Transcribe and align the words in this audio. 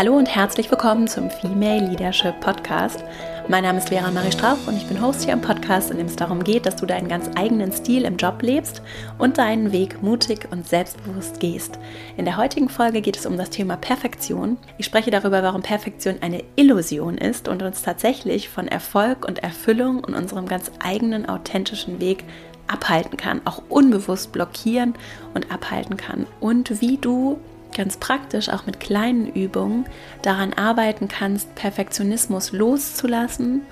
Hallo 0.00 0.16
und 0.16 0.34
herzlich 0.34 0.70
willkommen 0.70 1.08
zum 1.08 1.28
Female 1.28 1.86
Leadership 1.86 2.40
Podcast. 2.40 3.04
Mein 3.48 3.64
Name 3.64 3.76
ist 3.76 3.90
Vera 3.90 4.10
Marie 4.10 4.32
Strauch 4.32 4.66
und 4.66 4.74
ich 4.74 4.86
bin 4.86 5.02
Host 5.02 5.24
hier 5.24 5.34
im 5.34 5.42
Podcast, 5.42 5.90
in 5.90 5.98
dem 5.98 6.06
es 6.06 6.16
darum 6.16 6.42
geht, 6.42 6.64
dass 6.64 6.76
du 6.76 6.86
deinen 6.86 7.06
ganz 7.06 7.28
eigenen 7.36 7.70
Stil 7.70 8.06
im 8.06 8.16
Job 8.16 8.40
lebst 8.40 8.80
und 9.18 9.36
deinen 9.36 9.72
Weg 9.72 10.02
mutig 10.02 10.48
und 10.50 10.66
selbstbewusst 10.66 11.38
gehst. 11.38 11.78
In 12.16 12.24
der 12.24 12.38
heutigen 12.38 12.70
Folge 12.70 13.02
geht 13.02 13.18
es 13.18 13.26
um 13.26 13.36
das 13.36 13.50
Thema 13.50 13.76
Perfektion. 13.76 14.56
Ich 14.78 14.86
spreche 14.86 15.10
darüber, 15.10 15.42
warum 15.42 15.60
Perfektion 15.60 16.16
eine 16.22 16.44
Illusion 16.56 17.18
ist 17.18 17.46
und 17.46 17.62
uns 17.62 17.82
tatsächlich 17.82 18.48
von 18.48 18.68
Erfolg 18.68 19.28
und 19.28 19.42
Erfüllung 19.42 20.02
und 20.02 20.14
unserem 20.14 20.48
ganz 20.48 20.70
eigenen 20.82 21.28
authentischen 21.28 22.00
Weg 22.00 22.24
abhalten 22.68 23.18
kann, 23.18 23.42
auch 23.44 23.60
unbewusst 23.68 24.32
blockieren 24.32 24.94
und 25.34 25.52
abhalten 25.52 25.98
kann. 25.98 26.26
Und 26.40 26.80
wie 26.80 26.96
du 26.96 27.38
ganz 27.80 27.96
praktisch 27.96 28.50
auch 28.50 28.66
mit 28.66 28.78
kleinen 28.78 29.26
Übungen 29.26 29.86
daran 30.20 30.52
arbeiten 30.52 31.08
kannst, 31.08 31.54
Perfektionismus 31.54 32.52
loszulassen, 32.52 33.62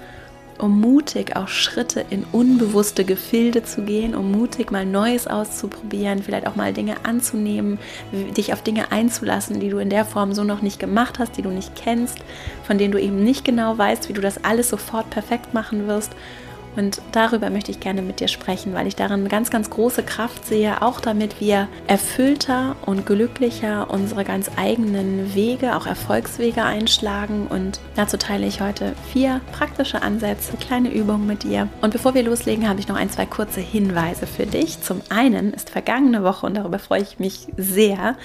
um 0.57 0.81
mutig 0.81 1.37
auch 1.37 1.49
Schritte 1.49 2.07
in 2.09 2.25
unbewusste 2.33 3.05
Gefilde 3.05 3.65
zu 3.65 3.83
gehen, 3.83 4.15
um 4.15 4.33
mutig 4.33 4.71
mal 4.71 4.87
Neues 4.87 5.27
auszuprobieren, 5.27 6.23
vielleicht 6.23 6.47
auch 6.47 6.57
mal 6.57 6.73
Dinge 6.73 6.97
anzunehmen, 7.05 7.79
dich 8.35 8.55
auf 8.55 8.63
Dinge 8.63 8.93
einzulassen, 8.93 9.61
die 9.61 9.69
du 9.69 9.77
in 9.77 9.91
der 9.91 10.07
Form 10.07 10.33
so 10.33 10.43
noch 10.43 10.63
nicht 10.63 10.81
gemacht 10.81 11.19
hast, 11.19 11.37
die 11.37 11.43
du 11.43 11.51
nicht 11.51 11.77
kennst, 11.77 12.17
von 12.67 12.79
denen 12.79 12.93
du 12.93 12.99
eben 12.99 13.23
nicht 13.23 13.45
genau 13.45 13.77
weißt, 13.77 14.09
wie 14.09 14.15
du 14.15 14.23
das 14.23 14.43
alles 14.43 14.71
sofort 14.71 15.11
perfekt 15.11 15.53
machen 15.53 15.87
wirst 15.87 16.13
und 16.77 17.01
darüber 17.13 17.51
möchte 17.51 17.71
ich 17.71 17.81
gerne 17.81 18.03
mit 18.03 18.21
dir 18.21 18.29
sprechen, 18.29 18.75
weil 18.75 18.87
ich 18.87 18.97
darin 18.97 19.29
ganz, 19.29 19.51
ganz 19.51 19.71
große 19.71 20.03
Kraft 20.03 20.47
sehe, 20.47 20.83
auch 20.83 21.01
damit 21.01 21.41
wir 21.41 21.69
erfüllter 21.87 22.77
und 22.87 23.07
glücklicher 23.07 23.91
unsere 23.91 24.25
ganz 24.25 24.51
eigenen 24.57 25.35
Wege, 25.35 25.77
auch 25.77 25.87
Erfolgswege 25.87 26.63
einschlagen. 26.63 27.47
Und 27.49 27.81
dazu 27.97 28.17
teile 28.17 28.47
ich 28.47 28.61
heute 28.61 28.95
vier 29.13 29.41
praktische 29.53 30.03
Ansätze, 30.03 30.57
kleine 30.57 30.93
Übungen 30.93 31.27
mit 31.27 31.43
dir. 31.43 31.69
Und 31.81 31.93
bevor 31.93 32.15
wir 32.15 32.23
loslegen, 32.23 32.69
habe 32.69 32.81
ich 32.81 32.89
noch 32.89 32.97
ein, 32.97 33.11
zwei 33.11 33.27
kurze 33.27 33.61
Hinweise 33.61 34.27
für 34.27 34.47
dich. 34.47 34.81
Zum 34.81 35.01
einen 35.09 35.53
ist 35.53 35.71
vergangene 35.71 36.23
Woche, 36.23 36.47
und 36.47 36.55
darüber 36.55 36.79
freue 36.79 37.03
ich 37.03 37.19
mich 37.19 37.49
sehr, 37.57 38.17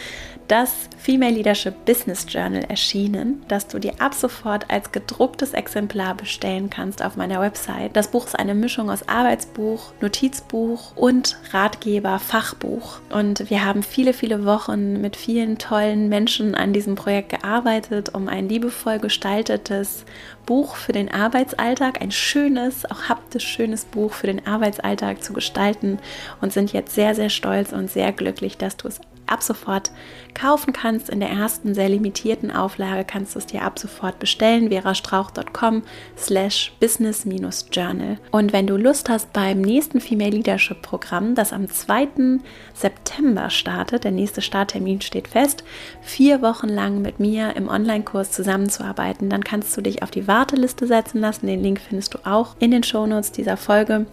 das 0.47 0.71
Female 0.97 1.33
Leadership 1.33 1.85
Business 1.85 2.25
Journal 2.27 2.63
erschienen, 2.65 3.43
das 3.47 3.67
du 3.67 3.79
dir 3.79 3.93
ab 3.99 4.13
sofort 4.13 4.69
als 4.69 4.91
gedrucktes 4.91 5.53
Exemplar 5.53 6.15
bestellen 6.15 6.69
kannst 6.69 7.03
auf 7.03 7.15
meiner 7.15 7.41
Website. 7.41 7.95
Das 7.95 8.09
Buch 8.09 8.27
ist 8.33 8.39
eine 8.39 8.55
Mischung 8.55 8.89
aus 8.89 9.07
Arbeitsbuch, 9.07 9.93
Notizbuch 10.01 10.95
und 10.95 11.37
Ratgeber, 11.51 12.17
Fachbuch. 12.17 12.99
Und 13.11 13.49
wir 13.49 13.63
haben 13.63 13.83
viele, 13.83 14.13
viele 14.13 14.43
Wochen 14.43 15.01
mit 15.01 15.15
vielen 15.15 15.59
tollen 15.59 16.09
Menschen 16.09 16.55
an 16.55 16.73
diesem 16.73 16.95
Projekt 16.95 17.29
gearbeitet, 17.29 18.13
um 18.13 18.27
ein 18.27 18.49
liebevoll 18.49 18.97
gestaltetes 18.97 20.05
Buch 20.47 20.75
für 20.75 20.93
den 20.93 21.11
Arbeitsalltag, 21.11 22.01
ein 22.01 22.11
schönes, 22.11 22.89
auch 22.89 23.03
haptisch 23.03 23.45
schönes 23.45 23.85
Buch 23.85 24.13
für 24.13 24.27
den 24.27 24.47
Arbeitsalltag 24.47 25.23
zu 25.23 25.33
gestalten 25.33 25.99
und 26.41 26.51
sind 26.51 26.73
jetzt 26.73 26.95
sehr, 26.95 27.13
sehr 27.13 27.29
stolz 27.29 27.71
und 27.71 27.91
sehr 27.91 28.11
glücklich, 28.11 28.57
dass 28.57 28.77
du 28.77 28.87
es 28.87 28.99
ab 29.27 29.43
sofort 29.43 29.91
kaufen 30.33 30.73
kannst. 30.73 31.09
In 31.09 31.19
der 31.19 31.29
ersten 31.29 31.73
sehr 31.73 31.89
limitierten 31.89 32.51
Auflage 32.51 33.03
kannst 33.05 33.35
du 33.35 33.39
es 33.39 33.45
dir 33.45 33.63
ab 33.63 33.79
sofort 33.79 34.19
bestellen, 34.19 34.69
verastrauch.com 34.69 35.83
slash 36.17 36.73
business-journal. 36.79 38.17
Und 38.31 38.53
wenn 38.53 38.67
du 38.67 38.77
Lust 38.77 39.09
hast 39.09 39.33
beim 39.33 39.61
nächsten 39.61 39.99
Female 39.99 40.31
Leadership 40.31 40.81
Programm, 40.81 41.35
das 41.35 41.53
am 41.53 41.69
2. 41.69 42.39
September 42.73 43.49
startet, 43.49 44.03
der 44.03 44.11
nächste 44.11 44.41
Starttermin 44.41 45.01
steht 45.01 45.27
fest, 45.27 45.63
vier 46.01 46.41
Wochen 46.41 46.69
lang 46.69 47.01
mit 47.01 47.19
mir 47.19 47.55
im 47.55 47.69
Online-Kurs 47.69 48.31
zusammenzuarbeiten, 48.31 49.29
dann 49.29 49.43
kannst 49.43 49.75
du 49.77 49.81
dich 49.81 50.03
auf 50.03 50.11
die 50.11 50.27
Warteliste 50.27 50.87
setzen 50.87 51.19
lassen. 51.19 51.47
Den 51.47 51.61
Link 51.61 51.79
findest 51.79 52.13
du 52.13 52.19
auch 52.25 52.55
in 52.59 52.71
den 52.71 52.83
Shownotes 52.83 53.31
dieser 53.31 53.57
Folge 53.57 54.05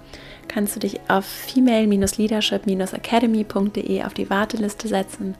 kannst 0.50 0.76
du 0.76 0.80
dich 0.80 1.00
auf 1.08 1.24
female-leadership-academy.de 1.24 4.02
auf 4.02 4.12
die 4.14 4.28
Warteliste 4.28 4.88
setzen 4.88 5.36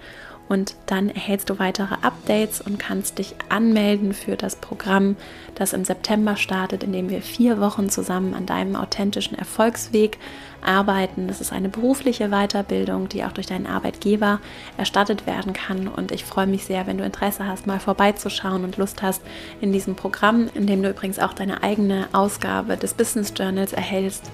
und 0.51 0.75
dann 0.87 1.11
erhältst 1.11 1.49
du 1.49 1.61
weitere 1.61 1.95
Updates 2.03 2.61
und 2.61 2.81
kannst 2.81 3.19
dich 3.19 3.37
anmelden 3.51 4.13
für 4.13 4.37
das 4.37 4.57
Programm, 4.57 5.15
das 5.55 5.73
im 5.73 5.85
September 5.85 6.35
startet, 6.35 6.83
in 6.83 6.93
dem 6.93 7.09
wir 7.09 7.23
vier 7.23 7.61
Wochen 7.61 7.89
zusammen 7.89 8.35
an 8.35 8.47
deinem 8.47 8.75
authentischen 8.75 9.39
Erfolgsweg 9.39 10.19
arbeiten. 10.61 11.29
Das 11.29 11.41
ist 11.41 11.53
eine 11.53 11.69
berufliche 11.69 12.31
Weiterbildung, 12.31 13.09
die 13.09 13.23
auch 13.23 13.31
durch 13.31 13.47
deinen 13.47 13.69
Arbeitgeber 13.69 14.41
erstattet 14.77 15.25
werden 15.25 15.53
kann. 15.53 15.87
Und 15.87 16.11
ich 16.11 16.25
freue 16.25 16.49
mich 16.49 16.65
sehr, 16.65 16.89
wenn 16.89 16.99
du 16.99 17.05
Interesse 17.05 17.47
hast, 17.47 17.69
mal 17.69 17.79
vorbeizuschauen 17.79 18.65
und 18.65 18.77
Lust 18.77 19.03
hast 19.03 19.23
in 19.61 19.73
diesem 19.73 19.95
Programm, 19.95 20.51
in 20.55 20.67
dem 20.67 20.83
du 20.83 20.91
übrigens 20.91 21.21
auch 21.21 21.33
deine 21.33 21.63
eigene 21.63 22.09
Ausgabe 22.11 22.77
des 22.77 22.95
Business 22.95 23.33
Journals 23.37 23.73
erhältst 23.73 24.33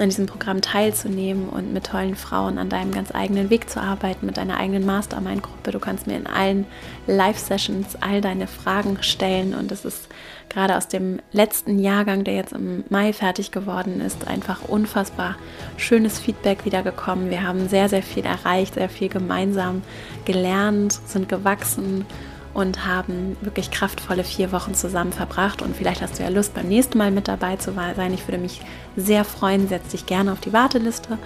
an 0.00 0.08
diesem 0.08 0.26
Programm 0.26 0.62
teilzunehmen 0.62 1.48
und 1.48 1.72
mit 1.72 1.86
tollen 1.86 2.16
Frauen 2.16 2.58
an 2.58 2.68
deinem 2.68 2.92
ganz 2.92 3.14
eigenen 3.14 3.50
Weg 3.50 3.68
zu 3.68 3.80
arbeiten, 3.80 4.26
mit 4.26 4.36
deiner 4.36 4.58
eigenen 4.58 4.86
Mastermind-Gruppe. 4.86 5.70
Du 5.70 5.78
kannst 5.78 6.06
mir 6.06 6.16
in 6.16 6.26
allen 6.26 6.66
Live-Sessions 7.06 7.96
all 8.00 8.20
deine 8.20 8.46
Fragen 8.46 9.02
stellen 9.02 9.54
und 9.54 9.70
es 9.72 9.84
ist 9.84 10.08
gerade 10.48 10.76
aus 10.76 10.88
dem 10.88 11.20
letzten 11.32 11.78
Jahrgang, 11.78 12.24
der 12.24 12.34
jetzt 12.34 12.52
im 12.52 12.84
Mai 12.88 13.12
fertig 13.12 13.52
geworden 13.52 14.00
ist, 14.00 14.26
einfach 14.26 14.68
unfassbar 14.68 15.36
schönes 15.76 16.18
Feedback 16.18 16.64
wiedergekommen. 16.64 17.30
Wir 17.30 17.42
haben 17.42 17.68
sehr, 17.68 17.88
sehr 17.88 18.02
viel 18.02 18.24
erreicht, 18.24 18.74
sehr 18.74 18.88
viel 18.88 19.08
gemeinsam 19.08 19.82
gelernt, 20.24 20.92
sind 20.92 21.28
gewachsen 21.28 22.04
und 22.54 22.86
haben 22.86 23.36
wirklich 23.40 23.70
kraftvolle 23.70 24.24
vier 24.24 24.52
Wochen 24.52 24.74
zusammen 24.74 25.12
verbracht. 25.12 25.62
Und 25.62 25.76
vielleicht 25.76 26.02
hast 26.02 26.18
du 26.18 26.22
ja 26.22 26.28
Lust, 26.28 26.54
beim 26.54 26.68
nächsten 26.68 26.98
Mal 26.98 27.10
mit 27.10 27.28
dabei 27.28 27.56
zu 27.56 27.72
sein. 27.72 28.12
Ich 28.12 28.26
würde 28.26 28.38
mich 28.38 28.60
sehr 28.96 29.24
freuen. 29.24 29.68
Setz 29.68 29.88
dich 29.88 30.06
gerne 30.06 30.32
auf 30.32 30.40
die 30.40 30.52
Warteliste 30.52 31.18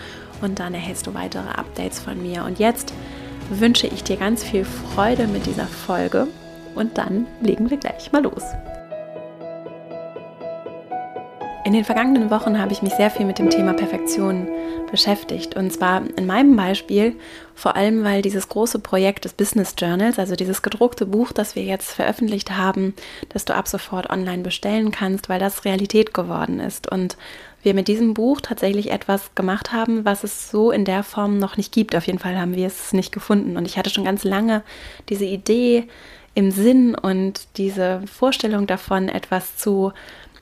und 0.42 0.58
dann 0.58 0.74
erhältst 0.74 1.06
du 1.06 1.14
weitere 1.14 1.48
Updates 1.48 1.98
von 1.98 2.20
mir. 2.22 2.44
Und 2.44 2.58
jetzt 2.58 2.92
wünsche 3.50 3.86
ich 3.86 4.04
dir 4.04 4.16
ganz 4.16 4.42
viel 4.42 4.64
Freude 4.64 5.26
mit 5.26 5.46
dieser 5.46 5.66
Folge 5.66 6.28
und 6.74 6.98
dann 6.98 7.26
legen 7.40 7.70
wir 7.70 7.76
gleich 7.76 8.12
mal 8.12 8.22
los. 8.22 8.42
In 11.64 11.72
den 11.72 11.84
vergangenen 11.84 12.30
Wochen 12.30 12.60
habe 12.60 12.72
ich 12.72 12.82
mich 12.82 12.92
sehr 12.92 13.10
viel 13.10 13.24
mit 13.24 13.38
dem 13.38 13.48
Thema 13.48 13.72
Perfektion 13.72 14.46
beschäftigt. 14.46 14.63
Und 15.56 15.72
zwar 15.72 16.02
in 16.16 16.26
meinem 16.26 16.56
Beispiel 16.56 17.16
vor 17.54 17.76
allem, 17.76 18.04
weil 18.04 18.22
dieses 18.22 18.48
große 18.48 18.80
Projekt 18.80 19.24
des 19.24 19.32
Business 19.32 19.74
Journals, 19.78 20.18
also 20.18 20.34
dieses 20.34 20.62
gedruckte 20.62 21.06
Buch, 21.06 21.32
das 21.32 21.54
wir 21.54 21.62
jetzt 21.62 21.92
veröffentlicht 21.92 22.50
haben, 22.50 22.94
das 23.28 23.44
du 23.44 23.54
ab 23.54 23.68
sofort 23.68 24.10
online 24.10 24.42
bestellen 24.42 24.90
kannst, 24.90 25.28
weil 25.28 25.38
das 25.38 25.64
Realität 25.64 26.12
geworden 26.12 26.60
ist. 26.60 26.90
Und 26.90 27.16
wir 27.62 27.74
mit 27.74 27.88
diesem 27.88 28.12
Buch 28.12 28.40
tatsächlich 28.40 28.90
etwas 28.90 29.34
gemacht 29.34 29.72
haben, 29.72 30.04
was 30.04 30.22
es 30.22 30.50
so 30.50 30.70
in 30.70 30.84
der 30.84 31.02
Form 31.02 31.38
noch 31.38 31.56
nicht 31.56 31.72
gibt. 31.72 31.96
Auf 31.96 32.06
jeden 32.06 32.18
Fall 32.18 32.38
haben 32.38 32.54
wir 32.54 32.66
es 32.66 32.92
nicht 32.92 33.10
gefunden. 33.10 33.56
Und 33.56 33.64
ich 33.64 33.78
hatte 33.78 33.90
schon 33.90 34.04
ganz 34.04 34.22
lange 34.22 34.62
diese 35.08 35.24
Idee 35.24 35.88
im 36.34 36.50
Sinn 36.50 36.94
und 36.94 37.46
diese 37.56 38.02
Vorstellung 38.06 38.66
davon, 38.66 39.08
etwas 39.08 39.56
zu 39.56 39.92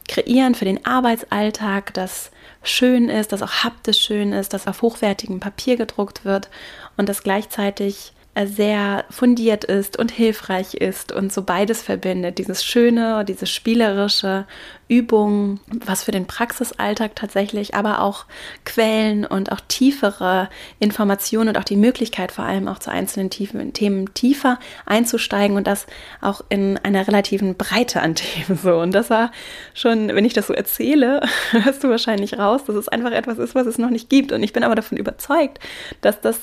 kreieren 0.08 0.54
für 0.54 0.64
den 0.64 0.84
Arbeitsalltag, 0.84 1.94
das 1.94 2.31
schön 2.62 3.08
ist, 3.08 3.32
das 3.32 3.42
auch 3.42 3.64
haptisch 3.64 3.98
schön 3.98 4.32
ist, 4.32 4.52
das 4.52 4.66
auf 4.66 4.82
hochwertigem 4.82 5.40
Papier 5.40 5.76
gedruckt 5.76 6.24
wird 6.24 6.48
und 6.96 7.08
das 7.08 7.22
gleichzeitig 7.22 8.12
äh, 8.34 8.46
sehr 8.46 9.04
fundiert 9.10 9.64
ist 9.64 9.98
und 9.98 10.10
hilfreich 10.10 10.74
ist 10.74 11.12
und 11.12 11.32
so 11.32 11.42
beides 11.42 11.82
verbindet, 11.82 12.38
dieses 12.38 12.64
schöne, 12.64 13.24
dieses 13.24 13.50
spielerische 13.50 14.46
Übungen, 14.92 15.58
was 15.68 16.04
für 16.04 16.10
den 16.10 16.26
Praxisalltag 16.26 17.16
tatsächlich, 17.16 17.74
aber 17.74 18.02
auch 18.02 18.26
Quellen 18.66 19.24
und 19.24 19.50
auch 19.50 19.60
tiefere 19.66 20.50
Informationen 20.80 21.48
und 21.48 21.56
auch 21.56 21.64
die 21.64 21.76
Möglichkeit 21.76 22.30
vor 22.30 22.44
allem 22.44 22.68
auch 22.68 22.78
zu 22.78 22.90
einzelnen 22.90 23.30
tiefen, 23.30 23.72
Themen 23.72 24.12
tiefer 24.12 24.58
einzusteigen 24.84 25.56
und 25.56 25.66
das 25.66 25.86
auch 26.20 26.42
in 26.50 26.76
einer 26.76 27.08
relativen 27.08 27.56
Breite 27.56 28.02
an 28.02 28.14
Themen 28.16 28.58
so. 28.62 28.74
Und 28.80 28.92
das 28.92 29.08
war 29.08 29.32
schon, 29.72 30.08
wenn 30.08 30.26
ich 30.26 30.34
das 30.34 30.48
so 30.48 30.52
erzähle, 30.52 31.22
hörst 31.52 31.82
du 31.82 31.88
wahrscheinlich 31.88 32.38
raus, 32.38 32.64
dass 32.66 32.76
es 32.76 32.88
einfach 32.88 33.12
etwas 33.12 33.38
ist, 33.38 33.54
was 33.54 33.66
es 33.66 33.78
noch 33.78 33.90
nicht 33.90 34.10
gibt. 34.10 34.30
Und 34.30 34.42
ich 34.42 34.52
bin 34.52 34.62
aber 34.62 34.74
davon 34.74 34.98
überzeugt, 34.98 35.58
dass 36.02 36.20
das 36.20 36.38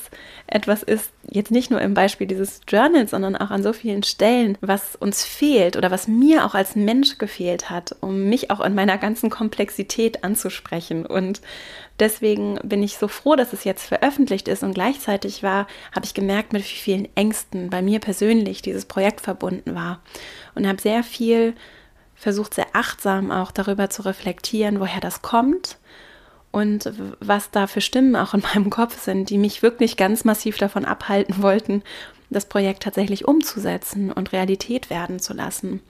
etwas 0.48 0.82
ist, 0.82 1.12
jetzt 1.30 1.52
nicht 1.52 1.70
nur 1.70 1.80
im 1.80 1.94
Beispiel 1.94 2.26
dieses 2.26 2.62
Journals, 2.66 3.12
sondern 3.12 3.36
auch 3.36 3.50
an 3.50 3.62
so 3.62 3.72
vielen 3.72 4.02
Stellen, 4.02 4.58
was 4.60 4.96
uns 4.96 5.24
fehlt 5.24 5.76
oder 5.76 5.92
was 5.92 6.08
mir 6.08 6.44
auch 6.44 6.54
als 6.54 6.74
Mensch 6.74 7.18
gefehlt 7.18 7.70
hat, 7.70 7.94
um 8.00 8.24
mich 8.28 8.39
auch 8.48 8.60
in 8.60 8.74
meiner 8.74 8.96
ganzen 8.96 9.28
Komplexität 9.28 10.24
anzusprechen. 10.24 11.04
Und 11.04 11.42
deswegen 11.98 12.58
bin 12.62 12.82
ich 12.82 12.96
so 12.96 13.08
froh, 13.08 13.36
dass 13.36 13.52
es 13.52 13.64
jetzt 13.64 13.86
veröffentlicht 13.86 14.48
ist. 14.48 14.62
Und 14.62 14.72
gleichzeitig 14.72 15.42
war, 15.42 15.66
habe 15.94 16.06
ich 16.06 16.14
gemerkt, 16.14 16.54
mit 16.54 16.62
wie 16.62 16.78
vielen 16.78 17.08
Ängsten 17.16 17.68
bei 17.68 17.82
mir 17.82 17.98
persönlich 17.98 18.62
dieses 18.62 18.86
Projekt 18.86 19.20
verbunden 19.20 19.74
war. 19.74 20.00
Und 20.54 20.66
habe 20.66 20.80
sehr 20.80 21.02
viel 21.02 21.54
versucht, 22.14 22.54
sehr 22.54 22.68
achtsam 22.72 23.30
auch 23.30 23.50
darüber 23.50 23.90
zu 23.90 24.02
reflektieren, 24.02 24.80
woher 24.80 25.00
das 25.00 25.20
kommt 25.20 25.79
und 26.52 26.92
was 27.20 27.50
da 27.50 27.66
für 27.66 27.80
Stimmen 27.80 28.16
auch 28.16 28.34
in 28.34 28.42
meinem 28.54 28.70
Kopf 28.70 29.00
sind, 29.00 29.30
die 29.30 29.38
mich 29.38 29.62
wirklich 29.62 29.96
ganz 29.96 30.24
massiv 30.24 30.58
davon 30.58 30.84
abhalten 30.84 31.42
wollten, 31.42 31.82
das 32.30 32.46
Projekt 32.46 32.84
tatsächlich 32.84 33.26
umzusetzen 33.26 34.12
und 34.12 34.32
Realität 34.32 34.88
werden 34.88 35.18
zu 35.18 35.34
lassen, 35.34 35.80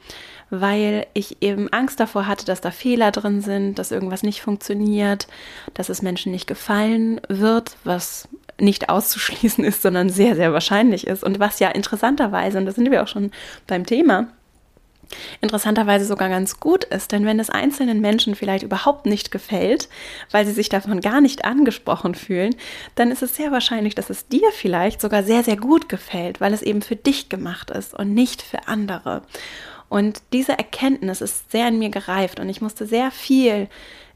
weil 0.49 1.07
ich 1.12 1.43
eben 1.43 1.71
Angst 1.71 2.01
davor 2.01 2.27
hatte, 2.27 2.47
dass 2.47 2.62
da 2.62 2.71
Fehler 2.71 3.11
drin 3.12 3.43
sind, 3.43 3.79
dass 3.79 3.93
irgendwas 3.93 4.23
nicht 4.23 4.41
funktioniert, 4.41 5.29
dass 5.75 5.91
es 5.91 6.01
Menschen 6.01 6.33
nicht 6.33 6.47
gefallen 6.47 7.21
wird, 7.29 7.77
was 7.85 8.27
nicht 8.59 8.89
auszuschließen 8.89 9.65
ist, 9.67 9.83
sondern 9.83 10.09
sehr, 10.09 10.35
sehr 10.35 10.53
wahrscheinlich 10.53 11.06
ist. 11.06 11.23
Und 11.23 11.39
was 11.39 11.61
ja 11.61 11.69
interessanterweise, 11.69 12.59
und 12.59 12.67
da 12.67 12.73
sind 12.73 12.91
wir 12.91 13.03
auch 13.03 13.09
schon 13.09 13.33
beim 13.67 13.85
Thema, 13.85 14.29
interessanterweise 15.41 16.05
sogar 16.05 16.29
ganz 16.29 16.61
gut 16.61 16.85
ist, 16.85 17.12
denn 17.12 17.27
wenn 17.27 17.41
es 17.41 17.51
einzelnen 17.51 18.01
Menschen 18.01 18.35
vielleicht 18.35 18.65
überhaupt 18.65 19.07
nicht 19.07 19.31
gefällt, 19.31 19.89
weil 20.31 20.47
sie 20.47 20.53
sich 20.53 20.69
davon 20.69 21.01
gar 21.01 21.21
nicht 21.21 21.45
angesprochen 21.45 22.15
fühlen, 22.15 22.55
dann 22.95 23.11
ist 23.11 23.23
es 23.23 23.37
sehr 23.37 23.53
wahrscheinlich, 23.53 23.95
dass 23.95 24.11
es 24.11 24.29
dir 24.29 24.51
vielleicht 24.53 25.01
sogar 25.01 25.23
sehr, 25.23 25.43
sehr 25.43 25.57
gut 25.57 25.89
gefällt, 25.89 26.41
weil 26.41 26.53
es 26.53 26.62
eben 26.62 26.83
für 26.83 26.97
dich 26.97 27.29
gemacht 27.29 27.71
ist 27.71 27.95
und 27.95 28.15
nicht 28.15 28.43
für 28.43 28.69
andere. 28.69 29.23
Und 29.89 30.23
diese 30.33 30.53
Erkenntnis 30.53 31.21
ist 31.21 31.51
sehr 31.51 31.69
in 31.69 31.79
mir 31.79 31.91
gereift 31.91 32.39
und 32.39 32.49
ich 32.49 32.61
musste 32.61 32.87
sehr 32.87 33.11
viel 33.11 33.69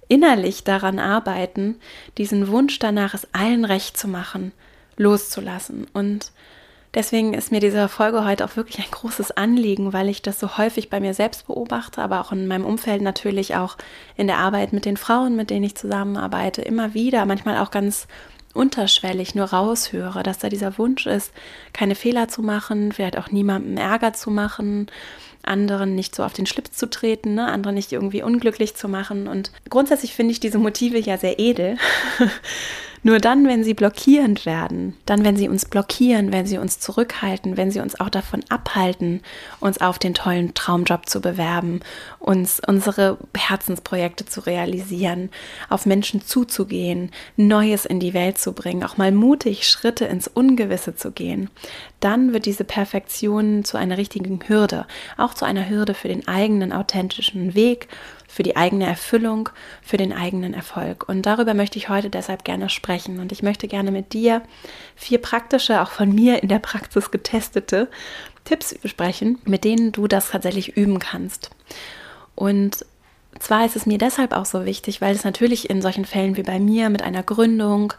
innerlich 0.08 0.64
daran 0.64 0.98
arbeiten, 0.98 1.80
diesen 2.18 2.48
Wunsch 2.48 2.78
danach, 2.78 3.14
es 3.14 3.26
allen 3.32 3.64
recht 3.64 3.96
zu 3.96 4.06
machen, 4.06 4.52
loszulassen. 4.96 5.86
Und 5.92 6.30
deswegen 6.94 7.34
ist 7.34 7.52
mir 7.52 7.60
diese 7.60 7.88
Folge 7.88 8.24
heute 8.24 8.44
auch 8.44 8.56
wirklich 8.56 8.78
ein 8.78 8.90
großes 8.90 9.32
Anliegen, 9.32 9.92
weil 9.92 10.08
ich 10.08 10.22
das 10.22 10.40
so 10.40 10.56
häufig 10.56 10.90
bei 10.90 11.00
mir 11.00 11.14
selbst 11.14 11.46
beobachte, 11.46 12.00
aber 12.00 12.20
auch 12.20 12.32
in 12.32 12.46
meinem 12.46 12.64
Umfeld 12.64 13.02
natürlich 13.02 13.56
auch 13.56 13.76
in 14.16 14.26
der 14.26 14.38
Arbeit 14.38 14.72
mit 14.72 14.84
den 14.84 14.96
Frauen, 14.96 15.36
mit 15.36 15.50
denen 15.50 15.64
ich 15.64 15.74
zusammenarbeite, 15.74 16.62
immer 16.62 16.94
wieder, 16.94 17.26
manchmal 17.26 17.58
auch 17.58 17.70
ganz 17.70 18.06
unterschwellig 18.54 19.34
nur 19.34 19.46
raushöre, 19.46 20.22
dass 20.22 20.38
da 20.38 20.48
dieser 20.48 20.78
Wunsch 20.78 21.06
ist, 21.06 21.32
keine 21.72 21.94
Fehler 21.94 22.28
zu 22.28 22.40
machen, 22.42 22.92
vielleicht 22.92 23.18
auch 23.18 23.30
niemandem 23.30 23.76
Ärger 23.76 24.12
zu 24.12 24.30
machen, 24.30 24.86
anderen 25.42 25.94
nicht 25.94 26.14
so 26.14 26.22
auf 26.22 26.32
den 26.32 26.46
Schlips 26.46 26.72
zu 26.72 26.88
treten, 26.88 27.34
ne? 27.34 27.46
andere 27.46 27.72
nicht 27.72 27.92
irgendwie 27.92 28.22
unglücklich 28.22 28.76
zu 28.76 28.88
machen. 28.88 29.28
Und 29.28 29.52
grundsätzlich 29.68 30.14
finde 30.14 30.32
ich 30.32 30.40
diese 30.40 30.58
Motive 30.58 30.98
ja 30.98 31.18
sehr 31.18 31.38
edel. 31.38 31.76
Nur 33.06 33.18
dann, 33.18 33.46
wenn 33.46 33.62
sie 33.62 33.74
blockierend 33.74 34.46
werden, 34.46 34.96
dann, 35.04 35.24
wenn 35.24 35.36
sie 35.36 35.50
uns 35.50 35.66
blockieren, 35.66 36.32
wenn 36.32 36.46
sie 36.46 36.56
uns 36.56 36.80
zurückhalten, 36.80 37.58
wenn 37.58 37.70
sie 37.70 37.80
uns 37.80 38.00
auch 38.00 38.08
davon 38.08 38.42
abhalten, 38.48 39.20
uns 39.60 39.78
auf 39.78 39.98
den 39.98 40.14
tollen 40.14 40.54
Traumjob 40.54 41.06
zu 41.06 41.20
bewerben, 41.20 41.80
uns 42.18 42.62
unsere 42.66 43.18
Herzensprojekte 43.36 44.24
zu 44.24 44.46
realisieren, 44.46 45.28
auf 45.68 45.84
Menschen 45.84 46.22
zuzugehen, 46.22 47.10
Neues 47.36 47.84
in 47.84 48.00
die 48.00 48.14
Welt 48.14 48.38
zu 48.38 48.54
bringen, 48.54 48.82
auch 48.82 48.96
mal 48.96 49.12
mutig 49.12 49.68
Schritte 49.68 50.06
ins 50.06 50.26
Ungewisse 50.26 50.96
zu 50.96 51.12
gehen, 51.12 51.50
dann 52.00 52.32
wird 52.32 52.46
diese 52.46 52.64
Perfektion 52.64 53.64
zu 53.64 53.76
einer 53.76 53.98
richtigen 53.98 54.40
Hürde, 54.46 54.86
auch 55.18 55.34
zu 55.34 55.44
einer 55.44 55.68
Hürde 55.68 55.92
für 55.92 56.08
den 56.08 56.26
eigenen 56.26 56.72
authentischen 56.72 57.54
Weg 57.54 57.88
für 58.34 58.42
die 58.42 58.56
eigene 58.56 58.84
Erfüllung, 58.84 59.48
für 59.80 59.96
den 59.96 60.12
eigenen 60.12 60.54
Erfolg. 60.54 61.08
Und 61.08 61.22
darüber 61.22 61.54
möchte 61.54 61.78
ich 61.78 61.88
heute 61.88 62.10
deshalb 62.10 62.42
gerne 62.42 62.68
sprechen. 62.68 63.20
Und 63.20 63.30
ich 63.30 63.44
möchte 63.44 63.68
gerne 63.68 63.92
mit 63.92 64.12
dir 64.12 64.42
vier 64.96 65.18
praktische, 65.18 65.80
auch 65.80 65.92
von 65.92 66.12
mir 66.12 66.42
in 66.42 66.48
der 66.48 66.58
Praxis 66.58 67.12
getestete 67.12 67.88
Tipps 68.42 68.74
besprechen, 68.74 69.38
mit 69.44 69.62
denen 69.62 69.92
du 69.92 70.08
das 70.08 70.32
tatsächlich 70.32 70.76
üben 70.76 70.98
kannst. 70.98 71.50
Und 72.34 72.84
zwar 73.38 73.64
ist 73.66 73.76
es 73.76 73.86
mir 73.86 73.98
deshalb 73.98 74.32
auch 74.32 74.46
so 74.46 74.64
wichtig, 74.64 75.00
weil 75.00 75.14
es 75.14 75.22
natürlich 75.22 75.70
in 75.70 75.80
solchen 75.80 76.04
Fällen 76.04 76.36
wie 76.36 76.42
bei 76.42 76.58
mir 76.58 76.90
mit 76.90 77.02
einer 77.02 77.22
Gründung, 77.22 77.92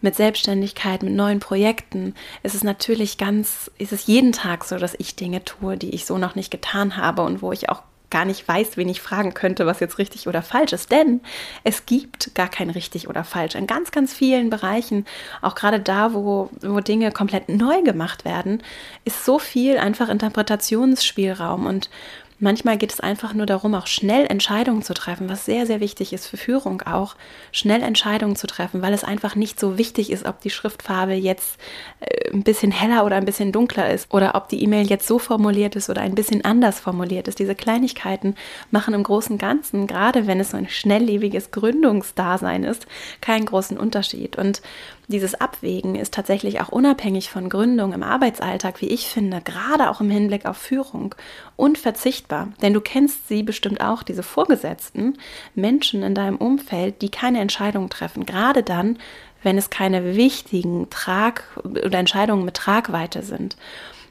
mit 0.00 0.14
Selbstständigkeit, 0.14 1.02
mit 1.02 1.14
neuen 1.14 1.40
Projekten, 1.40 2.14
ist 2.44 2.54
es 2.54 2.62
natürlich 2.62 3.18
ganz, 3.18 3.72
ist 3.78 3.92
es 3.92 4.06
jeden 4.06 4.30
Tag 4.30 4.64
so, 4.64 4.78
dass 4.78 4.94
ich 4.98 5.16
Dinge 5.16 5.44
tue, 5.44 5.76
die 5.76 5.90
ich 5.90 6.06
so 6.06 6.16
noch 6.16 6.36
nicht 6.36 6.52
getan 6.52 6.96
habe 6.96 7.22
und 7.22 7.42
wo 7.42 7.50
ich 7.50 7.68
auch 7.68 7.82
gar 8.10 8.24
nicht 8.24 8.46
weiß, 8.46 8.76
wen 8.76 8.88
ich 8.88 9.00
fragen 9.00 9.34
könnte, 9.34 9.66
was 9.66 9.80
jetzt 9.80 9.98
richtig 9.98 10.26
oder 10.26 10.42
falsch 10.42 10.72
ist. 10.72 10.90
Denn 10.90 11.20
es 11.64 11.86
gibt 11.86 12.34
gar 12.34 12.48
kein 12.48 12.70
richtig 12.70 13.08
oder 13.08 13.24
falsch. 13.24 13.54
In 13.54 13.66
ganz, 13.66 13.92
ganz 13.92 14.12
vielen 14.12 14.50
Bereichen, 14.50 15.06
auch 15.42 15.54
gerade 15.54 15.80
da, 15.80 16.12
wo, 16.12 16.50
wo 16.60 16.80
Dinge 16.80 17.12
komplett 17.12 17.48
neu 17.48 17.82
gemacht 17.82 18.24
werden, 18.24 18.62
ist 19.04 19.24
so 19.24 19.38
viel 19.38 19.78
einfach 19.78 20.08
Interpretationsspielraum. 20.08 21.66
Und 21.66 21.88
Manchmal 22.42 22.78
geht 22.78 22.90
es 22.90 23.00
einfach 23.00 23.34
nur 23.34 23.44
darum, 23.44 23.74
auch 23.74 23.86
schnell 23.86 24.24
Entscheidungen 24.26 24.82
zu 24.82 24.94
treffen, 24.94 25.28
was 25.28 25.44
sehr, 25.44 25.66
sehr 25.66 25.80
wichtig 25.80 26.14
ist 26.14 26.26
für 26.26 26.38
Führung 26.38 26.80
auch, 26.82 27.14
schnell 27.52 27.82
Entscheidungen 27.82 28.34
zu 28.34 28.46
treffen, 28.46 28.80
weil 28.80 28.94
es 28.94 29.04
einfach 29.04 29.36
nicht 29.36 29.60
so 29.60 29.76
wichtig 29.76 30.10
ist, 30.10 30.24
ob 30.24 30.40
die 30.40 30.48
Schriftfarbe 30.48 31.12
jetzt 31.12 31.60
äh, 32.00 32.30
ein 32.32 32.42
bisschen 32.42 32.72
heller 32.72 33.04
oder 33.04 33.16
ein 33.16 33.26
bisschen 33.26 33.52
dunkler 33.52 33.90
ist 33.90 34.12
oder 34.12 34.34
ob 34.36 34.48
die 34.48 34.62
E-Mail 34.62 34.86
jetzt 34.86 35.06
so 35.06 35.18
formuliert 35.18 35.76
ist 35.76 35.90
oder 35.90 36.00
ein 36.00 36.14
bisschen 36.14 36.42
anders 36.42 36.80
formuliert 36.80 37.28
ist. 37.28 37.38
Diese 37.38 37.54
Kleinigkeiten 37.54 38.34
machen 38.70 38.94
im 38.94 39.02
Großen 39.02 39.32
und 39.32 39.38
Ganzen, 39.38 39.86
gerade 39.86 40.26
wenn 40.26 40.40
es 40.40 40.50
so 40.50 40.56
ein 40.56 40.68
schnelllebiges 40.68 41.50
Gründungsdasein 41.50 42.64
ist, 42.64 42.86
keinen 43.20 43.44
großen 43.44 43.76
Unterschied. 43.76 44.36
Und 44.36 44.62
dieses 45.10 45.34
Abwägen 45.34 45.96
ist 45.96 46.14
tatsächlich 46.14 46.60
auch 46.60 46.68
unabhängig 46.68 47.30
von 47.30 47.48
Gründung 47.48 47.92
im 47.92 48.02
Arbeitsalltag, 48.02 48.80
wie 48.80 48.88
ich 48.88 49.08
finde, 49.08 49.40
gerade 49.40 49.90
auch 49.90 50.00
im 50.00 50.08
Hinblick 50.08 50.46
auf 50.46 50.56
Führung, 50.56 51.14
unverzichtbar. 51.56 52.48
Denn 52.62 52.72
du 52.72 52.80
kennst 52.80 53.26
sie 53.26 53.42
bestimmt 53.42 53.80
auch, 53.80 54.02
diese 54.02 54.22
Vorgesetzten, 54.22 55.18
Menschen 55.54 56.02
in 56.02 56.14
deinem 56.14 56.36
Umfeld, 56.36 57.02
die 57.02 57.10
keine 57.10 57.40
Entscheidungen 57.40 57.90
treffen, 57.90 58.24
gerade 58.24 58.62
dann, 58.62 58.98
wenn 59.42 59.58
es 59.58 59.68
keine 59.68 60.16
wichtigen 60.16 60.88
Trag- 60.90 61.44
oder 61.64 61.98
Entscheidungen 61.98 62.44
mit 62.44 62.54
Tragweite 62.54 63.22
sind. 63.22 63.56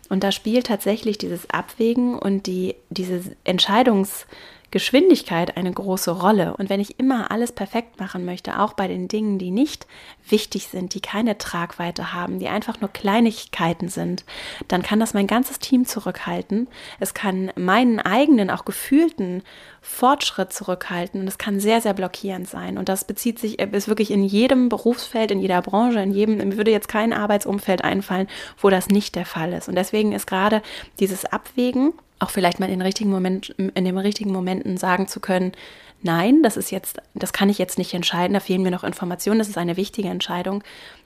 Und 0.09 0.23
da 0.23 0.31
spielt 0.31 0.67
tatsächlich 0.67 1.17
dieses 1.17 1.49
Abwägen 1.49 2.17
und 2.17 2.45
die, 2.47 2.75
diese 2.89 3.21
Entscheidungs- 3.45 4.25
Geschwindigkeit 4.71 5.57
eine 5.57 5.71
große 5.71 6.12
Rolle. 6.12 6.56
Und 6.57 6.69
wenn 6.69 6.80
ich 6.80 7.00
immer 7.00 7.31
alles 7.31 7.51
perfekt 7.51 8.00
machen 8.00 8.25
möchte, 8.25 8.60
auch 8.60 8.74
bei 8.74 8.88
den 8.88 9.07
Dingen, 9.07 9.39
die 9.39 9.51
nicht 9.51 9.88
wichtig 10.27 10.68
sind, 10.68 10.94
die 10.94 11.01
keine 11.01 11.38
Tragweite 11.38 12.13
haben, 12.13 12.39
die 12.39 12.48
einfach 12.48 12.80
nur 12.81 12.92
Kleinigkeiten 12.92 13.89
sind, 13.89 14.25
dann 14.68 14.83
kann 14.83 15.00
das 15.00 15.13
mein 15.13 15.27
ganzes 15.27 15.60
Team 15.60 15.86
zurückhalten. 15.86 16.68
Es 17.00 17.13
kann 17.13 17.51
meinen 17.56 18.00
eigenen, 18.00 18.50
auch 18.50 18.66
gefühlten 18.66 19.44
Fortschritt 19.81 20.54
zurückhalten 20.54 21.21
und 21.21 21.27
es 21.27 21.38
kann 21.38 21.60
sehr, 21.60 21.81
sehr 21.81 21.94
blockierend 21.94 22.48
sein. 22.48 22.77
Und 22.77 22.89
das 22.89 23.06
bezieht 23.06 23.39
sich, 23.39 23.60
ist 23.60 23.88
wirklich 23.88 24.12
in 24.12 24.24
jedem 24.24 24.69
Berufsfeld, 24.69 25.31
in 25.31 25.39
jeder 25.39 25.62
Branche, 25.62 26.00
in 26.00 26.12
jedem, 26.12 26.38
mir 26.38 26.57
würde 26.57 26.71
jetzt 26.71 26.88
kein 26.88 27.13
Arbeitsumfeld 27.13 27.83
einfallen, 27.83 28.27
wo 28.57 28.69
das 28.69 28.89
nicht 28.89 29.16
der 29.16 29.25
Fall 29.25 29.54
ist. 29.54 29.69
Und 29.69 29.75
deswegen 29.75 30.12
ist 30.12 30.27
gerade 30.27 30.62
dieses 31.00 31.26
Abwägen, 31.26 31.94
auch 32.19 32.30
vielleicht 32.30 32.59
mal 32.59 32.66
in 32.66 32.73
den 32.73 32.81
richtigen 32.81 33.09
Moment, 33.09 33.49
in 33.57 33.85
den 33.85 33.97
richtigen 33.97 34.31
Momenten 34.31 34.78
sagen 34.78 35.07
zu 35.07 35.19
können, 35.19 35.54
nein, 36.02 36.44
das 36.44 36.57
ist 36.57 36.71
jetzt, 36.71 37.02
das 37.14 37.33
kann 37.33 37.49
ich 37.49 37.57
jetzt 37.57 37.78
nicht 37.78 37.94
entscheiden, 37.94 38.33
da 38.33 38.40
fehlen 38.40 38.64
mir 38.64 38.71
noch 38.71 38.83
Informationen, 38.83 39.40
das 39.40 39.49
ist 39.49 39.57
eine 39.57 39.78
wichtige 39.78 40.09
Entscheidung, 40.09 40.64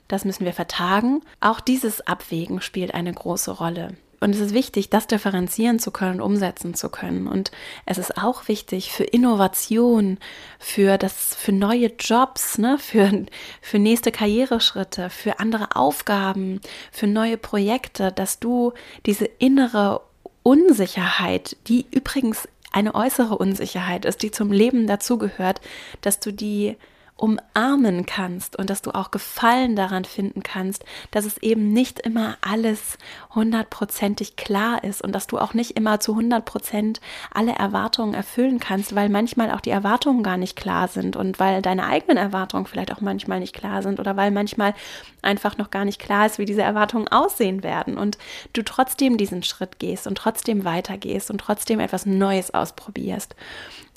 das 0.08 0.24
müssen 0.24 0.44
wir 0.44 0.52
vertagen. 0.52 1.22
Auch 1.40 1.60
dieses 1.60 2.06
Abwägen 2.06 2.60
spielt 2.60 2.94
eine 2.94 3.12
große 3.12 3.50
Rolle. 3.52 3.94
Und 4.20 4.34
es 4.34 4.40
ist 4.40 4.54
wichtig, 4.54 4.88
das 4.88 5.06
differenzieren 5.06 5.78
zu 5.78 5.90
können, 5.90 6.22
umsetzen 6.22 6.72
zu 6.72 6.88
können. 6.88 7.26
Und 7.28 7.50
es 7.84 7.98
ist 7.98 8.16
auch 8.16 8.48
wichtig 8.48 8.90
für 8.90 9.04
Innovation, 9.04 10.18
für 10.58 10.96
das, 10.96 11.34
für 11.34 11.52
neue 11.52 11.92
Jobs, 11.98 12.56
ne, 12.56 12.78
für, 12.78 13.26
für 13.60 13.78
nächste 13.78 14.12
Karriereschritte, 14.12 15.10
für 15.10 15.40
andere 15.40 15.76
Aufgaben, 15.76 16.60
für 16.90 17.06
neue 17.06 17.36
Projekte, 17.36 18.12
dass 18.12 18.40
du 18.40 18.72
diese 19.04 19.26
innere 19.26 20.00
Unsicherheit, 20.44 21.56
die 21.66 21.86
übrigens 21.90 22.46
eine 22.70 22.94
äußere 22.94 23.36
Unsicherheit 23.38 24.04
ist, 24.04 24.22
die 24.22 24.30
zum 24.30 24.52
Leben 24.52 24.86
dazugehört, 24.86 25.60
dass 26.02 26.20
du 26.20 26.32
die 26.32 26.76
umarmen 27.16 28.06
kannst 28.06 28.56
und 28.56 28.70
dass 28.70 28.82
du 28.82 28.90
auch 28.90 29.12
Gefallen 29.12 29.76
daran 29.76 30.04
finden 30.04 30.42
kannst, 30.42 30.84
dass 31.12 31.24
es 31.24 31.38
eben 31.38 31.72
nicht 31.72 32.00
immer 32.00 32.36
alles 32.40 32.98
hundertprozentig 33.34 34.34
klar 34.34 34.82
ist 34.82 35.00
und 35.00 35.12
dass 35.12 35.28
du 35.28 35.38
auch 35.38 35.54
nicht 35.54 35.72
immer 35.76 36.00
zu 36.00 36.16
hundertprozent 36.16 37.00
alle 37.32 37.52
Erwartungen 37.52 38.14
erfüllen 38.14 38.58
kannst, 38.58 38.96
weil 38.96 39.08
manchmal 39.08 39.52
auch 39.52 39.60
die 39.60 39.70
Erwartungen 39.70 40.24
gar 40.24 40.36
nicht 40.36 40.56
klar 40.56 40.88
sind 40.88 41.14
und 41.14 41.38
weil 41.38 41.62
deine 41.62 41.86
eigenen 41.86 42.16
Erwartungen 42.16 42.66
vielleicht 42.66 42.92
auch 42.92 43.00
manchmal 43.00 43.38
nicht 43.38 43.54
klar 43.54 43.82
sind 43.82 44.00
oder 44.00 44.16
weil 44.16 44.32
manchmal 44.32 44.74
einfach 45.22 45.56
noch 45.56 45.70
gar 45.70 45.84
nicht 45.84 46.00
klar 46.00 46.26
ist, 46.26 46.38
wie 46.38 46.46
diese 46.46 46.62
Erwartungen 46.62 47.06
aussehen 47.08 47.62
werden 47.62 47.96
und 47.96 48.18
du 48.54 48.62
trotzdem 48.62 49.16
diesen 49.18 49.44
Schritt 49.44 49.78
gehst 49.78 50.08
und 50.08 50.16
trotzdem 50.16 50.64
weitergehst 50.64 51.30
und 51.30 51.38
trotzdem 51.38 51.78
etwas 51.78 52.06
Neues 52.06 52.52
ausprobierst. 52.52 53.36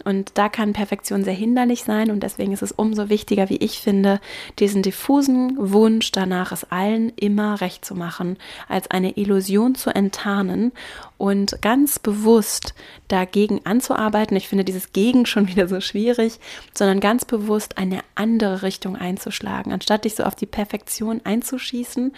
Und 0.06 0.38
da 0.38 0.48
kann 0.48 0.74
Perfektion 0.74 1.24
sehr 1.24 1.34
hinderlich 1.34 1.84
sein 1.84 2.12
und 2.12 2.22
deswegen 2.22 2.54
ist 2.54 2.62
es 2.62 2.72
umso 2.72 3.10
wichtiger, 3.10 3.50
wie 3.50 3.58
ich 3.58 3.80
finde, 3.80 4.22
diesen 4.60 4.84
diffusen 4.84 5.56
Wunsch 5.58 6.12
danach, 6.12 6.52
es 6.52 6.72
allen 6.72 7.12
immer 7.16 7.62
recht 7.62 7.84
zu 7.84 7.96
machen, 7.96 8.38
als 8.68 8.92
eine 8.92 9.18
Illusion 9.18 9.74
zu 9.74 9.90
enttarnen 9.90 10.72
und 11.18 11.62
ganz 11.64 11.98
bewusst 11.98 12.76
dagegen 13.08 13.62
anzuarbeiten. 13.66 14.38
Ich 14.38 14.48
finde 14.48 14.64
dieses 14.64 14.94
Gegen 14.94 15.26
schon 15.26 15.48
wieder 15.48 15.68
so 15.68 15.82
schwierig, 15.82 16.40
sondern 16.76 17.00
ganz 17.00 17.26
bewusst 17.26 17.78
eine 17.80 18.02
andere 18.14 18.62
Richtung 18.62 18.96
einzuschlagen, 18.96 19.74
anstatt 19.74 20.06
dich 20.06 20.16
so 20.16 20.24
auf 20.24 20.36
die 20.36 20.46
Perfektion 20.46 21.22
einzuschießen, 21.24 22.14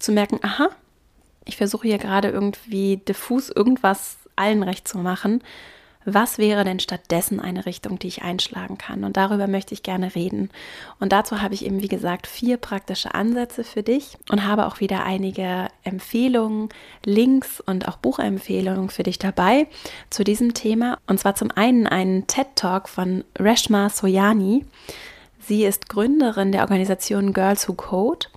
zu 0.00 0.12
merken, 0.12 0.40
aha, 0.42 0.70
ich 1.44 1.56
versuche 1.56 1.86
hier 1.86 1.98
gerade 1.98 2.28
irgendwie 2.28 2.96
diffus 2.96 3.50
irgendwas 3.50 4.18
allen 4.36 4.62
recht 4.62 4.88
zu 4.88 4.98
machen, 4.98 5.42
was 6.04 6.38
wäre 6.38 6.64
denn 6.64 6.80
stattdessen 6.80 7.40
eine 7.40 7.66
Richtung, 7.66 7.98
die 7.98 8.08
ich 8.08 8.22
einschlagen 8.22 8.78
kann? 8.78 9.04
Und 9.04 9.18
darüber 9.18 9.46
möchte 9.46 9.74
ich 9.74 9.82
gerne 9.82 10.14
reden. 10.14 10.50
Und 10.98 11.12
dazu 11.12 11.42
habe 11.42 11.52
ich 11.52 11.64
eben, 11.66 11.82
wie 11.82 11.88
gesagt, 11.88 12.26
vier 12.26 12.56
praktische 12.56 13.14
Ansätze 13.14 13.64
für 13.64 13.82
dich 13.82 14.16
und 14.30 14.46
habe 14.46 14.66
auch 14.66 14.80
wieder 14.80 15.04
einige 15.04 15.68
Empfehlungen, 15.84 16.70
Links 17.04 17.60
und 17.60 17.86
auch 17.86 17.98
Buchempfehlungen 17.98 18.88
für 18.88 19.02
dich 19.02 19.18
dabei 19.18 19.66
zu 20.08 20.24
diesem 20.24 20.54
Thema. 20.54 20.98
Und 21.06 21.20
zwar 21.20 21.34
zum 21.34 21.50
einen 21.50 21.86
einen 21.86 22.26
TED-Talk 22.26 22.88
von 22.88 23.24
Reshma 23.38 23.90
Soyani. 23.90 24.64
Sie 25.38 25.64
ist 25.64 25.88
Gründerin 25.90 26.52
der 26.52 26.62
Organisation 26.62 27.34
Girls 27.34 27.68
Who 27.68 27.74
Code 27.74 28.28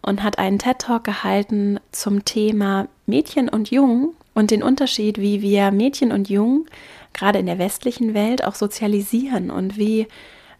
und 0.00 0.22
hat 0.22 0.38
einen 0.38 0.58
TED-Talk 0.58 1.04
gehalten 1.04 1.80
zum 1.92 2.24
Thema 2.24 2.88
Mädchen 3.04 3.50
und 3.50 3.70
Jungen 3.70 4.14
und 4.34 4.50
den 4.50 4.62
Unterschied, 4.62 5.18
wie 5.18 5.42
wir 5.42 5.70
Mädchen 5.70 6.12
und 6.12 6.30
Jungen 6.30 6.66
gerade 7.12 7.38
in 7.38 7.46
der 7.46 7.58
westlichen 7.58 8.14
Welt 8.14 8.44
auch 8.44 8.54
sozialisieren 8.54 9.50
und 9.50 9.76
wie 9.76 10.06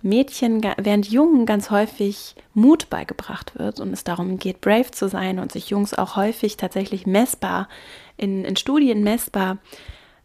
Mädchen 0.03 0.63
während 0.79 1.11
Jungen 1.11 1.45
ganz 1.45 1.71
häufig 1.71 2.35
Mut 2.55 2.89
beigebracht 2.89 3.59
wird 3.59 3.81
und 3.81 3.93
es 3.93 4.03
darum 4.05 4.39
geht, 4.39 4.61
brave 4.61 4.91
zu 4.91 5.09
sein 5.09 5.39
und 5.39 5.53
sich 5.53 5.69
Jungs 5.71 5.93
auch 5.93 6.17
häufig 6.17 6.57
tatsächlich 6.57 7.07
messbar, 7.07 7.69
in, 8.17 8.45
in 8.45 8.57
Studien 8.57 9.03
messbar 9.03 9.59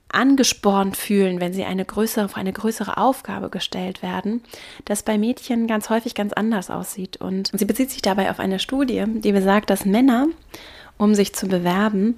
angespornt 0.09 0.95
fühlen, 0.95 1.41
wenn 1.41 1.53
sie 1.53 1.65
eine 1.65 1.83
größere, 1.83 2.25
auf 2.25 2.37
eine 2.37 2.53
größere 2.53 2.97
Aufgabe 2.97 3.49
gestellt 3.49 4.01
werden, 4.01 4.41
das 4.85 5.03
bei 5.03 5.17
Mädchen 5.17 5.67
ganz 5.67 5.89
häufig 5.89 6.15
ganz 6.15 6.31
anders 6.31 6.69
aussieht. 6.69 7.17
Und 7.17 7.51
sie 7.53 7.65
bezieht 7.65 7.91
sich 7.91 8.01
dabei 8.01 8.31
auf 8.31 8.39
eine 8.39 8.59
Studie, 8.59 9.03
die 9.07 9.33
besagt, 9.33 9.69
dass 9.69 9.83
Männer, 9.83 10.27
um 10.97 11.15
sich 11.15 11.33
zu 11.33 11.47
bewerben, 11.47 12.15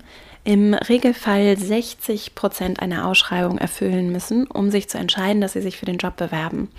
im 0.47 0.73
Regelfall 0.73 1.57
60 1.57 2.33
Prozent 2.33 2.79
einer 2.79 3.05
Ausschreibung 3.05 3.57
erfüllen 3.57 4.13
müssen, 4.13 4.47
um 4.47 4.71
sich 4.71 4.87
zu 4.87 4.97
entscheiden, 4.97 5.41
dass 5.41 5.51
sie 5.51 5.61
sich 5.61 5.75
für 5.75 5.85
den 5.85 5.97
Job 5.97 6.15
bewerben. 6.15 6.69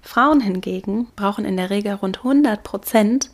Frauen 0.00 0.40
hingegen 0.40 1.08
brauchen 1.14 1.44
in 1.44 1.58
der 1.58 1.68
Regel 1.68 1.92
rund 1.92 2.18
100 2.18 2.62
Prozent 2.62 3.28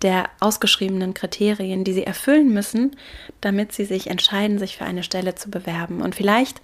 der 0.00 0.30
ausgeschriebenen 0.40 1.12
Kriterien, 1.12 1.84
die 1.84 1.92
sie 1.92 2.04
erfüllen 2.04 2.54
müssen, 2.54 2.96
damit 3.42 3.72
sie 3.72 3.84
sich 3.84 4.06
entscheiden, 4.06 4.58
sich 4.58 4.78
für 4.78 4.86
eine 4.86 5.02
Stelle 5.02 5.34
zu 5.34 5.50
bewerben. 5.50 6.00
Und 6.00 6.14
vielleicht 6.14 6.62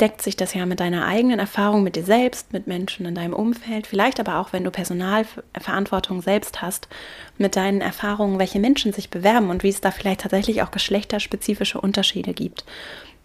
deckt 0.00 0.22
sich 0.22 0.36
das 0.36 0.54
ja 0.54 0.64
mit 0.64 0.80
deiner 0.80 1.06
eigenen 1.06 1.38
Erfahrung 1.38 1.82
mit 1.82 1.96
dir 1.96 2.04
selbst, 2.04 2.52
mit 2.52 2.66
Menschen 2.66 3.04
in 3.06 3.14
deinem 3.14 3.32
Umfeld, 3.32 3.86
vielleicht 3.86 4.20
aber 4.20 4.38
auch, 4.38 4.52
wenn 4.52 4.64
du 4.64 4.70
Personalverantwortung 4.70 6.22
selbst 6.22 6.62
hast, 6.62 6.88
mit 7.36 7.56
deinen 7.56 7.80
Erfahrungen, 7.80 8.38
welche 8.38 8.60
Menschen 8.60 8.92
sich 8.92 9.10
bewerben 9.10 9.50
und 9.50 9.62
wie 9.62 9.68
es 9.68 9.80
da 9.80 9.90
vielleicht 9.90 10.20
tatsächlich 10.20 10.62
auch 10.62 10.70
geschlechterspezifische 10.70 11.80
Unterschiede 11.80 12.32
gibt. 12.32 12.64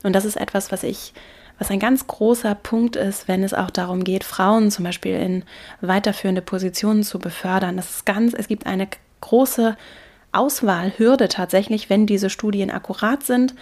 Und 0.04 0.14
das 0.14 0.26
ist 0.26 0.36
etwas, 0.36 0.72
was 0.72 0.84
ich 0.84 1.14
was 1.60 1.70
ein 1.70 1.80
ganz 1.80 2.08
großer 2.08 2.56
Punkt 2.56 2.96
ist, 2.96 3.28
wenn 3.28 3.44
es 3.44 3.54
auch 3.54 3.70
darum 3.70 4.04
geht, 4.04 4.24
Frauen 4.24 4.72
zum 4.72 4.86
Beispiel 4.86 5.16
in 5.16 5.44
weiterführende 5.82 6.42
Positionen 6.42 7.04
zu 7.04 7.20
befördern. 7.20 7.78
Das 7.78 7.92
ist 7.92 8.06
ganz, 8.08 8.34
es 8.34 8.48
gibt 8.48 8.66
eine 8.66 8.88
große 9.22 9.78
Auswahlhürde 10.32 11.28
tatsächlich, 11.28 11.92
wenn 11.92 12.08
diese 12.08 12.32
Studien 12.32 12.72
akkurat 12.72 13.24
sind 13.24 13.54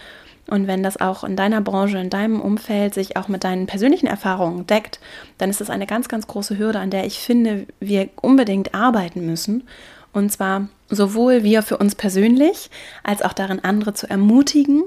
und 0.48 0.66
wenn 0.66 0.82
das 0.82 1.00
auch 1.00 1.24
in 1.24 1.36
deiner 1.36 1.60
Branche, 1.60 1.98
in 1.98 2.10
deinem 2.10 2.40
Umfeld 2.40 2.94
sich 2.94 3.16
auch 3.16 3.28
mit 3.28 3.44
deinen 3.44 3.66
persönlichen 3.66 4.06
Erfahrungen 4.06 4.66
deckt, 4.66 4.98
dann 5.38 5.50
ist 5.50 5.60
das 5.60 5.70
eine 5.70 5.86
ganz, 5.86 6.08
ganz 6.08 6.26
große 6.26 6.58
Hürde, 6.58 6.80
an 6.80 6.90
der 6.90 7.06
ich 7.06 7.20
finde, 7.20 7.66
wir 7.80 8.08
unbedingt 8.20 8.74
arbeiten 8.74 9.24
müssen. 9.24 9.68
Und 10.12 10.30
zwar 10.30 10.68
sowohl 10.88 11.42
wir 11.42 11.62
für 11.62 11.78
uns 11.78 11.94
persönlich, 11.94 12.70
als 13.02 13.22
auch 13.22 13.32
darin 13.32 13.64
andere 13.64 13.94
zu 13.94 14.10
ermutigen, 14.10 14.84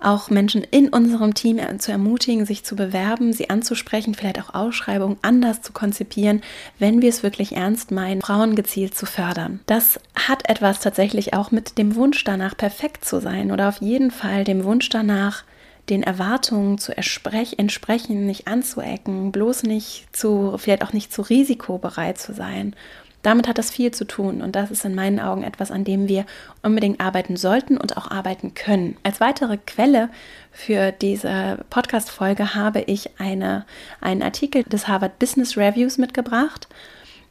auch 0.00 0.30
Menschen 0.30 0.62
in 0.62 0.88
unserem 0.88 1.34
Team 1.34 1.60
zu 1.78 1.92
ermutigen, 1.92 2.46
sich 2.46 2.64
zu 2.64 2.76
bewerben, 2.76 3.32
sie 3.32 3.50
anzusprechen, 3.50 4.14
vielleicht 4.14 4.40
auch 4.40 4.54
Ausschreibungen 4.54 5.18
anders 5.22 5.62
zu 5.62 5.72
konzipieren, 5.72 6.42
wenn 6.78 7.02
wir 7.02 7.08
es 7.08 7.22
wirklich 7.22 7.56
ernst 7.56 7.90
meinen, 7.90 8.22
Frauen 8.22 8.54
gezielt 8.54 8.96
zu 8.96 9.06
fördern. 9.06 9.60
Das 9.66 10.00
hat 10.14 10.48
etwas 10.48 10.80
tatsächlich 10.80 11.34
auch 11.34 11.50
mit 11.50 11.78
dem 11.78 11.94
Wunsch 11.94 12.24
danach, 12.24 12.56
perfekt 12.56 13.04
zu 13.04 13.20
sein 13.20 13.52
oder 13.52 13.68
auf 13.68 13.80
jeden 13.80 14.10
Fall 14.10 14.44
dem 14.44 14.64
Wunsch 14.64 14.88
danach, 14.88 15.44
den 15.88 16.02
Erwartungen 16.02 16.78
zu 16.78 16.96
entsprechen, 16.96 18.26
nicht 18.26 18.46
anzuecken, 18.46 19.32
bloß 19.32 19.64
nicht 19.64 20.06
zu, 20.12 20.56
vielleicht 20.56 20.84
auch 20.84 20.92
nicht 20.92 21.12
zu 21.12 21.22
risikobereit 21.22 22.18
zu 22.18 22.32
sein 22.32 22.74
damit 23.22 23.48
hat 23.48 23.58
das 23.58 23.70
viel 23.70 23.90
zu 23.90 24.06
tun 24.06 24.40
und 24.40 24.56
das 24.56 24.70
ist 24.70 24.84
in 24.84 24.94
meinen 24.94 25.20
Augen 25.20 25.42
etwas, 25.42 25.70
an 25.70 25.84
dem 25.84 26.08
wir 26.08 26.24
unbedingt 26.62 27.00
arbeiten 27.00 27.36
sollten 27.36 27.76
und 27.76 27.96
auch 27.96 28.10
arbeiten 28.10 28.54
können. 28.54 28.96
Als 29.02 29.20
weitere 29.20 29.58
Quelle 29.58 30.08
für 30.52 30.92
diese 30.92 31.58
Podcast-Folge 31.70 32.54
habe 32.54 32.80
ich 32.82 33.20
eine, 33.20 33.66
einen 34.00 34.22
Artikel 34.22 34.62
des 34.64 34.88
Harvard 34.88 35.18
Business 35.18 35.56
Reviews 35.56 35.98
mitgebracht, 35.98 36.68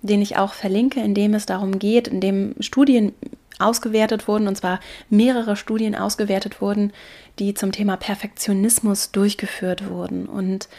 den 0.02 0.22
ich 0.22 0.38
auch 0.38 0.54
verlinke, 0.54 1.02
in 1.02 1.14
dem 1.14 1.34
es 1.34 1.46
darum 1.46 1.80
geht, 1.80 2.08
in 2.08 2.22
dem 2.22 2.56
Studien 2.60 3.14
ausgewertet 3.58 4.28
wurden, 4.28 4.48
und 4.48 4.56
zwar 4.56 4.80
mehrere 5.10 5.56
Studien 5.56 5.96
ausgewertet 5.96 6.62
wurden, 6.62 6.94
die 7.40 7.54
zum 7.54 7.72
Thema 7.72 7.98
Perfektionismus 7.98 9.12
durchgeführt 9.12 9.90
wurden. 9.90 10.28
Und 10.28 10.70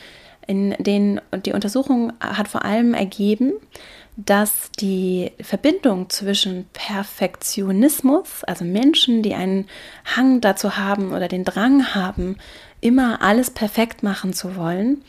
in 0.47 0.75
denen 0.79 1.21
die 1.45 1.53
Untersuchung 1.53 2.13
hat 2.21 2.49
vor 2.49 2.65
allem 2.65 2.95
ergeben, 2.95 3.53
dass 4.17 4.71
die 4.79 5.33
Verbindung 5.41 6.11
zwischen 6.11 6.67
Perfektionismus, 6.73 8.45
also 8.45 8.65
Menschen, 8.65 9.23
die 9.23 9.35
einen 9.35 9.67
Hang 10.05 10.41
dazu 10.41 10.77
haben 10.77 11.13
oder 11.13 11.29
den 11.29 11.45
Drang 11.45 11.95
haben, 11.95 12.37
immer 12.81 13.23
alles 13.23 13.51
perfekt 13.51 14.03
machen 14.03 14.33
zu 14.33 14.57
wollen, 14.57 15.03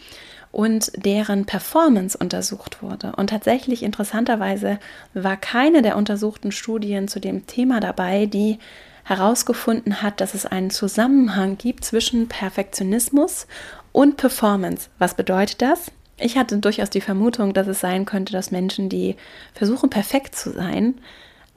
und 0.52 0.92
deren 0.96 1.46
Performance 1.46 2.18
untersucht 2.18 2.82
wurde. 2.82 3.14
Und 3.16 3.30
tatsächlich 3.30 3.84
interessanterweise 3.84 4.80
war 5.14 5.38
keine 5.38 5.82
der 5.82 5.98
untersuchten 5.98 6.52
Studien 6.52 7.08
zu 7.08 7.20
dem 7.20 7.48
Thema 7.48 7.80
dabei, 7.80 8.26
die 8.26 8.60
herausgefunden 9.04 10.02
hat, 10.02 10.22
dass 10.22 10.34
es 10.34 10.46
einen 10.46 10.70
Zusammenhang 10.70 11.58
gibt 11.58 11.86
zwischen 11.86 12.28
Perfektionismus 12.28 13.48
und 13.92 14.18
Performance. 14.18 14.90
Was 15.00 15.16
bedeutet 15.16 15.62
das? 15.62 15.92
Ich 16.22 16.38
hatte 16.38 16.58
durchaus 16.58 16.90
die 16.90 17.02
Vermutung, 17.02 17.54
dass 17.54 17.68
es 17.68 17.80
sein 17.80 18.06
könnte, 18.06 18.34
dass 18.34 18.52
Menschen, 18.52 18.90
die 18.90 19.16
versuchen, 19.54 19.90
perfekt 19.90 20.36
zu 20.36 20.52
sein, 20.52 20.96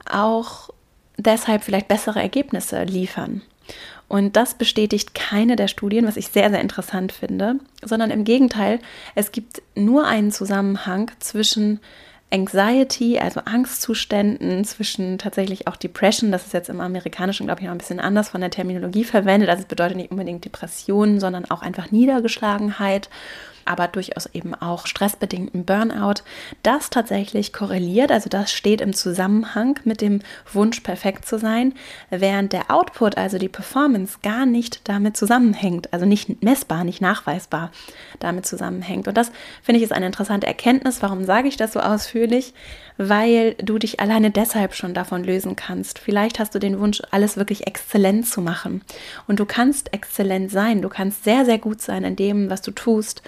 auch 0.09 0.69
deshalb 1.17 1.63
vielleicht 1.63 1.87
bessere 1.87 2.19
Ergebnisse 2.19 2.83
liefern. 2.83 3.41
Und 4.07 4.35
das 4.35 4.53
bestätigt 4.53 5.15
keine 5.15 5.55
der 5.55 5.67
Studien, 5.67 6.05
was 6.05 6.17
ich 6.17 6.27
sehr, 6.27 6.49
sehr 6.49 6.61
interessant 6.61 7.11
finde, 7.11 7.55
sondern 7.83 8.11
im 8.11 8.23
Gegenteil, 8.23 8.79
es 9.15 9.31
gibt 9.31 9.63
nur 9.75 10.05
einen 10.05 10.31
Zusammenhang 10.31 11.09
zwischen 11.19 11.79
Anxiety, 12.31 13.17
also 13.17 13.41
Angstzuständen, 13.45 14.63
zwischen 14.65 15.17
tatsächlich 15.17 15.67
auch 15.67 15.75
Depression, 15.75 16.31
das 16.31 16.45
ist 16.45 16.53
jetzt 16.53 16.69
im 16.69 16.81
Amerikanischen, 16.81 17.45
glaube 17.45 17.61
ich, 17.61 17.65
noch 17.65 17.71
ein 17.71 17.77
bisschen 17.79 17.99
anders 17.99 18.29
von 18.29 18.41
der 18.41 18.49
Terminologie 18.49 19.03
verwendet. 19.03 19.49
Also 19.49 19.61
es 19.61 19.67
bedeutet 19.67 19.97
nicht 19.97 20.11
unbedingt 20.11 20.43
Depression, 20.43 21.19
sondern 21.19 21.49
auch 21.49 21.61
einfach 21.61 21.91
Niedergeschlagenheit 21.91 23.09
aber 23.65 23.87
durchaus 23.87 24.27
eben 24.27 24.53
auch 24.55 24.87
stressbedingten 24.87 25.65
Burnout, 25.65 26.21
das 26.63 26.89
tatsächlich 26.89 27.51
korreliert, 27.51 28.11
also 28.11 28.29
das 28.29 28.51
steht 28.51 28.81
im 28.81 28.93
Zusammenhang 28.93 29.79
mit 29.83 30.01
dem 30.01 30.21
Wunsch, 30.53 30.79
perfekt 30.81 31.25
zu 31.25 31.39
sein, 31.39 31.73
während 32.09 32.53
der 32.53 32.71
Output, 32.71 33.17
also 33.17 33.37
die 33.37 33.49
Performance, 33.49 34.19
gar 34.21 34.45
nicht 34.45 34.87
damit 34.87 35.17
zusammenhängt, 35.17 35.91
also 35.93 36.05
nicht 36.05 36.43
messbar, 36.43 36.83
nicht 36.83 37.01
nachweisbar 37.01 37.71
damit 38.19 38.45
zusammenhängt. 38.45 39.07
Und 39.07 39.17
das 39.17 39.31
finde 39.61 39.79
ich 39.79 39.83
ist 39.83 39.93
eine 39.93 40.05
interessante 40.05 40.47
Erkenntnis. 40.47 41.01
Warum 41.01 41.23
sage 41.23 41.47
ich 41.47 41.57
das 41.57 41.73
so 41.73 41.79
ausführlich? 41.79 42.53
Weil 42.97 43.55
du 43.55 43.77
dich 43.77 43.99
alleine 43.99 44.31
deshalb 44.31 44.73
schon 44.73 44.93
davon 44.93 45.23
lösen 45.23 45.55
kannst. 45.55 45.99
Vielleicht 45.99 46.39
hast 46.39 46.55
du 46.55 46.59
den 46.59 46.79
Wunsch, 46.79 47.01
alles 47.11 47.37
wirklich 47.37 47.67
exzellent 47.67 48.27
zu 48.27 48.41
machen. 48.41 48.81
Und 49.27 49.39
du 49.39 49.45
kannst 49.45 49.93
exzellent 49.93 50.51
sein. 50.51 50.81
Du 50.81 50.89
kannst 50.89 51.23
sehr, 51.23 51.45
sehr 51.45 51.57
gut 51.57 51.81
sein 51.81 52.03
in 52.03 52.15
dem, 52.15 52.49
was 52.49 52.61
du 52.61 52.71
tust 52.71 53.21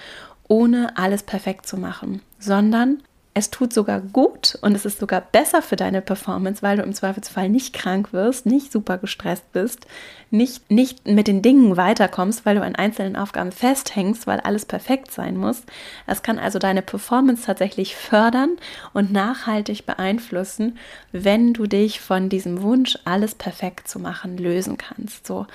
ohne 0.47 0.97
alles 0.97 1.23
perfekt 1.23 1.67
zu 1.67 1.77
machen, 1.77 2.21
sondern 2.39 3.03
es 3.37 3.51
tut 3.51 3.71
sogar 3.71 4.01
gut 4.01 4.57
und 4.61 4.73
es 4.73 4.83
ist 4.83 4.97
sogar 4.97 5.21
besser 5.21 5.61
für 5.61 5.75
deine 5.75 6.01
Performance, 6.01 6.63
weil 6.63 6.77
du 6.77 6.81
im 6.81 6.93
Zweifelsfall 6.95 7.49
nicht 7.49 7.71
krank 7.71 8.11
wirst, 8.11 8.47
nicht 8.47 8.71
super 8.71 8.97
gestresst 8.97 9.51
bist, 9.51 9.85
nicht, 10.31 10.71
nicht 10.71 11.07
mit 11.07 11.27
den 11.27 11.43
Dingen 11.43 11.77
weiterkommst, 11.77 12.47
weil 12.47 12.55
du 12.55 12.63
an 12.63 12.73
einzelnen 12.73 13.15
Aufgaben 13.15 13.51
festhängst, 13.51 14.25
weil 14.25 14.39
alles 14.39 14.65
perfekt 14.65 15.11
sein 15.11 15.37
muss. 15.37 15.61
Es 16.07 16.23
kann 16.23 16.39
also 16.39 16.57
deine 16.57 16.81
Performance 16.81 17.45
tatsächlich 17.45 17.95
fördern 17.95 18.57
und 18.93 19.11
nachhaltig 19.11 19.85
beeinflussen, 19.85 20.79
wenn 21.11 21.53
du 21.53 21.67
dich 21.67 21.99
von 21.99 22.29
diesem 22.29 22.63
Wunsch, 22.63 22.97
alles 23.05 23.35
perfekt 23.35 23.87
zu 23.87 23.99
machen, 23.99 24.39
lösen 24.39 24.77
kannst. 24.77 25.27
So 25.27 25.45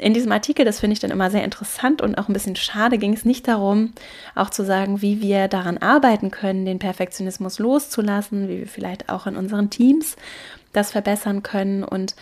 in 0.00 0.14
diesem 0.14 0.32
Artikel, 0.32 0.64
das 0.64 0.80
finde 0.80 0.94
ich 0.94 1.00
dann 1.00 1.10
immer 1.10 1.30
sehr 1.30 1.44
interessant 1.44 2.02
und 2.02 2.16
auch 2.16 2.28
ein 2.28 2.32
bisschen 2.32 2.56
schade, 2.56 2.98
ging 2.98 3.12
es 3.12 3.24
nicht 3.24 3.46
darum, 3.46 3.92
auch 4.34 4.50
zu 4.50 4.64
sagen, 4.64 5.02
wie 5.02 5.20
wir 5.20 5.48
daran 5.48 5.78
arbeiten 5.78 6.30
können, 6.30 6.64
den 6.64 6.78
Perfektionismus 6.78 7.58
loszulassen, 7.58 8.48
wie 8.48 8.60
wir 8.60 8.66
vielleicht 8.66 9.08
auch 9.08 9.26
in 9.26 9.36
unseren 9.36 9.70
Teams 9.70 10.16
das 10.72 10.92
verbessern 10.92 11.42
können. 11.42 11.84
Und 11.84 12.14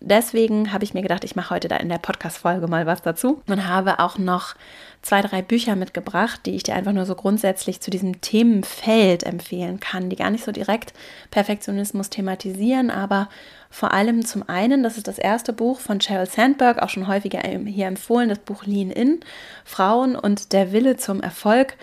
deswegen 0.00 0.72
habe 0.72 0.84
ich 0.84 0.94
mir 0.94 1.02
gedacht, 1.02 1.24
ich 1.24 1.36
mache 1.36 1.54
heute 1.54 1.68
da 1.68 1.76
in 1.76 1.88
der 1.88 1.98
Podcast-Folge 1.98 2.66
mal 2.66 2.86
was 2.86 3.02
dazu. 3.02 3.42
Und 3.46 3.68
habe 3.68 3.98
auch 3.98 4.18
noch 4.18 4.54
zwei, 5.02 5.22
drei 5.22 5.42
Bücher 5.42 5.76
mitgebracht, 5.76 6.40
die 6.46 6.56
ich 6.56 6.62
dir 6.62 6.74
einfach 6.74 6.92
nur 6.92 7.06
so 7.06 7.14
grundsätzlich 7.14 7.80
zu 7.80 7.90
diesem 7.90 8.20
Themenfeld 8.20 9.22
empfehlen 9.22 9.80
kann, 9.80 10.10
die 10.10 10.16
gar 10.16 10.30
nicht 10.30 10.44
so 10.44 10.52
direkt 10.52 10.92
Perfektionismus 11.30 12.10
thematisieren, 12.10 12.90
aber 12.90 13.28
vor 13.70 13.92
allem 13.92 14.24
zum 14.26 14.48
einen, 14.48 14.82
das 14.82 14.96
ist 14.96 15.06
das 15.06 15.18
erste 15.18 15.52
Buch 15.52 15.80
von 15.80 16.00
Sheryl 16.00 16.26
Sandberg, 16.26 16.82
auch 16.82 16.88
schon 16.88 17.06
häufiger 17.06 17.40
hier 17.40 17.86
empfohlen, 17.86 18.28
das 18.28 18.40
Buch 18.40 18.64
Lean 18.64 18.90
In, 18.90 19.20
Frauen 19.64 20.16
und 20.16 20.52
der 20.52 20.72
Wille 20.72 20.96
zum 20.96 21.20
Erfolg, 21.20 21.76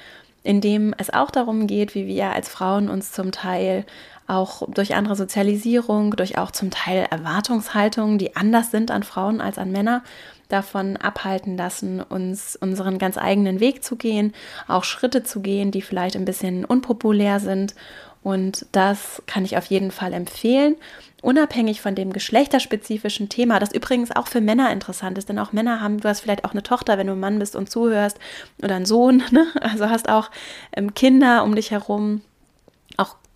in 0.44 0.62
dem 0.62 0.94
es 0.98 1.14
auch 1.14 1.32
darum 1.32 1.66
geht, 1.66 1.96
wie 1.96 2.08
wir 2.08 2.32
als 2.32 2.50
Frauen 2.50 2.90
uns 2.90 3.12
zum 3.12 3.32
Teil 3.32 3.86
auch 4.28 4.64
durch 4.70 4.94
andere 4.96 5.16
Sozialisierung, 5.16 6.12
durch 6.12 6.38
auch 6.38 6.52
zum 6.52 6.70
Teil 6.70 7.08
Erwartungshaltungen, 7.10 8.18
die 8.18 8.36
anders 8.36 8.72
sind 8.72 8.92
an 8.92 9.04
Frauen 9.04 9.42
als 9.42 9.58
an 9.58 9.72
Männer, 9.72 10.04
davon 10.50 10.98
abhalten 10.98 11.58
lassen, 11.58 12.02
uns 12.02 12.56
unseren 12.56 13.00
ganz 13.00 13.18
eigenen 13.18 13.60
Weg 13.60 13.84
zu 13.84 13.96
gehen, 13.96 14.34
auch 14.68 14.84
Schritte 14.84 15.24
zu 15.24 15.42
gehen, 15.42 15.72
die 15.72 15.82
vielleicht 15.82 16.16
ein 16.16 16.26
bisschen 16.26 16.66
unpopulär 16.66 17.40
sind. 17.40 17.76
Und 18.24 18.66
das 18.72 19.22
kann 19.26 19.46
ich 19.46 19.58
auf 19.58 19.66
jeden 19.66 19.92
Fall 19.92 20.12
empfehlen, 20.12 20.76
unabhängig 21.22 21.82
von 21.82 21.96
dem 21.96 22.12
geschlechterspezifischen 22.12 23.30
Thema, 23.30 23.60
das 23.60 23.74
übrigens 23.74 24.14
auch 24.14 24.28
für 24.28 24.42
Männer 24.42 24.72
interessant 24.72 25.18
ist, 25.18 25.30
denn 25.30 25.40
auch 25.40 25.54
Männer 25.54 25.82
haben, 25.82 26.00
du 26.00 26.10
hast 26.10 26.22
vielleicht 26.22 26.44
auch 26.44 26.52
eine 26.52 26.64
Tochter, 26.64 26.98
wenn 26.98 27.08
du 27.08 27.14
ein 27.14 27.20
Mann 27.20 27.40
bist 27.40 27.56
und 27.56 27.70
zuhörst, 27.70 28.20
oder 28.62 28.76
einen 28.76 28.86
Sohn, 28.86 29.24
ne? 29.32 29.48
also 29.62 29.90
hast 29.90 30.10
auch 30.10 30.30
ähm, 30.76 30.94
Kinder 30.94 31.44
um 31.44 31.56
dich 31.56 31.72
herum, 31.72 32.22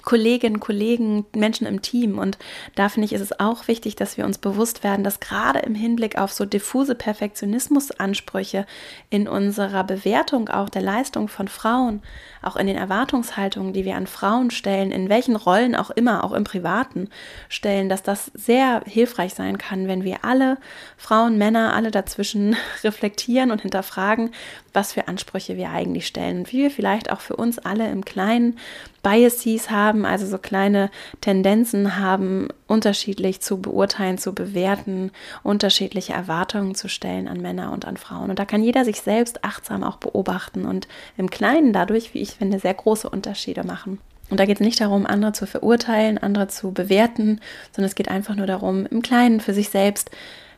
Kolleginnen, 0.04 0.60
Kollegen, 0.60 1.26
Menschen 1.36 1.68
im 1.68 1.82
Team. 1.82 2.18
Und 2.18 2.38
da 2.76 2.90
finde 2.90 3.06
ich, 3.06 3.14
ist 3.14 3.22
es 3.22 3.40
auch 3.40 3.68
wichtig, 3.68 3.96
dass 3.96 4.18
wir 4.18 4.26
uns 4.26 4.38
bewusst 4.38 4.84
werden, 4.84 5.04
dass 5.04 5.20
gerade 5.20 5.60
im 5.60 5.76
Hinblick 5.76 6.18
auf 6.18 6.32
so 6.32 6.46
diffuse 6.46 6.96
Perfektionismusansprüche 6.96 8.66
in 9.10 9.28
unserer 9.28 9.84
Bewertung 9.84 10.50
auch 10.50 10.70
der 10.70 10.82
Leistung 10.82 11.28
von 11.28 11.48
Frauen, 11.48 12.02
auch 12.42 12.56
in 12.56 12.68
den 12.68 12.78
Erwartungshaltungen, 12.78 13.74
die 13.74 13.86
wir 13.86 13.96
an 13.96 14.08
Frauen 14.08 14.52
stellen, 14.52 14.92
in 14.92 15.10
welchen 15.10 15.36
Rollen 15.36 15.76
auch 15.76 15.92
immer, 15.92 16.24
auch 16.24 16.34
im 16.34 16.44
Privaten 16.44 17.10
stellen, 17.50 17.90
dass 17.90 18.04
das 18.04 18.32
sehr 18.34 18.82
hilfreich 18.86 19.34
sein 19.34 19.58
kann, 19.58 19.88
wenn 19.88 20.04
wir 20.04 20.26
alle 20.26 20.58
Frauen, 20.98 21.38
Männer, 21.38 21.74
alle 21.74 21.92
dazwischen 21.92 22.56
reflektieren 22.84 23.52
und 23.52 23.62
hinterfragen, 23.62 24.32
was 24.74 24.94
für 24.94 25.08
Ansprüche 25.08 25.58
wir 25.58 25.70
eigentlich 25.70 26.08
stellen 26.08 26.40
und 26.40 26.52
wie 26.52 26.64
wir 26.64 26.72
vielleicht 26.72 27.12
auch 27.12 27.20
für 27.22 27.36
uns 27.36 27.60
alle 27.60 27.90
im 27.90 28.06
Kleinen 28.06 28.58
Biases 29.04 29.70
haben, 29.70 30.06
also 30.06 30.26
so 30.26 30.38
kleine 30.38 30.90
Tendenzen 31.22 31.98
haben, 31.98 32.50
unterschiedlich 32.68 33.42
zu 33.42 33.60
beurteilen, 33.60 34.18
zu 34.18 34.34
bewerten, 34.34 35.12
unterschiedliche 35.44 36.14
Erwartungen 36.14 36.76
zu 36.76 36.88
stellen 36.88 37.28
an 37.28 37.42
Männer 37.42 37.72
und 37.72 37.86
an 37.86 37.98
Frauen. 37.98 38.30
Und 38.30 38.40
da 38.40 38.46
kann 38.46 38.64
jeder 38.64 38.86
sich 38.86 39.02
selbst 39.02 39.44
achtsam 39.44 39.84
auch 39.84 39.98
beobachten 39.98 40.66
und 40.66 40.88
im 41.18 41.30
Kleinen 41.30 41.74
dadurch, 41.74 42.14
wie 42.14 42.22
ich 42.22 42.32
finde, 42.32 42.60
sehr 42.60 42.74
große 42.74 43.10
Unterschiede 43.10 43.64
machen. 43.64 44.00
Und 44.30 44.40
da 44.40 44.46
geht 44.46 44.58
es 44.58 44.66
nicht 44.66 44.80
darum, 44.80 45.06
andere 45.06 45.34
zu 45.34 45.46
verurteilen, 45.46 46.18
andere 46.18 46.48
zu 46.48 46.72
bewerten, 46.72 47.42
sondern 47.74 47.90
es 47.90 47.96
geht 47.96 48.08
einfach 48.08 48.36
nur 48.36 48.48
darum, 48.48 48.86
im 48.86 49.02
Kleinen 49.02 49.42
für 49.42 49.54
sich 49.54 49.70
selbst 49.70 50.10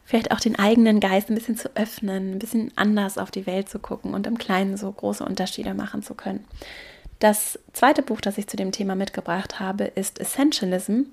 vielleicht 0.06 0.32
auch 0.32 0.40
den 0.40 0.60
eigenen 0.60 1.00
Geist 1.00 1.30
ein 1.30 1.36
bisschen 1.36 1.58
zu 1.58 1.76
öffnen, 1.76 2.34
ein 2.34 2.40
bisschen 2.40 2.72
anders 2.76 3.18
auf 3.18 3.32
die 3.32 3.48
Welt 3.48 3.70
zu 3.70 3.80
gucken 3.80 4.14
und 4.14 4.28
im 4.28 4.38
Kleinen 4.38 4.78
so 4.78 4.92
große 4.92 5.26
Unterschiede 5.26 5.74
machen 5.74 6.04
zu 6.04 6.14
können. 6.14 6.46
Das 7.24 7.58
zweite 7.72 8.02
Buch, 8.02 8.20
das 8.20 8.38
ich 8.38 8.48
zu 8.48 8.58
dem 8.58 8.74
Thema 8.74 8.96
mitgebracht 8.96 9.62
habe, 9.62 9.86
ist 9.86 10.20
Essentialism 10.20 11.04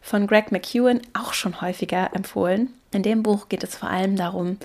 von 0.00 0.26
Greg 0.26 0.50
McEwen, 0.50 1.00
auch 1.12 1.32
schon 1.32 1.60
häufiger 1.60 2.10
empfohlen. 2.12 2.70
In 2.90 3.04
dem 3.04 3.22
Buch 3.22 3.48
geht 3.48 3.62
es 3.62 3.76
vor 3.76 3.88
allem 3.88 4.16
darum, 4.16 4.56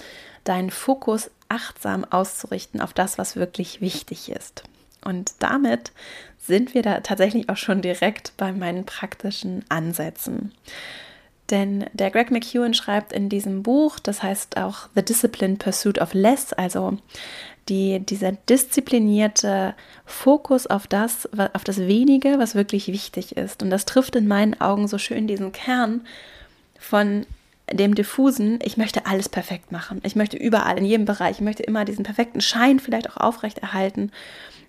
deinen 0.46 0.72
Fokus 0.72 1.30
achtsam 1.48 2.06
auszurichten 2.06 2.82
auf 2.82 2.92
das, 2.92 3.20
was 3.20 3.36
wirklich 3.36 3.82
wichtig 3.82 4.32
ist. 4.32 4.64
Und 5.03 5.34
damit 5.44 5.92
sind 6.40 6.74
wir 6.74 6.82
da 6.82 7.01
tatsächlich 7.01 7.50
auch 7.50 7.58
schon 7.58 7.84
direkt 7.84 8.36
bei 8.36 8.51
meinen 8.51 8.88
praktischen 8.88 9.64
Ansätzen. 9.70 10.53
Denn 11.51 11.86
der 11.94 12.10
Greg 12.10 12.32
McEwen 12.32 12.74
schreibt 12.74 13.14
in 13.14 13.29
diesem 13.29 13.62
Buch, 13.62 14.00
das 14.00 14.24
heißt 14.24 14.58
auch 14.58 14.90
The 14.96 15.06
Disciplined 15.06 15.60
Pursuit 15.60 16.00
of 16.00 16.16
Less, 16.16 16.51
also 16.51 16.98
die, 17.70 18.00
dieser 18.00 18.32
disziplinierte 18.32 19.74
Fokus 20.06 20.68
auf 20.68 20.88
das, 20.88 21.28
auf 21.54 21.64
das 21.64 21.80
Wenige, 21.80 22.38
was 22.38 22.56
wirklich 22.56 22.88
wichtig 22.88 23.38
ist. 23.38 23.64
Und 23.64 23.70
das 23.70 23.86
trifft 23.86 24.16
in 24.16 24.28
meinen 24.28 24.60
Augen 24.62 24.88
so 24.88 24.98
schön 24.98 25.28
diesen 25.28 25.51
Kern 25.51 26.01
von 26.80 27.25
dem 27.72 27.96
diffusen, 27.96 28.60
ich 28.62 28.78
möchte 28.78 29.08
alles 29.08 29.28
perfekt 29.28 29.72
machen. 29.72 30.00
Ich 30.04 30.16
möchte 30.16 30.38
überall, 30.38 30.78
in 30.78 30.86
jedem 30.86 31.06
Bereich, 31.06 31.38
ich 31.38 31.42
möchte 31.42 31.64
immer 31.64 31.84
diesen 31.84 32.04
perfekten 32.04 32.42
Schein 32.42 32.80
vielleicht 32.80 33.10
auch 33.10 33.18
aufrechterhalten, 33.18 34.12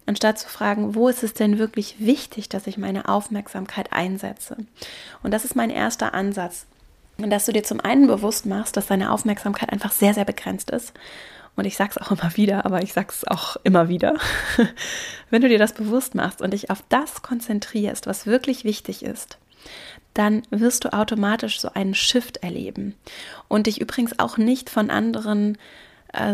anstatt 0.06 0.38
zu 0.38 0.48
fragen, 0.48 0.94
wo 0.94 1.08
ist 1.08 1.22
es 1.22 1.34
denn 1.34 1.58
wirklich 1.58 1.96
wichtig, 1.98 2.48
dass 2.48 2.66
ich 2.66 2.78
meine 2.78 3.08
Aufmerksamkeit 3.08 3.92
einsetze. 3.92 4.56
Und 5.22 5.34
das 5.34 5.44
ist 5.44 5.56
mein 5.56 5.68
erster 5.68 6.14
Ansatz. 6.14 6.64
Und 7.18 7.28
dass 7.30 7.46
du 7.46 7.52
dir 7.52 7.64
zum 7.64 7.80
einen 7.80 8.06
bewusst 8.06 8.46
machst, 8.46 8.76
dass 8.76 8.86
deine 8.86 9.10
Aufmerksamkeit 9.10 9.70
einfach 9.72 9.92
sehr, 9.92 10.14
sehr 10.14 10.24
begrenzt 10.24 10.70
ist 10.70 10.94
und 11.56 11.64
ich 11.64 11.76
sage 11.76 11.92
es 11.96 11.98
auch 11.98 12.12
immer 12.12 12.36
wieder, 12.36 12.64
aber 12.64 12.82
ich 12.82 12.92
sage 12.92 13.08
es 13.10 13.26
auch 13.26 13.56
immer 13.64 13.88
wieder, 13.88 14.16
wenn 15.30 15.42
du 15.42 15.48
dir 15.48 15.58
das 15.58 15.72
bewusst 15.72 16.14
machst 16.14 16.42
und 16.42 16.52
dich 16.52 16.70
auf 16.70 16.84
das 16.88 17.22
konzentrierst, 17.22 18.06
was 18.06 18.26
wirklich 18.26 18.64
wichtig 18.64 19.02
ist, 19.02 19.38
dann 20.14 20.42
wirst 20.50 20.84
du 20.84 20.92
automatisch 20.92 21.60
so 21.60 21.70
einen 21.72 21.94
Shift 21.94 22.38
erleben. 22.38 22.94
Und 23.48 23.66
dich 23.66 23.80
übrigens 23.80 24.18
auch 24.18 24.38
nicht 24.38 24.70
von 24.70 24.90
anderen 24.90 25.58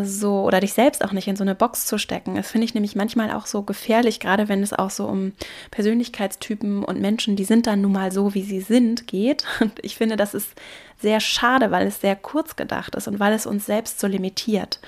so 0.03 0.43
oder 0.43 0.61
dich 0.61 0.73
selbst 0.73 1.05
auch 1.05 1.13
nicht 1.13 1.29
in 1.29 1.37
so 1.37 1.45
eine 1.45 1.55
Box 1.55 1.87
zu 1.87 1.99
stecken. 1.99 2.37
Das 2.37 2.51
finde 2.51 2.65
ich 2.65 2.75
nämlich 2.75 2.97
manchmal 2.97 3.33
auch 3.33 3.47
so 3.47 3.63
gefährlich, 3.63 4.21
gerade 4.21 4.49
wenn 4.49 4.63
es 4.63 4.73
auch 4.73 4.91
so 4.91 5.07
um 5.07 5.33
Persönlichkeitstypen 5.71 6.85
und 6.85 7.01
Menschen, 7.01 7.37
die 7.37 7.45
sind 7.45 7.67
dann 7.67 7.81
nun 7.81 7.93
mal 7.93 8.13
so, 8.13 8.35
wie 8.35 8.43
sie 8.43 8.61
sind, 8.61 9.07
geht. 9.07 9.45
Und 9.61 9.73
ich 9.83 9.97
finde, 9.97 10.17
das 10.17 10.35
ist 10.35 10.51
sehr 11.01 11.21
schade, 11.21 11.71
weil 11.71 11.87
es 11.87 12.01
sehr 12.01 12.17
kurz 12.17 12.57
gedacht 12.57 12.95
ist 12.95 13.09
und 13.09 13.19
weil 13.19 13.33
es 13.33 13.45
uns 13.45 13.67
selbst 13.67 13.99
so 13.99 14.07
limitiert. 14.07 14.79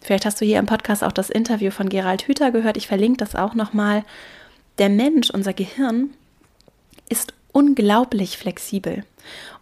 Vielleicht 0.00 0.26
hast 0.26 0.40
du 0.40 0.44
hier 0.44 0.58
im 0.58 0.66
Podcast 0.66 1.04
auch 1.04 1.12
das 1.12 1.30
Interview 1.30 1.70
von 1.70 1.88
Gerald 1.88 2.26
Hüther 2.26 2.50
gehört. 2.50 2.76
Ich 2.76 2.88
verlinke 2.88 3.18
das 3.18 3.36
auch 3.36 3.54
nochmal. 3.54 4.02
Der 4.78 4.88
Mensch, 4.88 5.30
unser 5.30 5.52
Gehirn, 5.52 6.10
ist 7.08 7.34
unglaublich 7.52 8.38
flexibel. 8.38 9.04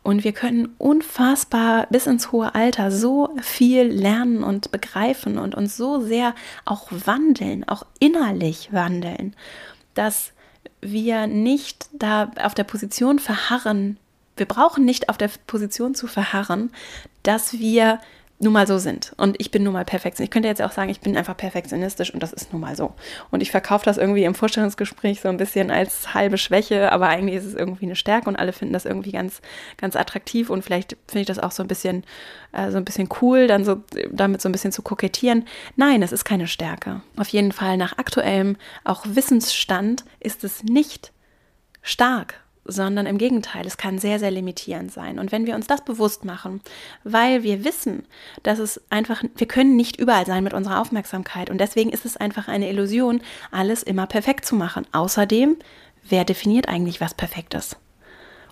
Und 0.02 0.24
wir 0.24 0.32
können 0.32 0.74
unfassbar 0.78 1.86
bis 1.90 2.06
ins 2.06 2.32
hohe 2.32 2.54
Alter 2.54 2.90
so 2.90 3.30
viel 3.42 3.82
lernen 3.82 4.42
und 4.42 4.70
begreifen 4.70 5.38
und 5.38 5.54
uns 5.54 5.76
so 5.76 6.00
sehr 6.00 6.34
auch 6.64 6.88
wandeln, 6.90 7.68
auch 7.68 7.84
innerlich 7.98 8.72
wandeln, 8.72 9.34
dass 9.94 10.32
wir 10.80 11.26
nicht 11.26 11.88
da 11.92 12.30
auf 12.40 12.54
der 12.54 12.64
Position 12.64 13.18
verharren. 13.18 13.98
Wir 14.36 14.46
brauchen 14.46 14.84
nicht 14.84 15.08
auf 15.08 15.18
der 15.18 15.30
Position 15.46 15.94
zu 15.94 16.06
verharren, 16.06 16.70
dass 17.22 17.54
wir 17.54 18.00
nun 18.40 18.52
mal 18.52 18.66
so 18.66 18.78
sind. 18.78 19.12
Und 19.16 19.36
ich 19.40 19.50
bin 19.50 19.64
nun 19.64 19.72
mal 19.72 19.84
perfektionistisch. 19.84 20.24
Ich 20.24 20.30
könnte 20.30 20.48
jetzt 20.48 20.62
auch 20.62 20.70
sagen, 20.70 20.90
ich 20.90 21.00
bin 21.00 21.16
einfach 21.16 21.36
perfektionistisch 21.36 22.14
und 22.14 22.22
das 22.22 22.32
ist 22.32 22.52
nun 22.52 22.60
mal 22.60 22.76
so. 22.76 22.92
Und 23.30 23.40
ich 23.40 23.50
verkaufe 23.50 23.84
das 23.84 23.98
irgendwie 23.98 24.24
im 24.24 24.34
Vorstellungsgespräch 24.34 25.20
so 25.20 25.28
ein 25.28 25.38
bisschen 25.38 25.70
als 25.70 26.14
halbe 26.14 26.38
Schwäche, 26.38 26.92
aber 26.92 27.08
eigentlich 27.08 27.36
ist 27.36 27.46
es 27.46 27.54
irgendwie 27.54 27.86
eine 27.86 27.96
Stärke 27.96 28.28
und 28.28 28.36
alle 28.36 28.52
finden 28.52 28.74
das 28.74 28.84
irgendwie 28.84 29.12
ganz, 29.12 29.40
ganz 29.76 29.96
attraktiv 29.96 30.50
und 30.50 30.62
vielleicht 30.62 30.96
finde 31.08 31.22
ich 31.22 31.26
das 31.26 31.40
auch 31.40 31.50
so 31.50 31.64
ein 31.64 31.68
bisschen, 31.68 32.04
äh, 32.52 32.70
so 32.70 32.76
ein 32.76 32.84
bisschen 32.84 33.08
cool, 33.20 33.48
dann 33.48 33.64
so 33.64 33.82
damit 34.12 34.40
so 34.40 34.48
ein 34.48 34.52
bisschen 34.52 34.72
zu 34.72 34.82
kokettieren. 34.82 35.44
Nein, 35.74 36.02
es 36.02 36.12
ist 36.12 36.24
keine 36.24 36.46
Stärke. 36.46 37.02
Auf 37.16 37.28
jeden 37.28 37.52
Fall 37.52 37.76
nach 37.76 37.98
aktuellem 37.98 38.56
auch 38.84 39.04
Wissensstand 39.04 40.04
ist 40.20 40.44
es 40.44 40.62
nicht 40.62 41.12
stark 41.82 42.40
sondern 42.68 43.06
im 43.06 43.18
Gegenteil, 43.18 43.66
es 43.66 43.78
kann 43.78 43.98
sehr, 43.98 44.18
sehr 44.18 44.30
limitierend 44.30 44.92
sein. 44.92 45.18
Und 45.18 45.32
wenn 45.32 45.46
wir 45.46 45.54
uns 45.54 45.66
das 45.66 45.84
bewusst 45.84 46.24
machen, 46.24 46.60
weil 47.02 47.42
wir 47.42 47.64
wissen, 47.64 48.04
dass 48.42 48.58
es 48.58 48.80
einfach, 48.90 49.24
wir 49.36 49.48
können 49.48 49.74
nicht 49.74 49.98
überall 49.98 50.26
sein 50.26 50.44
mit 50.44 50.52
unserer 50.52 50.80
Aufmerksamkeit 50.80 51.50
und 51.50 51.58
deswegen 51.58 51.90
ist 51.90 52.04
es 52.04 52.16
einfach 52.16 52.46
eine 52.46 52.68
Illusion, 52.68 53.22
alles 53.50 53.82
immer 53.82 54.06
perfekt 54.06 54.44
zu 54.44 54.54
machen. 54.54 54.86
Außerdem, 54.92 55.56
wer 56.08 56.24
definiert 56.24 56.68
eigentlich, 56.68 57.00
was 57.00 57.14
perfekt 57.14 57.54
ist? 57.54 57.78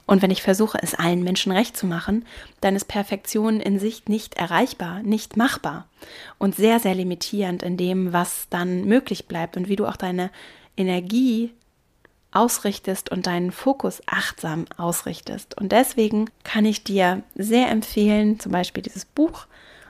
Und 0.06 0.22
wenn 0.22 0.30
ich 0.30 0.42
versuche, 0.42 0.78
es 0.80 0.94
allen 0.94 1.24
Menschen 1.24 1.52
recht 1.52 1.76
zu 1.76 1.86
machen, 1.86 2.24
dann 2.60 2.76
ist 2.76 2.86
Perfektion 2.86 3.60
in 3.60 3.78
sich 3.78 4.06
nicht 4.06 4.34
erreichbar, 4.34 5.02
nicht 5.02 5.36
machbar 5.36 5.88
und 6.38 6.54
sehr, 6.54 6.78
sehr 6.78 6.94
limitierend 6.94 7.64
in 7.64 7.76
dem, 7.76 8.12
was 8.12 8.46
dann 8.48 8.84
möglich 8.84 9.26
bleibt 9.26 9.56
und 9.56 9.68
wie 9.68 9.76
du 9.76 9.84
auch 9.84 9.96
deine 9.96 10.30
Energie 10.76 11.52
ausrichtest 12.36 13.10
und 13.10 13.26
deinen 13.26 13.50
Fokus 13.50 14.02
achtsam 14.06 14.66
ausrichtest. 14.76 15.56
Und 15.56 15.72
deswegen 15.72 16.30
kann 16.44 16.64
ich 16.64 16.84
dir 16.84 17.22
sehr 17.34 17.70
empfehlen, 17.70 18.38
zum 18.38 18.52
Beispiel 18.52 18.82
dieses 18.82 19.06
Buch 19.06 19.46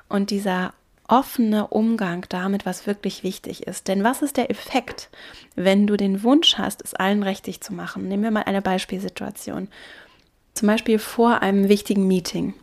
und 0.09 0.31
dieser 0.31 0.73
offene 1.09 1.69
Umgang 1.69 2.27
damit, 2.29 2.67
was 2.67 2.87
wirklich 2.87 3.23
wichtig 3.23 3.67
ist. 3.67 3.89
Denn 3.89 4.05
was 4.05 4.23
ist 4.23 4.37
der 4.37 4.51
Effekt, 4.51 5.09
wenn 5.55 5.87
du 5.87 5.97
den 5.97 6.23
Wunsch 6.23 6.57
hast, 6.59 6.83
es 6.83 6.95
allen 6.95 7.23
richtig 7.23 7.61
zu 7.61 7.75
machen? 7.75 8.09
Nehmen 8.09 8.23
wir 8.23 8.31
mal 8.31 8.45
eine 8.45 8.63
Beispielsituation. 8.63 9.69
Zum 10.55 10.69
Beispiel 10.69 10.99
vor 10.99 11.43
einem 11.43 11.69
wichtigen 11.69 12.07
Meeting 12.07 12.55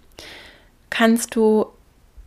kannst 0.89 1.35
du 1.35 1.67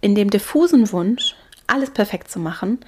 in 0.01 0.15
dem 0.15 0.31
diffusen 0.31 0.93
Wunsch, 0.93 1.35
alles 1.67 1.91
perfekt 1.91 2.31
zu 2.31 2.39
machen, 2.39 2.79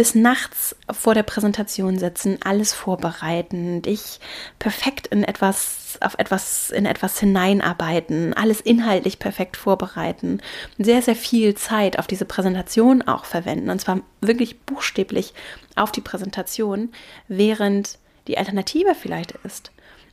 bis 0.00 0.14
nachts 0.14 0.74
vor 0.90 1.12
der 1.12 1.24
Präsentation 1.24 1.98
sitzen, 1.98 2.38
alles 2.42 2.72
vorbereiten, 2.72 3.82
dich 3.82 4.18
perfekt 4.58 5.08
in 5.08 5.24
etwas, 5.24 5.98
auf 6.00 6.14
etwas, 6.18 6.70
in 6.70 6.86
etwas 6.86 7.20
hineinarbeiten, 7.20 8.32
alles 8.32 8.62
inhaltlich 8.62 9.18
perfekt 9.18 9.58
vorbereiten, 9.58 10.40
sehr, 10.78 11.02
sehr 11.02 11.16
viel 11.16 11.54
Zeit 11.54 11.98
auf 11.98 12.06
diese 12.06 12.24
Präsentation 12.24 13.02
auch 13.02 13.26
verwenden 13.26 13.68
und 13.68 13.78
zwar 13.78 14.00
wirklich 14.22 14.60
buchstäblich 14.60 15.34
auf 15.76 15.92
die 15.92 16.00
Präsentation, 16.00 16.92
während 17.28 17.98
die 18.26 18.38
Alternative 18.38 18.94
vielleicht 18.94 19.32
ist, 19.44 19.70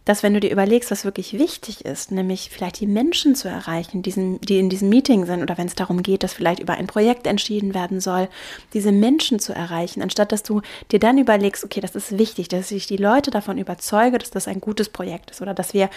dass 0.07 0.23
wenn 0.23 0.33
du 0.33 0.39
dir 0.39 0.51
überlegst, 0.51 0.89
was 0.89 1.03
wirklich 1.03 1.37
wichtig 1.37 1.83
ist, 1.83 2.11
nämlich 2.11 2.49
vielleicht 2.49 2.79
die 2.79 2.87
Menschen 2.87 3.35
zu 3.35 3.49
erreichen, 3.49 4.01
diesen, 4.01 4.39
die 4.39 4.57
in 4.57 4.69
diesem 4.69 4.87
Meeting 4.87 5.25
sind 5.25 5.41
oder 5.41 5.57
wenn 5.57 5.67
es 5.67 5.75
darum 5.75 6.01
geht, 6.01 6.23
dass 6.23 6.33
vielleicht 6.33 6.61
über 6.61 6.75
ein 6.75 6.87
Projekt 6.87 7.27
entschieden 7.27 7.73
werden 7.73 7.99
soll, 7.99 8.29
diese 8.73 8.93
Menschen 8.93 9.39
zu 9.39 9.53
erreichen, 9.53 10.01
anstatt 10.01 10.31
dass 10.31 10.43
du 10.43 10.61
dir 10.93 10.99
dann 10.99 11.17
überlegst, 11.17 11.65
okay, 11.65 11.81
das 11.81 11.93
ist 11.93 12.17
wichtig, 12.17 12.47
dass 12.47 12.71
ich 12.71 12.87
die 12.87 12.95
Leute 12.95 13.31
davon 13.31 13.57
überzeuge, 13.57 14.17
dass 14.17 14.31
das 14.31 14.47
ein 14.47 14.61
gutes 14.61 14.87
Projekt 14.87 15.31
ist 15.31 15.41
oder 15.41 15.53
dass 15.53 15.73
wir 15.73 15.89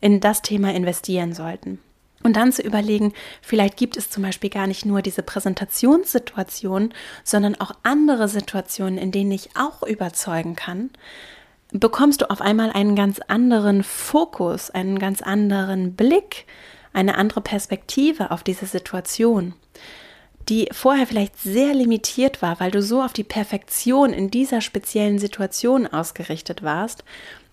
in 0.00 0.18
das 0.18 0.42
Thema 0.42 0.74
investieren 0.74 1.32
sollten. 1.32 1.78
Und 2.24 2.34
dann 2.34 2.52
zu 2.52 2.62
überlegen, 2.62 3.12
vielleicht 3.42 3.76
gibt 3.76 3.96
es 3.96 4.10
zum 4.10 4.24
Beispiel 4.24 4.50
gar 4.50 4.66
nicht 4.66 4.84
nur 4.84 5.02
diese 5.02 5.22
Präsentationssituation, 5.22 6.92
sondern 7.22 7.60
auch 7.60 7.72
andere 7.84 8.28
Situationen, 8.28 8.98
in 8.98 9.12
denen 9.12 9.30
ich 9.30 9.50
auch 9.56 9.82
überzeugen 9.84 10.56
kann, 10.56 10.90
bekommst 11.72 12.22
du 12.22 12.30
auf 12.30 12.40
einmal 12.40 12.70
einen 12.70 12.94
ganz 12.96 13.18
anderen 13.28 13.82
Fokus, 13.82 14.70
einen 14.70 14.98
ganz 14.98 15.22
anderen 15.22 15.94
Blick, 15.94 16.46
eine 16.92 17.16
andere 17.16 17.40
Perspektive 17.40 18.30
auf 18.30 18.42
diese 18.42 18.66
Situation, 18.66 19.54
die 20.48 20.68
vorher 20.72 21.06
vielleicht 21.06 21.38
sehr 21.38 21.74
limitiert 21.74 22.42
war, 22.42 22.60
weil 22.60 22.70
du 22.70 22.82
so 22.82 23.02
auf 23.02 23.12
die 23.12 23.24
Perfektion 23.24 24.12
in 24.12 24.30
dieser 24.30 24.60
speziellen 24.60 25.18
Situation 25.18 25.86
ausgerichtet 25.86 26.62
warst 26.62 27.04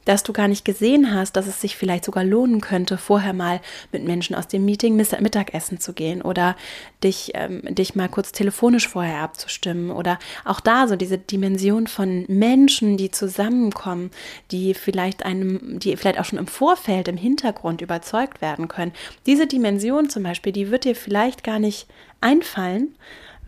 dass 0.05 0.23
du 0.23 0.33
gar 0.33 0.47
nicht 0.47 0.65
gesehen 0.65 1.13
hast, 1.13 1.35
dass 1.35 1.47
es 1.47 1.62
sich 1.62 1.75
vielleicht 1.75 2.05
sogar 2.05 2.23
lohnen 2.23 2.62
könnte, 2.62 2.97
vorher 2.97 3.33
mal 3.33 3.62
mit 3.91 4.03
Menschen 4.03 4.35
aus 4.35 4.47
dem 4.47 4.65
Meeting 4.65 4.95
Mittagessen 4.95 5.79
zu 5.79 5.93
gehen 5.93 6.21
oder 6.21 6.55
dich, 7.03 7.31
ähm, 7.35 7.62
dich 7.75 7.95
mal 7.95 8.09
kurz 8.09 8.31
telefonisch 8.31 8.88
vorher 8.88 9.21
abzustimmen 9.21 9.91
oder 9.91 10.17
auch 10.45 10.59
da 10.59 10.88
so 10.88 10.95
diese 10.95 11.17
Dimension 11.17 11.88
von 11.88 12.25
Menschen, 12.27 12.97
die 12.97 13.12
zusammenkommen, 13.12 14.12
die 14.51 14.73
vielleicht 14.73 15.25
einem, 15.25 15.79
die 15.79 15.95
vielleicht 15.95 16.19
auch 16.19 16.25
schon 16.25 16.39
im 16.39 16.47
Vorfeld, 16.47 17.07
im 17.07 17.17
Hintergrund 17.17 17.81
überzeugt 17.81 18.41
werden 18.41 18.67
können. 18.67 18.93
Diese 19.25 19.47
Dimension 19.47 20.09
zum 20.09 20.23
Beispiel, 20.23 20.53
die 20.53 20.71
wird 20.71 20.85
dir 20.85 20.95
vielleicht 20.95 21.43
gar 21.43 21.59
nicht 21.59 21.88
einfallen, 22.21 22.95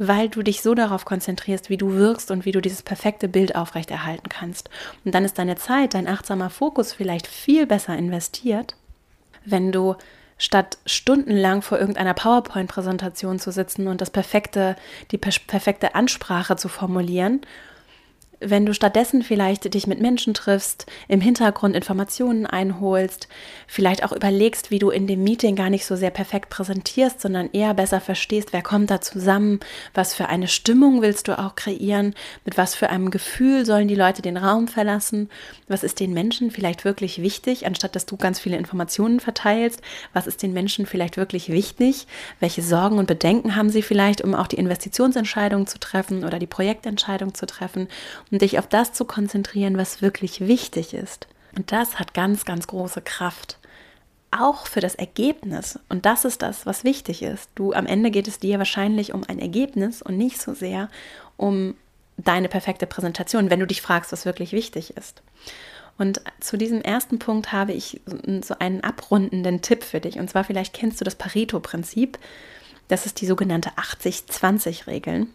weil 0.03 0.29
du 0.29 0.41
dich 0.41 0.63
so 0.63 0.73
darauf 0.73 1.05
konzentrierst, 1.05 1.69
wie 1.69 1.77
du 1.77 1.93
wirkst 1.93 2.31
und 2.31 2.43
wie 2.43 2.51
du 2.51 2.59
dieses 2.59 2.81
perfekte 2.81 3.27
Bild 3.27 3.55
aufrechterhalten 3.55 4.29
kannst. 4.29 4.71
Und 5.05 5.13
dann 5.13 5.23
ist 5.23 5.37
deine 5.37 5.57
Zeit, 5.57 5.93
dein 5.93 6.07
achtsamer 6.07 6.49
Fokus 6.49 6.91
vielleicht 6.91 7.27
viel 7.27 7.67
besser 7.67 7.95
investiert, 7.95 8.75
wenn 9.45 9.71
du 9.71 9.95
statt 10.39 10.79
stundenlang 10.87 11.61
vor 11.61 11.77
irgendeiner 11.77 12.15
PowerPoint-Präsentation 12.15 13.37
zu 13.37 13.51
sitzen 13.51 13.87
und 13.87 14.01
das 14.01 14.09
perfekte, 14.09 14.75
die 15.11 15.19
perfekte 15.19 15.93
Ansprache 15.93 16.55
zu 16.55 16.67
formulieren 16.67 17.41
wenn 18.41 18.65
du 18.65 18.73
stattdessen 18.73 19.21
vielleicht 19.21 19.71
dich 19.73 19.85
mit 19.85 20.01
Menschen 20.01 20.33
triffst, 20.33 20.87
im 21.07 21.21
Hintergrund 21.21 21.75
Informationen 21.75 22.47
einholst, 22.47 23.27
vielleicht 23.67 24.03
auch 24.03 24.11
überlegst, 24.11 24.71
wie 24.71 24.79
du 24.79 24.89
in 24.89 25.05
dem 25.05 25.23
Meeting 25.23 25.55
gar 25.55 25.69
nicht 25.69 25.85
so 25.85 25.95
sehr 25.95 26.09
perfekt 26.09 26.49
präsentierst, 26.49 27.21
sondern 27.21 27.49
eher 27.53 27.75
besser 27.75 28.01
verstehst, 28.01 28.51
wer 28.51 28.63
kommt 28.63 28.89
da 28.89 28.99
zusammen, 28.99 29.59
was 29.93 30.15
für 30.15 30.27
eine 30.27 30.47
Stimmung 30.47 31.01
willst 31.03 31.27
du 31.27 31.37
auch 31.37 31.55
kreieren, 31.55 32.15
mit 32.43 32.57
was 32.57 32.73
für 32.73 32.89
einem 32.89 33.11
Gefühl 33.11 33.65
sollen 33.65 33.87
die 33.87 33.95
Leute 33.95 34.23
den 34.23 34.37
Raum 34.37 34.67
verlassen, 34.67 35.29
was 35.67 35.83
ist 35.83 35.99
den 35.99 36.13
Menschen 36.13 36.49
vielleicht 36.49 36.83
wirklich 36.83 37.21
wichtig, 37.21 37.67
anstatt 37.67 37.95
dass 37.95 38.07
du 38.07 38.17
ganz 38.17 38.39
viele 38.39 38.57
Informationen 38.57 39.19
verteilst, 39.19 39.81
was 40.13 40.25
ist 40.25 40.41
den 40.41 40.53
Menschen 40.53 40.87
vielleicht 40.87 41.15
wirklich 41.15 41.49
wichtig, 41.49 42.07
welche 42.39 42.63
Sorgen 42.63 42.97
und 42.97 43.05
Bedenken 43.05 43.55
haben 43.55 43.69
sie 43.69 43.83
vielleicht, 43.83 44.21
um 44.21 44.33
auch 44.33 44.47
die 44.47 44.57
Investitionsentscheidung 44.57 45.67
zu 45.67 45.79
treffen 45.79 46.23
oder 46.23 46.39
die 46.39 46.47
Projektentscheidung 46.47 47.35
zu 47.35 47.45
treffen 47.45 47.87
und 48.31 48.41
dich 48.41 48.57
auf 48.57 48.67
das 48.67 48.93
zu 48.93 49.05
konzentrieren, 49.05 49.77
was 49.77 50.01
wirklich 50.01 50.41
wichtig 50.41 50.93
ist. 50.93 51.27
Und 51.55 51.71
das 51.71 51.99
hat 51.99 52.13
ganz, 52.13 52.45
ganz 52.45 52.67
große 52.67 53.01
Kraft. 53.01 53.59
Auch 54.31 54.67
für 54.67 54.79
das 54.79 54.95
Ergebnis. 54.95 55.77
Und 55.89 56.05
das 56.05 56.23
ist 56.23 56.41
das, 56.41 56.65
was 56.65 56.85
wichtig 56.85 57.21
ist. 57.21 57.49
Du, 57.55 57.73
am 57.73 57.85
Ende 57.85 58.09
geht 58.09 58.29
es 58.29 58.39
dir 58.39 58.57
wahrscheinlich 58.57 59.13
um 59.13 59.25
ein 59.27 59.39
Ergebnis 59.39 60.01
und 60.01 60.17
nicht 60.17 60.41
so 60.41 60.53
sehr 60.53 60.89
um 61.35 61.75
deine 62.17 62.47
perfekte 62.47 62.87
Präsentation, 62.87 63.49
wenn 63.49 63.59
du 63.59 63.67
dich 63.67 63.81
fragst, 63.81 64.13
was 64.13 64.25
wirklich 64.25 64.53
wichtig 64.53 64.95
ist. 64.95 65.21
Und 65.97 66.21
zu 66.39 66.57
diesem 66.57 66.81
ersten 66.81 67.19
Punkt 67.19 67.51
habe 67.51 67.73
ich 67.73 67.99
so 68.41 68.55
einen 68.57 68.81
abrundenden 68.81 69.61
Tipp 69.61 69.83
für 69.83 69.99
dich. 69.99 70.17
Und 70.17 70.29
zwar 70.29 70.45
vielleicht 70.45 70.73
kennst 70.73 71.01
du 71.01 71.05
das 71.05 71.15
Pareto-Prinzip. 71.15 72.17
Das 72.87 73.05
ist 73.05 73.19
die 73.19 73.25
sogenannte 73.25 73.71
80-20-Regeln 73.71 75.27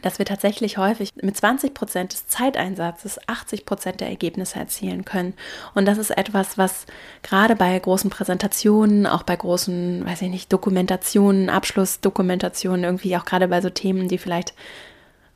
dass 0.00 0.18
wir 0.18 0.26
tatsächlich 0.26 0.78
häufig 0.78 1.10
mit 1.20 1.36
20 1.36 1.74
Prozent 1.74 2.12
des 2.12 2.26
Zeiteinsatzes 2.26 3.20
80 3.28 3.66
Prozent 3.66 4.00
der 4.00 4.08
Ergebnisse 4.08 4.58
erzielen 4.58 5.04
können. 5.04 5.34
Und 5.74 5.86
das 5.86 5.98
ist 5.98 6.10
etwas, 6.10 6.56
was 6.56 6.86
gerade 7.22 7.54
bei 7.56 7.78
großen 7.78 8.08
Präsentationen, 8.08 9.06
auch 9.06 9.22
bei 9.22 9.36
großen, 9.36 10.06
weiß 10.06 10.22
ich 10.22 10.30
nicht, 10.30 10.52
Dokumentationen, 10.52 11.50
Abschlussdokumentationen, 11.50 12.84
irgendwie 12.84 13.16
auch 13.16 13.26
gerade 13.26 13.48
bei 13.48 13.60
so 13.60 13.68
Themen, 13.68 14.08
die 14.08 14.18
vielleicht 14.18 14.54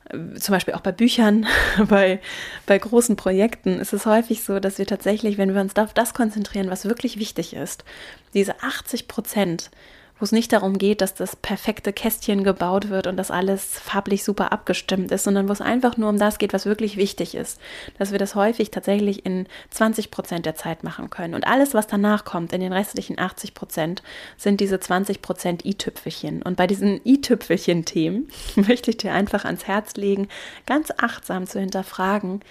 äh, 0.09 0.39
zum 0.39 0.53
Beispiel 0.53 0.73
auch 0.73 0.81
bei 0.81 0.91
Büchern, 0.91 1.45
bei, 1.87 2.19
bei 2.65 2.79
großen 2.79 3.15
Projekten 3.15 3.79
ist 3.79 3.93
es 3.93 4.07
häufig 4.07 4.43
so, 4.43 4.59
dass 4.59 4.79
wir 4.79 4.87
tatsächlich, 4.87 5.37
wenn 5.37 5.53
wir 5.53 5.61
uns 5.61 5.75
auf 5.77 5.93
das 5.93 6.15
konzentrieren, 6.15 6.71
was 6.71 6.85
wirklich 6.85 7.19
wichtig 7.19 7.53
ist, 7.53 7.85
diese 8.33 8.61
80 8.63 9.07
Prozent 9.07 9.69
wo 10.19 10.23
es 10.23 10.31
nicht 10.31 10.51
darum 10.51 10.77
geht, 10.77 11.01
dass 11.01 11.13
das 11.13 11.35
perfekte 11.35 11.93
Kästchen 11.93 12.43
gebaut 12.43 12.89
wird 12.89 13.07
und 13.07 13.17
dass 13.17 13.31
alles 13.31 13.79
farblich 13.79 14.23
super 14.23 14.51
abgestimmt 14.51 15.11
ist, 15.11 15.23
sondern 15.23 15.47
wo 15.47 15.53
es 15.53 15.61
einfach 15.61 15.97
nur 15.97 16.09
um 16.09 16.17
das 16.17 16.39
geht, 16.39 16.53
was 16.53 16.65
wirklich 16.65 16.97
wichtig 16.97 17.35
ist. 17.35 17.59
Dass 17.97 18.11
wir 18.11 18.19
das 18.19 18.35
häufig 18.35 18.71
tatsächlich 18.71 19.25
in 19.25 19.47
20 19.69 20.11
Prozent 20.11 20.45
der 20.45 20.55
Zeit 20.55 20.83
machen 20.83 21.09
können. 21.09 21.35
Und 21.35 21.45
alles, 21.45 21.73
was 21.73 21.87
danach 21.87 22.25
kommt, 22.25 22.53
in 22.53 22.61
den 22.61 22.73
restlichen 22.73 23.19
80 23.19 23.53
Prozent, 23.53 24.01
sind 24.37 24.59
diese 24.59 24.79
20 24.79 25.21
Prozent 25.21 25.65
i-Tüpfelchen. 25.65 26.41
Und 26.41 26.57
bei 26.57 26.67
diesen 26.67 26.99
i-Tüpfelchen-Themen 27.05 28.29
möchte 28.55 28.91
ich 28.91 28.97
dir 28.97 29.13
einfach 29.13 29.45
ans 29.45 29.67
Herz 29.67 29.95
legen, 29.95 30.27
ganz 30.65 30.91
achtsam 30.97 31.45
zu 31.45 31.59
hinterfragen, 31.59 32.41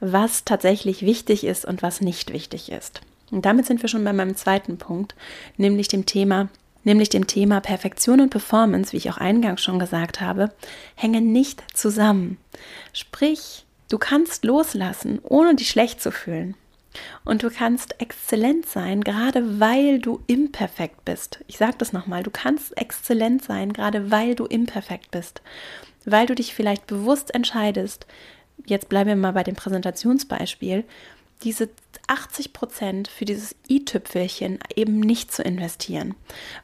was 0.00 0.44
tatsächlich 0.44 1.02
wichtig 1.02 1.44
ist 1.44 1.64
und 1.64 1.82
was 1.82 2.00
nicht 2.00 2.32
wichtig 2.32 2.70
ist. 2.70 3.00
Und 3.30 3.46
damit 3.46 3.66
sind 3.66 3.82
wir 3.82 3.88
schon 3.88 4.04
bei 4.04 4.12
meinem 4.12 4.36
zweiten 4.36 4.76
Punkt, 4.76 5.14
nämlich 5.56 5.88
dem 5.88 6.06
Thema 6.06 6.48
nämlich 6.84 7.08
dem 7.08 7.26
Thema 7.26 7.60
Perfektion 7.60 8.20
und 8.20 8.30
Performance, 8.30 8.92
wie 8.92 8.98
ich 8.98 9.10
auch 9.10 9.18
eingangs 9.18 9.62
schon 9.62 9.78
gesagt 9.78 10.20
habe, 10.20 10.52
hängen 10.94 11.32
nicht 11.32 11.62
zusammen. 11.76 12.38
Sprich, 12.92 13.64
du 13.88 13.98
kannst 13.98 14.44
loslassen, 14.44 15.18
ohne 15.22 15.54
dich 15.54 15.70
schlecht 15.70 16.00
zu 16.00 16.12
fühlen. 16.12 16.54
Und 17.24 17.42
du 17.42 17.50
kannst 17.50 18.00
exzellent 18.00 18.66
sein, 18.66 19.02
gerade 19.02 19.58
weil 19.58 19.98
du 19.98 20.20
imperfekt 20.28 21.04
bist. 21.04 21.40
Ich 21.48 21.58
sage 21.58 21.74
das 21.78 21.92
nochmal, 21.92 22.22
du 22.22 22.30
kannst 22.30 22.76
exzellent 22.78 23.42
sein, 23.42 23.72
gerade 23.72 24.12
weil 24.12 24.36
du 24.36 24.44
imperfekt 24.44 25.10
bist. 25.10 25.42
Weil 26.04 26.26
du 26.26 26.34
dich 26.36 26.54
vielleicht 26.54 26.86
bewusst 26.86 27.34
entscheidest, 27.34 28.06
jetzt 28.66 28.88
bleiben 28.88 29.08
wir 29.08 29.16
mal 29.16 29.32
bei 29.32 29.42
dem 29.42 29.56
Präsentationsbeispiel, 29.56 30.84
diese 31.42 31.68
80 32.06 32.52
Prozent 32.52 33.08
für 33.08 33.24
dieses 33.24 33.54
i-Tüpfelchen 33.68 34.58
eben 34.74 35.00
nicht 35.00 35.32
zu 35.32 35.42
investieren, 35.42 36.14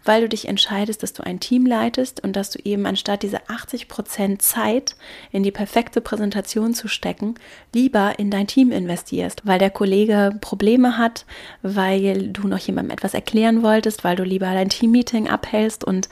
weil 0.05 0.23
du 0.23 0.29
dich 0.29 0.49
entscheidest, 0.49 1.03
dass 1.03 1.13
du 1.13 1.25
ein 1.25 1.41
Team 1.41 1.67
leitest 1.67 2.23
und 2.23 2.35
dass 2.37 2.51
du 2.51 2.59
eben 2.65 2.87
anstatt 2.87 3.23
diese 3.23 3.49
80 3.49 3.89
Prozent 3.89 4.43
Zeit 4.43 4.97
in 5.33 5.43
die 5.43 5.51
perfekte 5.51 6.01
Präsentation 6.01 6.75
zu 6.75 6.89
stecken, 6.89 7.35
lieber 7.75 8.19
in 8.19 8.31
dein 8.31 8.47
Team 8.47 8.73
investierst, 8.73 9.47
weil 9.47 9.59
der 9.59 9.71
Kollege 9.71 10.37
Probleme 10.41 10.99
hat, 10.99 11.25
weil 11.63 12.29
du 12.29 12.47
noch 12.49 12.59
jemandem 12.59 12.93
etwas 12.93 13.15
erklären 13.15 13.63
wolltest, 13.63 14.05
weil 14.05 14.17
du 14.17 14.25
lieber 14.25 14.47
dein 14.47 14.69
Teammeeting 14.69 15.29
abhältst 15.29 15.85
und 15.85 16.09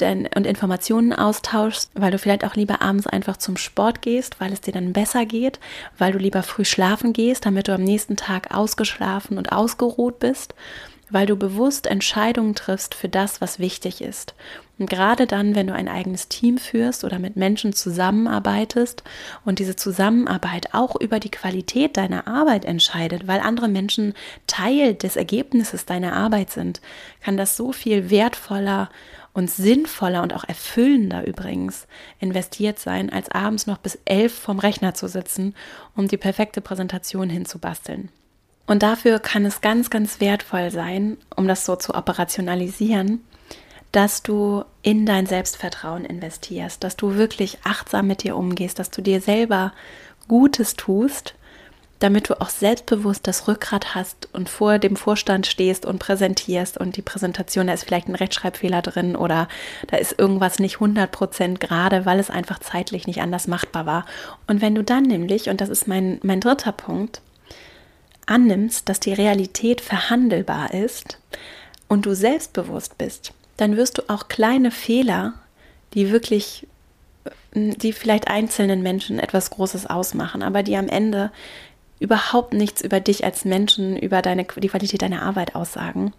und 0.00 0.46
Informationen 0.46 1.12
austauschst, 1.12 1.90
weil 1.94 2.10
du 2.10 2.18
vielleicht 2.18 2.44
auch 2.44 2.54
lieber 2.54 2.82
abends 2.82 3.06
einfach 3.06 3.36
zum 3.36 3.56
Sport 3.56 4.00
gehst, 4.02 4.40
weil 4.40 4.52
es 4.52 4.60
dir 4.60 4.72
dann 4.72 4.92
besser 4.92 5.26
geht, 5.26 5.58
weil 5.98 6.12
du 6.12 6.18
lieber 6.18 6.42
früh 6.42 6.64
schlafen 6.64 7.12
gehst, 7.12 7.46
damit 7.46 7.68
du 7.68 7.74
am 7.74 7.82
nächsten 7.82 8.16
Tag 8.16 8.54
ausgeschlafen 8.58 9.38
und 9.38 9.52
ausgeruht 9.52 10.18
bist, 10.18 10.54
weil 11.10 11.26
du 11.26 11.36
bewusst 11.36 11.86
Entscheidungen 11.86 12.54
triffst 12.54 12.94
für 12.94 13.08
das, 13.08 13.40
was 13.40 13.58
wichtig 13.58 14.02
ist. 14.02 14.34
Und 14.78 14.88
gerade 14.88 15.26
dann, 15.26 15.54
wenn 15.54 15.66
du 15.66 15.74
ein 15.74 15.88
eigenes 15.88 16.28
Team 16.28 16.58
führst 16.58 17.02
oder 17.02 17.18
mit 17.18 17.34
Menschen 17.34 17.72
zusammenarbeitest 17.72 19.02
und 19.44 19.58
diese 19.58 19.74
Zusammenarbeit 19.74 20.74
auch 20.74 20.94
über 21.00 21.18
die 21.18 21.30
Qualität 21.30 21.96
deiner 21.96 22.28
Arbeit 22.28 22.64
entscheidet, 22.64 23.26
weil 23.26 23.40
andere 23.40 23.68
Menschen 23.68 24.14
Teil 24.46 24.94
des 24.94 25.16
Ergebnisses 25.16 25.84
deiner 25.84 26.12
Arbeit 26.12 26.50
sind, 26.50 26.80
kann 27.22 27.36
das 27.36 27.56
so 27.56 27.72
viel 27.72 28.10
wertvoller 28.10 28.88
und 29.32 29.50
sinnvoller 29.50 30.22
und 30.22 30.34
auch 30.34 30.44
erfüllender 30.44 31.26
übrigens 31.26 31.86
investiert 32.20 32.78
sein, 32.78 33.10
als 33.10 33.30
abends 33.30 33.66
noch 33.66 33.78
bis 33.78 33.98
elf 34.04 34.32
vom 34.32 34.58
Rechner 34.58 34.94
zu 34.94 35.08
sitzen, 35.08 35.54
um 35.96 36.08
die 36.08 36.16
perfekte 36.16 36.60
Präsentation 36.60 37.30
hinzubasteln. 37.30 38.10
Und 38.68 38.82
dafür 38.82 39.18
kann 39.18 39.46
es 39.46 39.62
ganz, 39.62 39.88
ganz 39.88 40.20
wertvoll 40.20 40.70
sein, 40.70 41.16
um 41.34 41.48
das 41.48 41.64
so 41.64 41.74
zu 41.74 41.94
operationalisieren, 41.94 43.24
dass 43.92 44.22
du 44.22 44.62
in 44.82 45.06
dein 45.06 45.24
Selbstvertrauen 45.24 46.04
investierst, 46.04 46.84
dass 46.84 46.94
du 46.94 47.14
wirklich 47.14 47.58
achtsam 47.64 48.06
mit 48.06 48.22
dir 48.22 48.36
umgehst, 48.36 48.78
dass 48.78 48.90
du 48.90 49.00
dir 49.00 49.22
selber 49.22 49.72
Gutes 50.28 50.76
tust, 50.76 51.34
damit 51.98 52.28
du 52.28 52.38
auch 52.42 52.50
selbstbewusst 52.50 53.26
das 53.26 53.48
Rückgrat 53.48 53.94
hast 53.94 54.28
und 54.34 54.50
vor 54.50 54.78
dem 54.78 54.96
Vorstand 54.96 55.46
stehst 55.46 55.86
und 55.86 55.98
präsentierst 55.98 56.76
und 56.76 56.98
die 56.98 57.02
Präsentation, 57.02 57.68
da 57.68 57.72
ist 57.72 57.84
vielleicht 57.84 58.08
ein 58.08 58.14
Rechtschreibfehler 58.14 58.82
drin 58.82 59.16
oder 59.16 59.48
da 59.86 59.96
ist 59.96 60.18
irgendwas 60.18 60.58
nicht 60.58 60.76
100% 60.76 61.56
gerade, 61.56 62.04
weil 62.04 62.20
es 62.20 62.28
einfach 62.28 62.58
zeitlich 62.58 63.06
nicht 63.06 63.22
anders 63.22 63.48
machbar 63.48 63.86
war. 63.86 64.04
Und 64.46 64.60
wenn 64.60 64.74
du 64.74 64.84
dann 64.84 65.04
nämlich, 65.04 65.48
und 65.48 65.62
das 65.62 65.70
ist 65.70 65.88
mein, 65.88 66.20
mein 66.22 66.40
dritter 66.40 66.72
Punkt, 66.72 67.22
annimmst, 68.28 68.88
dass 68.88 69.00
die 69.00 69.12
Realität 69.12 69.80
verhandelbar 69.80 70.74
ist 70.74 71.18
und 71.88 72.06
du 72.06 72.14
selbstbewusst 72.14 72.98
bist, 72.98 73.32
dann 73.56 73.76
wirst 73.76 73.98
du 73.98 74.02
auch 74.08 74.28
kleine 74.28 74.70
Fehler, 74.70 75.34
die 75.94 76.12
wirklich, 76.12 76.66
die 77.54 77.92
vielleicht 77.92 78.28
einzelnen 78.28 78.82
Menschen 78.82 79.18
etwas 79.18 79.50
Großes 79.50 79.86
ausmachen, 79.86 80.42
aber 80.42 80.62
die 80.62 80.76
am 80.76 80.88
Ende 80.88 81.30
überhaupt 82.00 82.52
nichts 82.52 82.80
über 82.80 83.00
dich 83.00 83.24
als 83.24 83.44
Menschen, 83.44 83.96
über 83.96 84.22
deine, 84.22 84.46
die 84.56 84.68
Qualität 84.68 85.02
deiner 85.02 85.22
Arbeit 85.22 85.54
aussagen. 85.54 86.12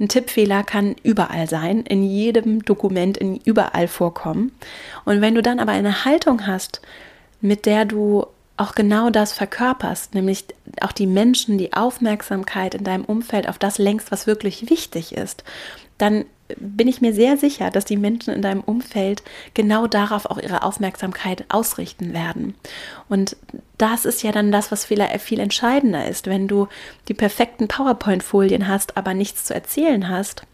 Ein 0.00 0.08
Tippfehler 0.08 0.62
kann 0.62 0.96
überall 1.02 1.48
sein, 1.48 1.82
in 1.82 2.02
jedem 2.02 2.64
Dokument, 2.64 3.18
in 3.18 3.36
überall 3.36 3.88
vorkommen. 3.88 4.52
Und 5.04 5.20
wenn 5.20 5.34
du 5.34 5.42
dann 5.42 5.60
aber 5.60 5.72
eine 5.72 6.06
Haltung 6.06 6.46
hast, 6.46 6.80
mit 7.40 7.66
der 7.66 7.84
du 7.84 8.26
auch 8.56 8.74
genau 8.74 9.10
das 9.10 9.32
verkörperst, 9.32 10.14
nämlich 10.14 10.46
auch 10.82 10.92
die 10.92 11.06
Menschen, 11.06 11.58
die 11.58 11.72
Aufmerksamkeit 11.72 12.74
in 12.74 12.84
deinem 12.84 13.04
Umfeld 13.04 13.48
auf 13.48 13.58
das 13.58 13.78
lenkst, 13.78 14.10
was 14.10 14.26
wirklich 14.26 14.70
wichtig 14.70 15.12
ist, 15.12 15.44
dann 15.98 16.24
bin 16.56 16.88
ich 16.88 17.00
mir 17.00 17.12
sehr 17.12 17.36
sicher, 17.36 17.70
dass 17.70 17.84
die 17.84 17.96
Menschen 17.96 18.32
in 18.32 18.42
deinem 18.42 18.62
Umfeld 18.62 19.22
genau 19.54 19.86
darauf 19.86 20.26
auch 20.26 20.38
ihre 20.38 20.62
Aufmerksamkeit 20.62 21.44
ausrichten 21.48 22.14
werden. 22.14 22.54
Und 23.08 23.36
das 23.76 24.04
ist 24.04 24.22
ja 24.22 24.32
dann 24.32 24.50
das, 24.50 24.72
was 24.72 24.86
viel, 24.86 25.04
viel 25.18 25.40
entscheidender 25.40 26.08
ist. 26.08 26.26
Wenn 26.26 26.48
du 26.48 26.68
die 27.08 27.14
perfekten 27.14 27.68
PowerPoint-Folien 27.68 28.66
hast, 28.66 28.96
aber 28.96 29.12
nichts 29.14 29.44
zu 29.44 29.54
erzählen 29.54 30.08
hast, 30.08 30.44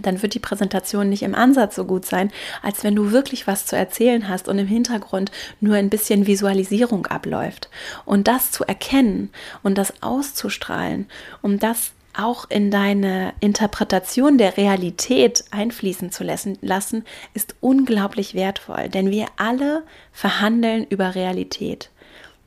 dann 0.00 0.22
wird 0.22 0.34
die 0.34 0.40
Präsentation 0.40 1.08
nicht 1.08 1.22
im 1.22 1.34
Ansatz 1.34 1.76
so 1.76 1.84
gut 1.84 2.06
sein, 2.06 2.30
als 2.62 2.84
wenn 2.84 2.94
du 2.94 3.12
wirklich 3.12 3.46
was 3.46 3.66
zu 3.66 3.76
erzählen 3.76 4.28
hast 4.28 4.48
und 4.48 4.58
im 4.58 4.66
Hintergrund 4.66 5.30
nur 5.60 5.76
ein 5.76 5.90
bisschen 5.90 6.26
Visualisierung 6.26 7.06
abläuft. 7.06 7.68
Und 8.04 8.28
das 8.28 8.50
zu 8.50 8.64
erkennen 8.64 9.30
und 9.62 9.76
das 9.76 10.02
auszustrahlen, 10.02 11.06
um 11.42 11.58
das 11.58 11.92
auch 12.16 12.48
in 12.50 12.70
deine 12.70 13.32
Interpretation 13.40 14.36
der 14.36 14.56
Realität 14.56 15.44
einfließen 15.50 16.10
zu 16.10 16.24
lassen, 16.24 17.04
ist 17.34 17.54
unglaublich 17.60 18.34
wertvoll, 18.34 18.88
denn 18.88 19.10
wir 19.10 19.26
alle 19.36 19.84
verhandeln 20.12 20.86
über 20.88 21.14
Realität. 21.14 21.90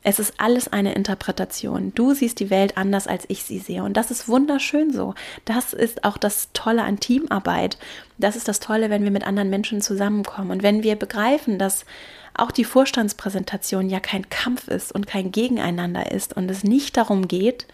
Es 0.06 0.18
ist 0.18 0.34
alles 0.36 0.68
eine 0.68 0.94
Interpretation. 0.94 1.92
Du 1.94 2.12
siehst 2.12 2.38
die 2.38 2.50
Welt 2.50 2.76
anders, 2.76 3.06
als 3.06 3.24
ich 3.28 3.42
sie 3.42 3.58
sehe. 3.58 3.82
Und 3.82 3.96
das 3.96 4.10
ist 4.10 4.28
wunderschön 4.28 4.92
so. 4.92 5.14
Das 5.46 5.72
ist 5.72 6.04
auch 6.04 6.18
das 6.18 6.50
Tolle 6.52 6.82
an 6.82 7.00
Teamarbeit. 7.00 7.78
Das 8.18 8.36
ist 8.36 8.46
das 8.46 8.60
Tolle, 8.60 8.90
wenn 8.90 9.02
wir 9.02 9.10
mit 9.10 9.26
anderen 9.26 9.48
Menschen 9.48 9.80
zusammenkommen. 9.80 10.50
Und 10.50 10.62
wenn 10.62 10.82
wir 10.82 10.96
begreifen, 10.96 11.58
dass 11.58 11.86
auch 12.34 12.50
die 12.50 12.64
Vorstandspräsentation 12.64 13.88
ja 13.88 13.98
kein 13.98 14.28
Kampf 14.28 14.68
ist 14.68 14.92
und 14.92 15.06
kein 15.06 15.32
Gegeneinander 15.32 16.12
ist 16.12 16.36
und 16.36 16.50
es 16.50 16.64
nicht 16.64 16.96
darum 16.98 17.26
geht, 17.26 17.66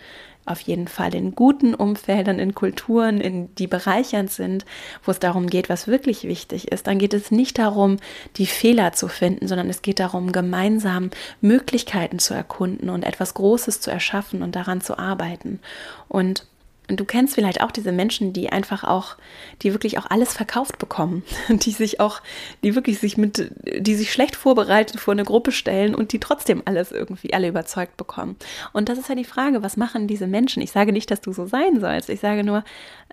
auf 0.47 0.61
jeden 0.61 0.89
Fall 0.89 1.15
in 1.15 1.35
guten 1.35 1.75
Umfeldern, 1.75 2.39
in 2.39 2.55
Kulturen, 2.55 3.21
in 3.21 3.55
die 3.57 3.67
bereichernd 3.67 4.31
sind, 4.31 4.65
wo 5.05 5.13
es 5.13 5.19
darum 5.19 5.47
geht, 5.49 5.69
was 5.69 5.87
wirklich 5.87 6.25
wichtig 6.25 6.73
ist, 6.73 6.87
dann 6.87 6.99
geht 6.99 7.15
es 7.15 7.31
nicht 7.31 7.59
darum, 7.59 7.99
die 8.37 8.47
Fehler 8.47 8.93
zu 8.93 9.09
finden, 9.09 9.49
sondern 9.49 9.71
es 9.71 9.83
geht 9.83 10.01
darum, 10.01 10.33
gemeinsam 10.33 11.11
Möglichkeiten 11.41 12.19
zu 12.19 12.35
erkunden 12.35 12.91
und 12.91 13.05
etwas 13.05 13.35
Großes 13.35 13.81
zu 13.81 13.91
erschaffen 13.91 14.43
und 14.43 14.57
daran 14.57 14.81
zu 14.81 14.99
arbeiten. 14.99 15.61
Und 16.09 16.47
und 16.91 16.99
du 16.99 17.05
kennst 17.05 17.37
vielleicht 17.37 17.63
auch 17.63 17.71
diese 17.71 17.93
Menschen, 17.93 18.33
die 18.33 18.51
einfach 18.51 18.83
auch, 18.83 19.17
die 19.63 19.73
wirklich 19.73 19.99
auch 19.99 20.07
alles 20.11 20.33
verkauft 20.33 20.79
bekommen, 20.79 21.23
die 21.49 21.71
sich 21.71 22.01
auch, 22.01 22.21
die 22.65 22.75
wirklich 22.75 22.99
sich 22.99 23.17
mit, 23.17 23.53
die 23.79 23.95
sich 23.95 24.13
schlecht 24.13 24.35
vorbereitet 24.35 25.01
vor 25.01 25.13
eine 25.13 25.25
Gruppe 25.25 25.53
stellen 25.53 25.95
und 25.95 26.13
die 26.13 26.19
trotzdem 26.19 26.63
alles 26.65 26.91
irgendwie 26.91 27.33
alle 27.33 27.49
überzeugt 27.49 27.97
bekommen. 27.97 28.37
Und 28.73 28.89
das 28.89 28.99
ist 28.99 29.09
ja 29.09 29.15
die 29.15 29.25
Frage, 29.25 29.63
was 29.63 29.77
machen 29.77 30.09
diese 30.09 30.27
Menschen? 30.27 30.63
Ich 30.63 30.73
sage 30.73 30.93
nicht, 30.93 31.11
dass 31.11 31.21
du 31.21 31.33
so 31.33 31.47
sein 31.47 31.81
sollst. 31.81 32.11
Ich 32.11 32.21
sage 32.21 32.43
nur, 32.43 32.65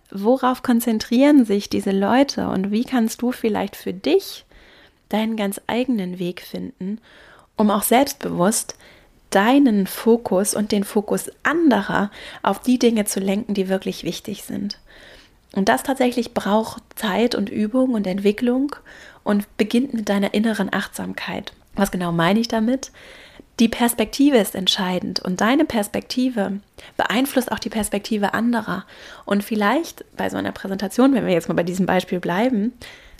worauf 0.09 0.63
konzentrieren 0.63 1.45
sich 1.45 1.69
diese 1.69 1.91
Leute 1.91 2.49
und 2.49 2.71
wie 2.71 2.83
kannst 2.83 3.21
du 3.21 3.31
vielleicht 3.31 3.75
für 3.75 3.93
dich 3.93 4.45
deinen 5.09 5.37
ganz 5.37 5.61
eigenen 5.67 6.17
Weg 6.17 6.41
finden, 6.41 6.99
um 7.55 7.69
auch 7.69 7.83
selbstbewusst 7.83 8.75
deinen 9.29 9.87
Fokus 9.87 10.53
und 10.53 10.71
den 10.71 10.83
Fokus 10.83 11.29
anderer 11.43 12.11
auf 12.43 12.59
die 12.59 12.79
Dinge 12.79 13.05
zu 13.05 13.19
lenken, 13.19 13.53
die 13.53 13.69
wirklich 13.69 14.03
wichtig 14.03 14.43
sind. 14.43 14.79
Und 15.53 15.69
das 15.69 15.83
tatsächlich 15.83 16.33
braucht 16.33 16.83
Zeit 16.95 17.35
und 17.35 17.49
Übung 17.49 17.93
und 17.93 18.05
Entwicklung 18.07 18.75
und 19.23 19.57
beginnt 19.57 19.93
mit 19.93 20.09
deiner 20.09 20.33
inneren 20.33 20.73
Achtsamkeit. 20.73 21.53
Was 21.75 21.91
genau 21.91 22.11
meine 22.11 22.39
ich 22.39 22.47
damit? 22.47 22.91
Die 23.59 23.67
Perspektive 23.67 24.37
ist 24.37 24.53
entscheidend 24.53 25.19
und 25.19 25.41
deine 25.41 25.65
Perspektive 25.65 26.59
beeinflusst 26.95 27.51
auch 27.51 27.59
die 27.59 27.69
Perspektive 27.69 28.33
anderer. 28.35 28.85
Und 29.25 29.43
vielleicht 29.43 30.05
bei 30.15 30.29
so 30.29 30.37
einer 30.37 30.51
Präsentation, 30.51 31.13
wenn 31.13 31.25
wir 31.25 31.33
jetzt 31.33 31.47
mal 31.47 31.55
bei 31.55 31.63
diesem 31.63 31.87
Beispiel 31.87 32.19
bleiben, 32.19 32.73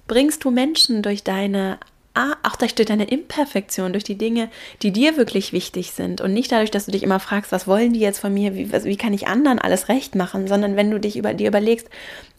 bringst 0.08 0.44
du 0.44 0.52
Menschen 0.52 1.02
durch 1.02 1.24
deine 1.24 1.80
auch 2.44 2.56
durch 2.56 2.76
deine 2.76 3.06
Imperfektion, 3.06 3.92
durch 3.92 4.04
die 4.04 4.18
Dinge, 4.18 4.50
die 4.82 4.92
dir 4.92 5.18
wirklich 5.18 5.54
wichtig 5.54 5.92
sind 5.92 6.22
und 6.22 6.34
nicht 6.34 6.52
dadurch, 6.52 6.72
dass 6.72 6.86
du 6.86 6.92
dich 6.92 7.04
immer 7.04 7.20
fragst, 7.20 7.52
was 7.52 7.68
wollen 7.68 7.94
die 7.94 8.00
jetzt 8.00 8.20
von 8.20 8.34
mir, 8.34 8.56
wie, 8.56 8.72
wie 8.72 8.98
kann 8.98 9.14
ich 9.14 9.28
anderen 9.28 9.60
alles 9.60 9.90
recht 9.90 10.16
machen, 10.16 10.48
sondern 10.48 10.76
wenn 10.76 10.92
du 10.92 11.00
dich 11.00 11.18
über, 11.18 11.34
dir 11.34 11.48
überlegst, 11.48 11.90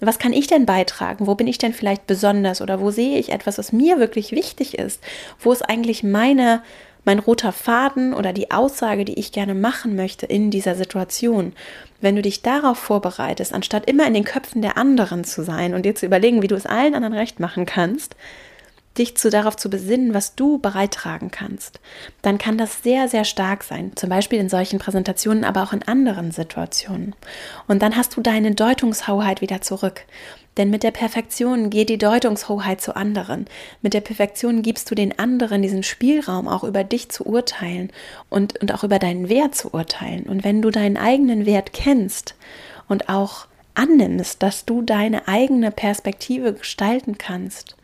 was 0.01 0.19
kann 0.19 0.33
ich 0.33 0.47
denn 0.47 0.67
beitragen, 0.67 1.27
wo 1.27 1.35
bin 1.35 1.47
ich 1.47 1.59
denn 1.59 1.73
vielleicht 1.73 2.07
besonders 2.07 2.61
oder 2.61 2.81
wo 2.81 2.91
sehe 2.91 3.19
ich 3.19 3.31
etwas, 3.31 3.59
was 3.59 3.73
mir 3.73 3.99
wirklich 3.99 4.33
wichtig 4.33 4.79
ist, 4.79 5.03
wo 5.41 5.53
ist 5.53 5.63
eigentlich 5.63 6.03
meine, 6.03 6.63
mein 7.05 7.19
roter 7.19 7.53
Faden 7.53 8.15
oder 8.15 8.33
die 8.33 8.51
Aussage, 8.51 9.05
die 9.05 9.19
ich 9.19 9.33
gerne 9.33 9.55
machen 9.55 9.97
möchte 9.97 10.27
in 10.27 10.51
dieser 10.51 10.75
Situation. 10.75 11.53
Wenn 12.01 12.17
du 12.17 12.23
dich 12.23 12.43
darauf 12.43 12.79
vorbereitest, 12.79 13.53
anstatt 13.53 13.89
immer 13.89 14.07
in 14.07 14.15
den 14.15 14.25
Köpfen 14.25 14.63
der 14.63 14.77
anderen 14.77 15.25
zu 15.25 15.43
sein 15.43 15.75
und 15.75 15.85
dir 15.85 15.95
zu 15.95 16.07
überlegen, 16.07 16.43
wie 16.43 16.49
du 16.49 16.55
es 16.55 16.67
allen 16.67 16.95
anderen 16.95 17.15
recht 17.15 17.41
machen 17.41 17.67
kannst, 17.67 18.15
dich 18.99 19.17
zu, 19.17 19.31
darauf 19.31 19.57
zu 19.57 19.71
besinnen, 19.71 20.15
was 20.15 20.35
du 20.35 20.59
beitragen 20.59 21.31
kannst, 21.31 21.81
dann 22.23 22.39
kann 22.39 22.59
das 22.59 22.83
sehr, 22.83 23.09
sehr 23.09 23.25
stark 23.25 23.63
sein. 23.63 23.93
Zum 23.95 24.11
Beispiel 24.11 24.39
in 24.39 24.49
solchen 24.49 24.79
Präsentationen, 24.79 25.45
aber 25.45 25.63
auch 25.63 25.73
in 25.73 25.83
anderen 25.83 26.33
Situationen. 26.33 27.15
Und 27.67 27.83
dann 27.83 27.97
hast 27.97 28.17
du 28.17 28.21
deine 28.21 28.55
Deutungshoheit 28.55 29.41
wieder 29.41 29.61
zurück. 29.61 30.03
Denn 30.59 30.71
mit 30.71 30.83
der 30.83 30.91
Perfektion 30.91 31.71
geht 31.71 31.89
die 31.89 31.99
Deutungshoheit 31.99 32.81
zu 32.81 32.97
anderen. 32.97 33.47
Mit 33.81 33.95
der 33.95 34.01
Perfektion 34.01 34.63
gibst 34.63 34.91
du 34.91 34.97
den 34.97 35.17
anderen 35.17 35.63
diesen 35.63 35.85
Spielraum, 35.85 36.49
auch 36.49 36.65
über 36.65 36.83
dich 36.83 37.11
zu 37.11 37.25
urteilen 37.25 37.91
und, 38.29 38.61
und 38.61 38.75
auch 38.75 38.83
über 38.83 38.99
deinen 38.99 39.29
Wert 39.29 39.55
zu 39.55 39.73
urteilen. 39.73 40.25
Und 40.25 40.43
wenn 40.43 40.61
du 40.61 40.71
deinen 40.71 40.97
eigenen 40.97 41.47
Wert 41.47 41.73
kennst 41.73 42.35
und 42.89 43.09
auch 43.09 43.47
annimmst, 43.75 44.43
dass 44.43 44.65
du 44.65 44.83
deine 44.83 45.29
eigene 45.29 45.71
Perspektive 45.71 46.53
gestalten 46.53 47.17
kannst, 47.17 47.77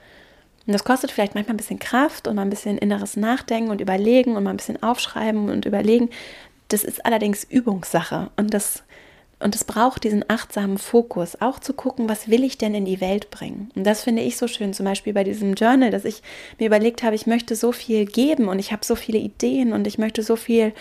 und 0.66 0.72
das 0.72 0.85
kostet 0.85 1.11
vielleicht 1.11 1.35
manchmal 1.35 1.55
ein 1.55 1.59
bisschen 1.59 1.79
Kraft 1.79 2.27
und 2.27 2.37
mal 2.37 2.42
ein 2.42 2.50
bisschen 2.50 2.79
inneres 2.79 3.16
Nachdenken 3.16 3.70
und 3.70 3.81
Überlegen 3.81 4.37
und 4.37 4.44
mal 4.44 4.50
ein 4.50 4.57
bisschen 4.57 4.83
aufschreiben 4.83 5.50
und 5.50 5.66
überlegen. 5.66 6.09
Das 6.68 6.85
ist 6.85 7.05
allerdings 7.05 7.44
Übungssache 7.44 8.31
und 8.37 8.55
das, 8.55 8.83
und 9.40 9.55
es 9.55 9.64
braucht 9.64 10.05
diesen 10.05 10.24
achtsamen 10.29 10.79
Fokus, 10.79 11.40
auch 11.40 11.59
zu 11.59 11.74
gucken, 11.74 12.09
was 12.09 12.29
will 12.29 12.42
ich 12.44 12.57
denn 12.57 12.74
in 12.74 12.87
die 12.87 13.03
Welt 13.03 13.31
bringen. 13.31 13.70
Und 13.74 13.85
das 13.85 14.05
finde 14.05 14.22
ich 14.22 14.38
so 14.38 14.48
schön, 14.48 14.72
zum 14.72 14.87
Beispiel 14.87 15.12
bei 15.12 15.24
diesem 15.24 15.55
Journal, 15.55 15.90
dass 15.90 16.07
ich 16.07 16.22
mir 16.59 16.66
überlegt 16.66 17.03
habe, 17.03 17.14
ich 17.14 17.27
möchte 17.27 17.57
so 17.57 17.70
viel 17.70 18.07
geben 18.07 18.48
und 18.48 18.59
ich 18.59 18.72
habe 18.72 18.85
so 18.85 18.96
viele 18.96 19.18
Ideen 19.18 19.74
und 19.74 19.87
ich 19.87 19.98
möchte 19.98 20.22
so 20.22 20.37
viel 20.37 20.72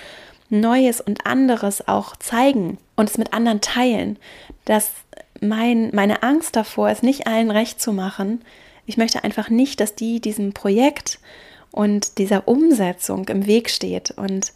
Neues 0.49 1.01
und 1.01 1.25
anderes 1.25 1.87
auch 1.87 2.15
zeigen 2.15 2.77
und 2.95 3.09
es 3.09 3.17
mit 3.17 3.33
anderen 3.33 3.59
teilen, 3.59 4.17
dass 4.63 4.91
mein, 5.41 5.89
meine 5.93 6.23
Angst 6.23 6.55
davor, 6.55 6.89
es 6.89 7.01
nicht 7.01 7.27
allen 7.27 7.51
recht 7.51 7.81
zu 7.81 7.91
machen, 7.91 8.41
ich 8.85 8.97
möchte 8.97 9.23
einfach 9.23 9.49
nicht, 9.49 9.79
dass 9.79 9.95
die 9.95 10.19
diesem 10.19 10.53
Projekt 10.53 11.19
und 11.71 12.17
dieser 12.17 12.47
Umsetzung 12.47 13.27
im 13.29 13.45
Weg 13.45 13.69
steht. 13.69 14.11
Und 14.11 14.53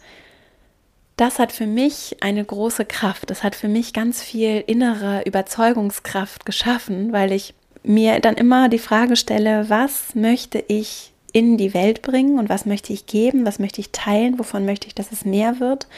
das 1.16 1.38
hat 1.38 1.52
für 1.52 1.66
mich 1.66 2.16
eine 2.20 2.44
große 2.44 2.84
Kraft. 2.84 3.30
Das 3.30 3.42
hat 3.42 3.56
für 3.56 3.68
mich 3.68 3.92
ganz 3.92 4.22
viel 4.22 4.62
innere 4.66 5.22
Überzeugungskraft 5.24 6.46
geschaffen, 6.46 7.12
weil 7.12 7.32
ich 7.32 7.54
mir 7.82 8.20
dann 8.20 8.36
immer 8.36 8.68
die 8.68 8.78
Frage 8.78 9.16
stelle, 9.16 9.68
was 9.68 10.14
möchte 10.14 10.62
ich 10.68 11.12
in 11.32 11.56
die 11.56 11.74
Welt 11.74 12.02
bringen 12.02 12.38
und 12.38 12.48
was 12.48 12.66
möchte 12.66 12.92
ich 12.92 13.06
geben, 13.06 13.44
was 13.44 13.58
möchte 13.58 13.80
ich 13.80 13.90
teilen, 13.92 14.38
wovon 14.38 14.64
möchte 14.64 14.86
ich, 14.86 14.94
dass 14.94 15.12
es 15.12 15.24
mehr 15.24 15.60
wird 15.60 15.88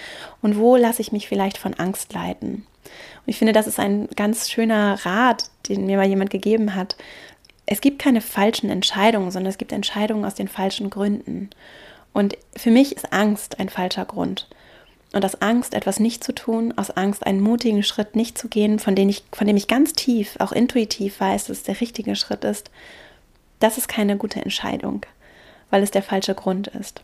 und 0.42 0.56
wo 0.58 0.76
lasse 0.76 1.02
ich 1.02 1.12
mich 1.12 1.28
vielleicht 1.28 1.58
von 1.58 1.74
Angst 1.74 2.12
leiten. 2.12 2.66
Und 2.84 3.26
ich 3.26 3.38
finde, 3.38 3.52
das 3.52 3.66
ist 3.66 3.78
ein 3.78 4.08
ganz 4.16 4.50
schöner 4.50 5.04
Rat, 5.04 5.44
den 5.68 5.86
mir 5.86 5.98
mal 5.98 6.08
jemand 6.08 6.30
gegeben 6.30 6.74
hat. 6.74 6.96
Es 7.70 7.80
gibt 7.80 7.98
keine 7.98 8.20
falschen 8.20 8.68
Entscheidungen, 8.68 9.30
sondern 9.30 9.48
es 9.48 9.56
gibt 9.56 9.72
Entscheidungen 9.72 10.26
aus 10.26 10.34
den 10.34 10.48
falschen 10.48 10.90
Gründen. 10.90 11.48
Und 12.12 12.36
für 12.54 12.70
mich 12.70 12.94
ist 12.94 13.14
Angst 13.14 13.58
ein 13.58 13.70
falscher 13.70 14.04
Grund. 14.04 14.46
Und 15.14 15.24
aus 15.24 15.40
Angst, 15.40 15.72
etwas 15.72 15.98
nicht 15.98 16.22
zu 16.22 16.34
tun, 16.34 16.74
aus 16.76 16.90
Angst, 16.90 17.26
einen 17.26 17.40
mutigen 17.40 17.82
Schritt 17.82 18.14
nicht 18.14 18.36
zu 18.36 18.48
gehen, 18.48 18.78
von 18.78 18.94
dem 18.94 19.08
ich, 19.08 19.24
von 19.32 19.46
dem 19.46 19.56
ich 19.56 19.66
ganz 19.66 19.94
tief, 19.94 20.34
auch 20.38 20.52
intuitiv 20.52 21.18
weiß, 21.18 21.46
dass 21.46 21.58
es 21.58 21.62
der 21.62 21.80
richtige 21.80 22.14
Schritt 22.14 22.44
ist, 22.44 22.70
das 23.58 23.78
ist 23.78 23.88
keine 23.88 24.18
gute 24.18 24.42
Entscheidung 24.42 25.06
weil 25.70 25.82
es 25.82 25.90
der 25.90 26.02
falsche 26.02 26.34
Grund 26.34 26.66
ist. 26.68 27.02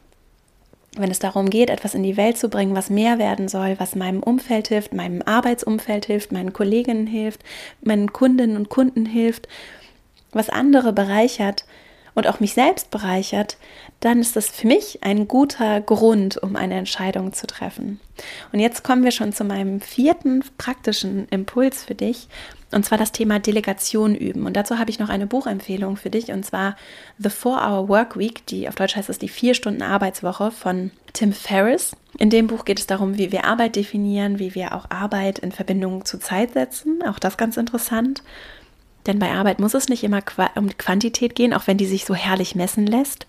Wenn 0.96 1.10
es 1.10 1.18
darum 1.18 1.50
geht, 1.50 1.70
etwas 1.70 1.94
in 1.94 2.02
die 2.02 2.16
Welt 2.16 2.38
zu 2.38 2.48
bringen, 2.48 2.74
was 2.74 2.90
mehr 2.90 3.18
werden 3.18 3.48
soll, 3.48 3.76
was 3.78 3.94
meinem 3.94 4.22
Umfeld 4.22 4.68
hilft, 4.68 4.94
meinem 4.94 5.22
Arbeitsumfeld 5.22 6.06
hilft, 6.06 6.32
meinen 6.32 6.52
Kolleginnen 6.52 7.06
hilft, 7.06 7.42
meinen 7.82 8.12
Kundinnen 8.12 8.56
und 8.56 8.70
Kunden 8.70 9.04
hilft, 9.06 9.46
was 10.36 10.50
andere 10.50 10.92
bereichert 10.92 11.64
und 12.16 12.26
auch 12.26 12.40
mich 12.40 12.54
selbst 12.54 12.90
bereichert, 12.90 13.58
dann 14.00 14.20
ist 14.20 14.36
das 14.36 14.48
für 14.48 14.66
mich 14.66 15.00
ein 15.02 15.28
guter 15.28 15.80
Grund, 15.82 16.42
um 16.42 16.56
eine 16.56 16.74
Entscheidung 16.74 17.34
zu 17.34 17.46
treffen. 17.46 18.00
Und 18.52 18.60
jetzt 18.60 18.82
kommen 18.82 19.04
wir 19.04 19.10
schon 19.10 19.34
zu 19.34 19.44
meinem 19.44 19.80
vierten 19.80 20.42
praktischen 20.56 21.28
Impuls 21.28 21.84
für 21.84 21.94
dich, 21.94 22.28
und 22.72 22.84
zwar 22.84 22.98
das 22.98 23.12
Thema 23.12 23.38
Delegation 23.38 24.14
üben. 24.14 24.46
Und 24.46 24.56
dazu 24.56 24.78
habe 24.78 24.90
ich 24.90 24.98
noch 24.98 25.10
eine 25.10 25.26
Buchempfehlung 25.26 25.96
für 25.96 26.10
dich, 26.10 26.32
und 26.32 26.44
zwar 26.44 26.76
The 27.18 27.28
Four-Hour 27.28 27.88
Work 27.88 28.18
Week, 28.18 28.44
die 28.46 28.66
auf 28.66 28.74
Deutsch 28.74 28.96
heißt 28.96 29.10
es 29.10 29.18
die 29.18 29.28
Vier-Stunden-Arbeitswoche 29.28 30.50
von 30.50 30.90
Tim 31.12 31.34
Ferriss. 31.34 31.94
In 32.18 32.30
dem 32.30 32.46
Buch 32.46 32.64
geht 32.64 32.78
es 32.78 32.86
darum, 32.86 33.18
wie 33.18 33.30
wir 33.30 33.44
Arbeit 33.44 33.76
definieren, 33.76 34.38
wie 34.38 34.54
wir 34.54 34.74
auch 34.74 34.90
Arbeit 34.90 35.38
in 35.38 35.52
Verbindung 35.52 36.06
zu 36.06 36.18
Zeit 36.18 36.54
setzen. 36.54 37.02
Auch 37.06 37.18
das 37.18 37.36
ganz 37.36 37.58
interessant. 37.58 38.22
Denn 39.06 39.18
bei 39.18 39.32
Arbeit 39.32 39.60
muss 39.60 39.74
es 39.74 39.88
nicht 39.88 40.04
immer 40.04 40.22
um 40.56 40.76
Quantität 40.76 41.34
gehen, 41.34 41.54
auch 41.54 41.66
wenn 41.66 41.78
die 41.78 41.86
sich 41.86 42.04
so 42.04 42.14
herrlich 42.14 42.54
messen 42.54 42.86
lässt, 42.86 43.26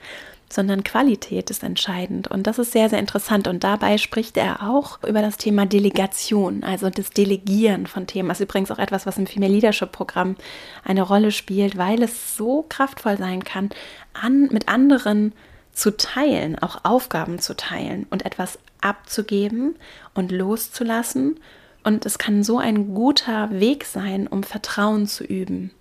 sondern 0.50 0.84
Qualität 0.84 1.50
ist 1.50 1.64
entscheidend. 1.64 2.30
Und 2.30 2.48
das 2.48 2.58
ist 2.58 2.72
sehr, 2.72 2.90
sehr 2.90 3.00
interessant. 3.00 3.48
Und 3.48 3.64
dabei 3.64 3.98
spricht 3.98 4.38
er 4.38 4.64
auch 4.64 5.04
über 5.04 5.22
das 5.22 5.38
Thema 5.38 5.66
Delegation, 5.66 6.64
also 6.64 6.90
das 6.90 7.10
Delegieren 7.10 7.86
von 7.86 8.08
Themen. 8.08 8.30
Das 8.30 8.40
ist 8.40 8.46
übrigens 8.46 8.72
auch 8.72 8.80
etwas, 8.80 9.06
was 9.06 9.18
im 9.18 9.28
Female 9.28 9.52
Leadership 9.52 9.92
Programm 9.92 10.36
eine 10.84 11.02
Rolle 11.02 11.32
spielt, 11.32 11.78
weil 11.78 12.02
es 12.02 12.38
so 12.38 12.66
kraftvoll 12.68 13.18
sein 13.18 13.44
kann, 13.44 13.70
an, 14.14 14.48
mit 14.52 14.70
anderen 14.70 15.34
zu 15.74 15.96
teilen, 15.96 16.58
auch 16.58 16.86
Aufgaben 16.86 17.40
zu 17.40 17.56
teilen 17.56 18.08
und 18.10 18.26
etwas 18.26 18.58
abzugeben 18.82 19.76
und 20.14 20.32
loszulassen. 20.32 21.40
Und 21.88 22.06
es 22.06 22.18
kann 22.18 22.44
so 22.44 22.58
ein 22.58 22.94
guter 22.94 23.50
Weg 23.50 23.86
sein, 23.86 24.28
um 24.28 24.44
Vertrauen 24.44 25.08
zu 25.08 25.24
üben. 25.24 25.72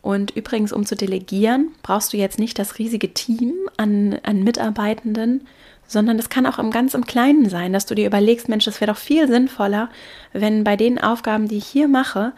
Und 0.00 0.30
übrigens, 0.36 0.72
um 0.72 0.86
zu 0.86 0.94
delegieren, 0.94 1.72
brauchst 1.82 2.12
du 2.12 2.16
jetzt 2.16 2.38
nicht 2.38 2.60
das 2.60 2.78
riesige 2.78 3.12
Team 3.12 3.52
an, 3.76 4.20
an 4.22 4.44
Mitarbeitenden, 4.44 5.48
sondern 5.88 6.16
das 6.16 6.28
kann 6.28 6.46
auch 6.46 6.60
im 6.60 6.70
ganz 6.70 6.94
im 6.94 7.06
Kleinen 7.06 7.48
sein, 7.48 7.72
dass 7.72 7.86
du 7.86 7.96
dir 7.96 8.06
überlegst, 8.06 8.48
Mensch, 8.48 8.66
das 8.66 8.80
wäre 8.80 8.92
doch 8.92 8.98
viel 8.98 9.26
sinnvoller, 9.26 9.90
wenn 10.32 10.62
bei 10.62 10.76
den 10.76 11.00
Aufgaben, 11.00 11.48
die 11.48 11.58
ich 11.58 11.66
hier 11.66 11.88
mache, 11.88 12.34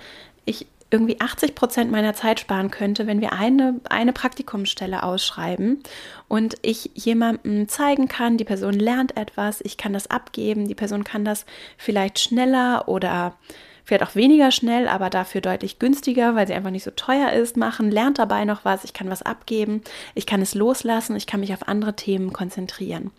irgendwie 0.94 1.20
80 1.20 1.56
Prozent 1.56 1.90
meiner 1.90 2.14
Zeit 2.14 2.38
sparen 2.38 2.70
könnte, 2.70 3.08
wenn 3.08 3.20
wir 3.20 3.32
eine, 3.32 3.80
eine 3.90 4.12
Praktikumsstelle 4.12 5.02
ausschreiben 5.02 5.82
und 6.28 6.54
ich 6.62 6.92
jemandem 6.94 7.66
zeigen 7.68 8.06
kann, 8.06 8.36
die 8.36 8.44
Person 8.44 8.74
lernt 8.74 9.16
etwas, 9.16 9.60
ich 9.60 9.76
kann 9.76 9.92
das 9.92 10.08
abgeben, 10.08 10.68
die 10.68 10.76
Person 10.76 11.02
kann 11.02 11.24
das 11.24 11.46
vielleicht 11.76 12.20
schneller 12.20 12.86
oder 12.86 13.34
vielleicht 13.84 14.02
auch 14.02 14.14
weniger 14.14 14.50
schnell, 14.50 14.88
aber 14.88 15.10
dafür 15.10 15.40
deutlich 15.40 15.78
günstiger, 15.78 16.34
weil 16.34 16.46
sie 16.46 16.54
einfach 16.54 16.70
nicht 16.70 16.84
so 16.84 16.90
teuer 16.90 17.32
ist, 17.32 17.56
machen, 17.56 17.90
lernt 17.90 18.18
dabei 18.18 18.44
noch 18.44 18.64
was, 18.64 18.84
ich 18.84 18.92
kann 18.92 19.10
was 19.10 19.22
abgeben, 19.22 19.82
ich 20.14 20.26
kann 20.26 20.40
es 20.40 20.54
loslassen, 20.54 21.16
ich 21.16 21.26
kann 21.26 21.40
mich 21.40 21.52
auf 21.52 21.68
andere 21.68 21.94
Themen 21.94 22.32
konzentrieren. 22.32 23.10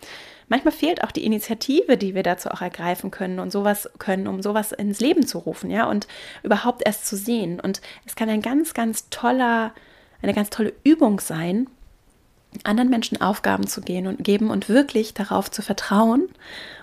Manchmal 0.47 0.73
fehlt 0.73 1.03
auch 1.03 1.11
die 1.11 1.25
Initiative, 1.25 1.97
die 1.97 2.13
wir 2.13 2.23
dazu 2.23 2.49
auch 2.49 2.61
ergreifen 2.61 3.09
können 3.09 3.39
und 3.39 3.51
sowas 3.51 3.89
können, 3.97 4.27
um 4.27 4.41
sowas 4.41 4.71
ins 4.71 4.99
Leben 4.99 5.25
zu 5.25 5.39
rufen, 5.39 5.71
ja, 5.71 5.87
und 5.87 6.07
überhaupt 6.43 6.83
erst 6.85 7.07
zu 7.07 7.15
sehen. 7.15 7.59
Und 7.59 7.81
es 8.05 8.15
kann 8.15 8.29
ein 8.29 8.41
ganz, 8.41 8.73
ganz 8.73 9.09
toller, 9.09 9.73
eine 10.21 10.33
ganz 10.33 10.51
tolle 10.51 10.73
Übung 10.83 11.19
sein, 11.19 11.67
anderen 12.63 12.89
Menschen 12.89 13.21
Aufgaben 13.21 13.67
zu 13.67 13.81
gehen 13.81 14.07
und 14.07 14.23
geben 14.23 14.49
und 14.49 14.69
wirklich 14.69 15.13
darauf 15.13 15.51
zu 15.51 15.61
vertrauen 15.61 16.29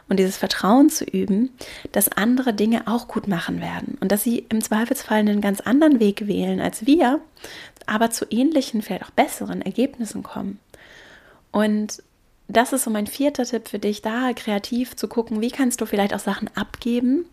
und 0.09 0.19
dieses 0.19 0.37
Vertrauen 0.37 0.91
zu 0.91 1.05
üben, 1.05 1.51
dass 1.93 2.11
andere 2.11 2.53
Dinge 2.53 2.87
auch 2.87 3.09
gut 3.09 3.29
machen 3.29 3.61
werden 3.61 3.97
und 4.01 4.13
dass 4.13 4.23
sie 4.23 4.45
im 4.49 4.61
Zweifelsfall 4.61 5.21
einen 5.21 5.41
ganz 5.41 5.61
anderen 5.61 6.01
Weg 6.01 6.27
wählen 6.27 6.61
als 6.61 6.87
wir, 6.87 7.21
aber 7.87 8.11
zu 8.11 8.27
ähnlichen, 8.31 8.83
vielleicht 8.83 9.05
auch 9.05 9.11
besseren 9.11 9.63
Ergebnissen 9.63 10.23
kommen. 10.23 10.59
Und 11.51 12.03
das 12.53 12.73
ist 12.73 12.85
so 12.85 12.91
mein 12.91 13.07
vierter 13.07 13.45
Tipp 13.45 13.69
für 13.69 13.79
dich, 13.79 14.03
da 14.03 14.33
kreativ 14.35 14.97
zu 14.97 15.09
gucken, 15.09 15.41
wie 15.41 15.51
kannst 15.51 15.81
du 15.81 15.87
vielleicht 15.87 16.15
auch 16.15 16.19
Sachen 16.21 16.51
abgeben, 16.55 17.27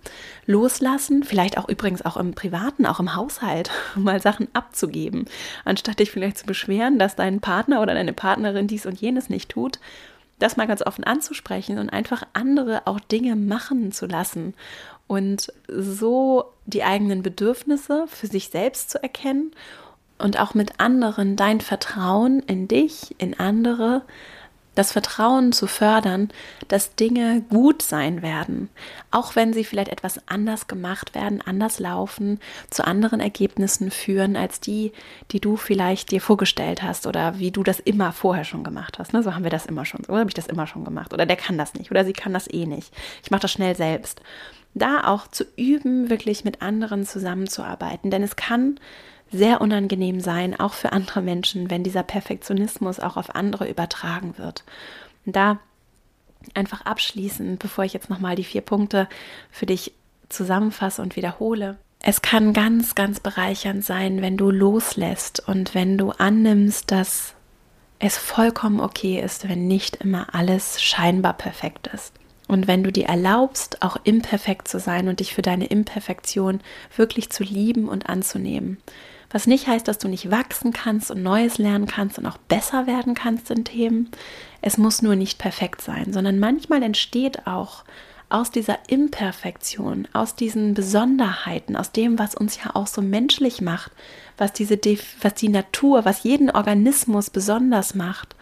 loslassen, 0.45 1.23
vielleicht 1.23 1.57
auch 1.57 1.67
übrigens 1.69 2.03
auch 2.03 2.17
im 2.17 2.33
Privaten, 2.33 2.85
auch 2.85 2.99
im 2.99 3.15
Haushalt, 3.15 3.69
mal 3.95 4.21
Sachen 4.21 4.47
abzugeben, 4.53 5.25
anstatt 5.65 5.99
dich 5.99 6.11
vielleicht 6.11 6.37
zu 6.37 6.45
beschweren, 6.45 6.99
dass 6.99 7.15
dein 7.15 7.39
Partner 7.41 7.81
oder 7.81 7.93
deine 7.93 8.13
Partnerin 8.13 8.67
dies 8.67 8.85
und 8.85 8.99
jenes 8.99 9.29
nicht 9.29 9.49
tut, 9.49 9.79
das 10.39 10.57
mal 10.57 10.67
ganz 10.67 10.81
offen 10.81 11.03
anzusprechen 11.03 11.79
und 11.79 11.89
einfach 11.89 12.23
andere 12.33 12.83
auch 12.85 12.99
Dinge 12.99 13.35
machen 13.35 13.91
zu 13.91 14.05
lassen 14.05 14.53
und 15.07 15.51
so 15.67 16.45
die 16.65 16.83
eigenen 16.83 17.23
Bedürfnisse 17.23 18.05
für 18.07 18.27
sich 18.27 18.49
selbst 18.49 18.89
zu 18.91 19.01
erkennen 19.03 19.51
und 20.19 20.39
auch 20.39 20.53
mit 20.53 20.79
anderen 20.79 21.35
dein 21.35 21.61
Vertrauen 21.61 22.41
in 22.41 22.67
dich, 22.67 23.15
in 23.17 23.39
andere, 23.39 24.03
das 24.79 24.93
Vertrauen 24.93 25.51
zu 25.51 25.67
fördern, 25.67 26.29
dass 26.69 26.95
Dinge 26.95 27.41
gut 27.49 27.81
sein 27.81 28.21
werden, 28.21 28.69
auch 29.11 29.35
wenn 29.35 29.51
sie 29.51 29.65
vielleicht 29.65 29.91
etwas 29.91 30.21
anders 30.29 30.67
gemacht 30.67 31.13
werden, 31.13 31.41
anders 31.41 31.79
laufen, 31.79 32.39
zu 32.69 32.87
anderen 32.87 33.19
Ergebnissen 33.19 33.91
führen 33.91 34.37
als 34.37 34.61
die, 34.61 34.93
die 35.31 35.41
du 35.41 35.57
vielleicht 35.57 36.11
dir 36.11 36.21
vorgestellt 36.21 36.81
hast 36.81 37.07
oder 37.07 37.37
wie 37.39 37.51
du 37.51 37.61
das 37.61 37.81
immer 37.81 38.13
vorher 38.13 38.45
schon 38.45 38.63
gemacht 38.63 38.99
hast. 38.99 39.11
Ne? 39.11 39.21
So 39.21 39.35
haben 39.35 39.43
wir 39.43 39.51
das 39.51 39.65
immer 39.65 39.83
schon, 39.83 40.05
so 40.05 40.17
habe 40.17 40.29
ich 40.29 40.33
das 40.33 40.47
immer 40.47 40.65
schon 40.65 40.85
gemacht 40.85 41.13
oder 41.13 41.25
der 41.25 41.35
kann 41.35 41.57
das 41.57 41.73
nicht 41.73 41.91
oder 41.91 42.05
sie 42.05 42.13
kann 42.13 42.33
das 42.33 42.49
eh 42.49 42.65
nicht. 42.65 42.93
Ich 43.21 43.31
mache 43.31 43.41
das 43.41 43.51
schnell 43.51 43.75
selbst. 43.75 44.21
Da 44.75 45.03
auch 45.07 45.27
zu 45.27 45.43
üben, 45.57 46.09
wirklich 46.09 46.45
mit 46.45 46.61
anderen 46.61 47.05
zusammenzuarbeiten, 47.05 48.11
denn 48.11 48.23
es 48.23 48.37
kann 48.37 48.79
sehr 49.31 49.61
unangenehm 49.61 50.19
sein, 50.19 50.59
auch 50.59 50.73
für 50.73 50.91
andere 50.91 51.21
Menschen, 51.21 51.69
wenn 51.69 51.83
dieser 51.83 52.03
Perfektionismus 52.03 52.99
auch 52.99 53.17
auf 53.17 53.35
andere 53.35 53.69
übertragen 53.69 54.37
wird. 54.37 54.63
Und 55.25 55.35
da 55.35 55.59
einfach 56.53 56.85
abschließend, 56.85 57.59
bevor 57.59 57.83
ich 57.83 57.93
jetzt 57.93 58.09
nochmal 58.09 58.35
die 58.35 58.43
vier 58.43 58.61
Punkte 58.61 59.07
für 59.51 59.65
dich 59.65 59.93
zusammenfasse 60.29 61.01
und 61.01 61.15
wiederhole. 61.15 61.77
Es 62.01 62.21
kann 62.21 62.53
ganz, 62.53 62.95
ganz 62.95 63.19
bereichernd 63.19 63.83
sein, 63.83 64.21
wenn 64.21 64.37
du 64.37 64.51
loslässt 64.51 65.47
und 65.47 65.75
wenn 65.75 65.97
du 65.97 66.11
annimmst, 66.11 66.91
dass 66.91 67.33
es 67.99 68.17
vollkommen 68.17 68.79
okay 68.79 69.19
ist, 69.19 69.49
wenn 69.49 69.67
nicht 69.67 69.97
immer 69.97 70.33
alles 70.33 70.81
scheinbar 70.81 71.33
perfekt 71.33 71.87
ist. 71.93 72.13
Und 72.47 72.67
wenn 72.67 72.83
du 72.83 72.91
dir 72.91 73.05
erlaubst, 73.05 73.83
auch 73.83 73.97
imperfekt 74.05 74.67
zu 74.67 74.79
sein 74.79 75.07
und 75.07 75.19
dich 75.19 75.35
für 75.35 75.41
deine 75.41 75.67
Imperfektion 75.67 76.61
wirklich 76.95 77.29
zu 77.29 77.43
lieben 77.43 77.87
und 77.89 78.09
anzunehmen. 78.09 78.77
Was 79.29 79.47
nicht 79.47 79.67
heißt, 79.67 79.87
dass 79.87 79.99
du 79.99 80.07
nicht 80.07 80.31
wachsen 80.31 80.73
kannst 80.73 81.11
und 81.11 81.21
Neues 81.21 81.57
lernen 81.57 81.85
kannst 81.85 82.17
und 82.17 82.25
auch 82.25 82.37
besser 82.37 82.87
werden 82.87 83.13
kannst 83.13 83.51
in 83.51 83.63
Themen. 83.63 84.09
Es 84.61 84.77
muss 84.77 85.01
nur 85.01 85.15
nicht 85.15 85.37
perfekt 85.37 85.81
sein, 85.81 86.11
sondern 86.13 86.39
manchmal 86.39 86.81
entsteht 86.81 87.45
auch 87.45 87.83
aus 88.29 88.51
dieser 88.51 88.77
Imperfektion, 88.87 90.07
aus 90.13 90.35
diesen 90.35 90.75
Besonderheiten, 90.75 91.75
aus 91.75 91.91
dem, 91.91 92.19
was 92.19 92.35
uns 92.35 92.63
ja 92.63 92.75
auch 92.75 92.87
so 92.87 93.01
menschlich 93.01 93.61
macht, 93.61 93.91
was 94.37 94.53
diese, 94.53 94.79
was 95.21 95.33
die 95.33 95.49
Natur, 95.49 96.05
was 96.05 96.23
jeden 96.23 96.51
Organismus 96.51 97.29
besonders 97.31 97.95
macht, 97.95 98.35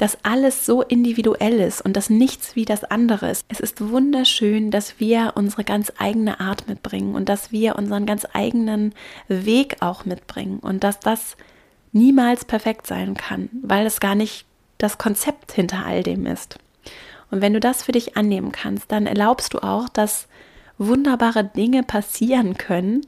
dass 0.00 0.16
alles 0.22 0.64
so 0.64 0.80
individuell 0.80 1.60
ist 1.60 1.82
und 1.82 1.94
dass 1.94 2.08
nichts 2.08 2.56
wie 2.56 2.64
das 2.64 2.84
andere 2.84 3.30
ist. 3.30 3.44
Es 3.48 3.60
ist 3.60 3.86
wunderschön, 3.86 4.70
dass 4.70 4.98
wir 4.98 5.32
unsere 5.34 5.62
ganz 5.62 5.92
eigene 5.98 6.40
Art 6.40 6.66
mitbringen 6.68 7.14
und 7.14 7.28
dass 7.28 7.52
wir 7.52 7.76
unseren 7.76 8.06
ganz 8.06 8.26
eigenen 8.32 8.94
Weg 9.28 9.76
auch 9.80 10.06
mitbringen 10.06 10.58
und 10.60 10.84
dass 10.84 11.00
das 11.00 11.36
niemals 11.92 12.46
perfekt 12.46 12.86
sein 12.86 13.12
kann, 13.12 13.50
weil 13.60 13.84
es 13.84 14.00
gar 14.00 14.14
nicht 14.14 14.46
das 14.78 14.96
Konzept 14.96 15.52
hinter 15.52 15.84
all 15.84 16.02
dem 16.02 16.24
ist. 16.24 16.56
Und 17.30 17.42
wenn 17.42 17.52
du 17.52 17.60
das 17.60 17.82
für 17.82 17.92
dich 17.92 18.16
annehmen 18.16 18.52
kannst, 18.52 18.90
dann 18.90 19.04
erlaubst 19.04 19.52
du 19.52 19.58
auch, 19.58 19.90
dass 19.90 20.28
wunderbare 20.78 21.44
Dinge 21.44 21.82
passieren 21.82 22.56
können, 22.56 23.02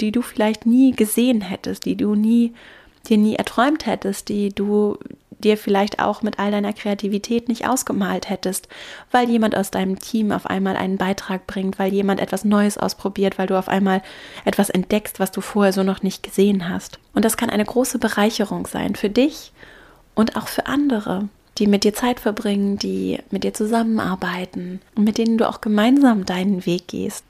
die 0.00 0.10
du 0.10 0.22
vielleicht 0.22 0.66
nie 0.66 0.90
gesehen 0.90 1.40
hättest, 1.40 1.84
die 1.84 1.96
du 1.96 2.16
nie 2.16 2.52
dir 3.08 3.16
nie 3.16 3.36
erträumt 3.36 3.86
hättest, 3.86 4.28
die 4.28 4.48
du 4.48 4.98
dir 5.44 5.56
vielleicht 5.56 5.98
auch 5.98 6.22
mit 6.22 6.38
all 6.38 6.50
deiner 6.50 6.72
Kreativität 6.72 7.48
nicht 7.48 7.68
ausgemalt 7.68 8.28
hättest, 8.28 8.68
weil 9.10 9.28
jemand 9.28 9.56
aus 9.56 9.70
deinem 9.70 9.98
Team 9.98 10.32
auf 10.32 10.46
einmal 10.46 10.76
einen 10.76 10.96
Beitrag 10.96 11.46
bringt, 11.46 11.78
weil 11.78 11.92
jemand 11.92 12.20
etwas 12.20 12.44
Neues 12.44 12.78
ausprobiert, 12.78 13.38
weil 13.38 13.46
du 13.46 13.58
auf 13.58 13.68
einmal 13.68 14.02
etwas 14.44 14.70
entdeckst, 14.70 15.20
was 15.20 15.30
du 15.30 15.40
vorher 15.40 15.72
so 15.72 15.82
noch 15.82 16.02
nicht 16.02 16.22
gesehen 16.22 16.68
hast. 16.68 16.98
Und 17.14 17.24
das 17.24 17.36
kann 17.36 17.50
eine 17.50 17.64
große 17.64 17.98
Bereicherung 17.98 18.66
sein 18.66 18.94
für 18.94 19.10
dich 19.10 19.52
und 20.14 20.36
auch 20.36 20.48
für 20.48 20.66
andere, 20.66 21.28
die 21.58 21.66
mit 21.66 21.84
dir 21.84 21.94
Zeit 21.94 22.20
verbringen, 22.20 22.78
die 22.78 23.18
mit 23.30 23.44
dir 23.44 23.54
zusammenarbeiten 23.54 24.80
und 24.94 25.04
mit 25.04 25.18
denen 25.18 25.38
du 25.38 25.48
auch 25.48 25.60
gemeinsam 25.60 26.24
deinen 26.24 26.64
Weg 26.66 26.88
gehst. 26.88 27.24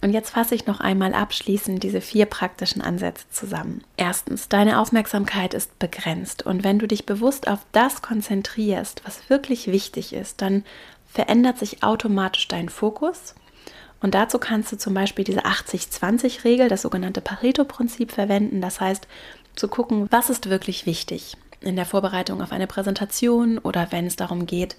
Und 0.00 0.12
jetzt 0.12 0.30
fasse 0.30 0.54
ich 0.54 0.66
noch 0.66 0.78
einmal 0.78 1.12
abschließend 1.12 1.82
diese 1.82 2.00
vier 2.00 2.26
praktischen 2.26 2.82
Ansätze 2.82 3.24
zusammen. 3.30 3.82
Erstens, 3.96 4.48
deine 4.48 4.78
Aufmerksamkeit 4.78 5.54
ist 5.54 5.76
begrenzt 5.78 6.46
und 6.46 6.62
wenn 6.62 6.78
du 6.78 6.86
dich 6.86 7.04
bewusst 7.04 7.48
auf 7.48 7.58
das 7.72 8.00
konzentrierst, 8.00 9.02
was 9.04 9.28
wirklich 9.28 9.66
wichtig 9.66 10.12
ist, 10.12 10.40
dann 10.40 10.64
verändert 11.08 11.58
sich 11.58 11.82
automatisch 11.82 12.46
dein 12.46 12.68
Fokus. 12.68 13.34
Und 14.00 14.14
dazu 14.14 14.38
kannst 14.38 14.70
du 14.70 14.78
zum 14.78 14.94
Beispiel 14.94 15.24
diese 15.24 15.44
80-20-Regel, 15.44 16.68
das 16.68 16.82
sogenannte 16.82 17.20
Pareto-Prinzip 17.20 18.12
verwenden. 18.12 18.60
Das 18.60 18.80
heißt, 18.80 19.08
zu 19.56 19.66
gucken, 19.66 20.06
was 20.10 20.30
ist 20.30 20.48
wirklich 20.48 20.86
wichtig 20.86 21.36
in 21.60 21.74
der 21.74 21.86
Vorbereitung 21.86 22.40
auf 22.40 22.52
eine 22.52 22.68
Präsentation 22.68 23.58
oder 23.58 23.88
wenn 23.90 24.06
es 24.06 24.14
darum 24.14 24.46
geht, 24.46 24.76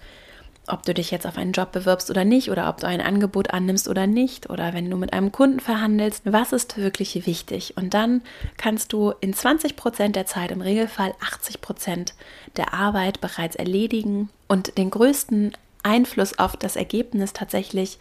ob 0.69 0.83
du 0.83 0.93
dich 0.93 1.11
jetzt 1.11 1.25
auf 1.25 1.37
einen 1.37 1.51
Job 1.51 1.71
bewirbst 1.71 2.09
oder 2.09 2.25
nicht 2.25 2.49
oder 2.49 2.69
ob 2.69 2.77
du 2.77 2.87
ein 2.87 3.01
Angebot 3.01 3.51
annimmst 3.51 3.87
oder 3.87 4.07
nicht 4.07 4.49
oder 4.49 4.73
wenn 4.73 4.89
du 4.89 4.97
mit 4.97 5.13
einem 5.13 5.31
Kunden 5.31 5.59
verhandelst, 5.59 6.23
was 6.25 6.53
ist 6.53 6.77
wirklich 6.77 7.25
wichtig? 7.25 7.75
Und 7.77 7.93
dann 7.93 8.21
kannst 8.57 8.93
du 8.93 9.13
in 9.21 9.33
20 9.33 9.75
Prozent 9.75 10.15
der 10.15 10.25
Zeit, 10.25 10.51
im 10.51 10.61
Regelfall 10.61 11.13
80 11.21 11.61
Prozent 11.61 12.13
der 12.57 12.73
Arbeit 12.73 13.21
bereits 13.21 13.55
erledigen 13.55 14.29
und 14.47 14.77
den 14.77 14.89
größten 14.89 15.53
Einfluss 15.83 16.37
auf 16.39 16.57
das 16.57 16.75
Ergebnis 16.75 17.33
tatsächlich 17.33 17.99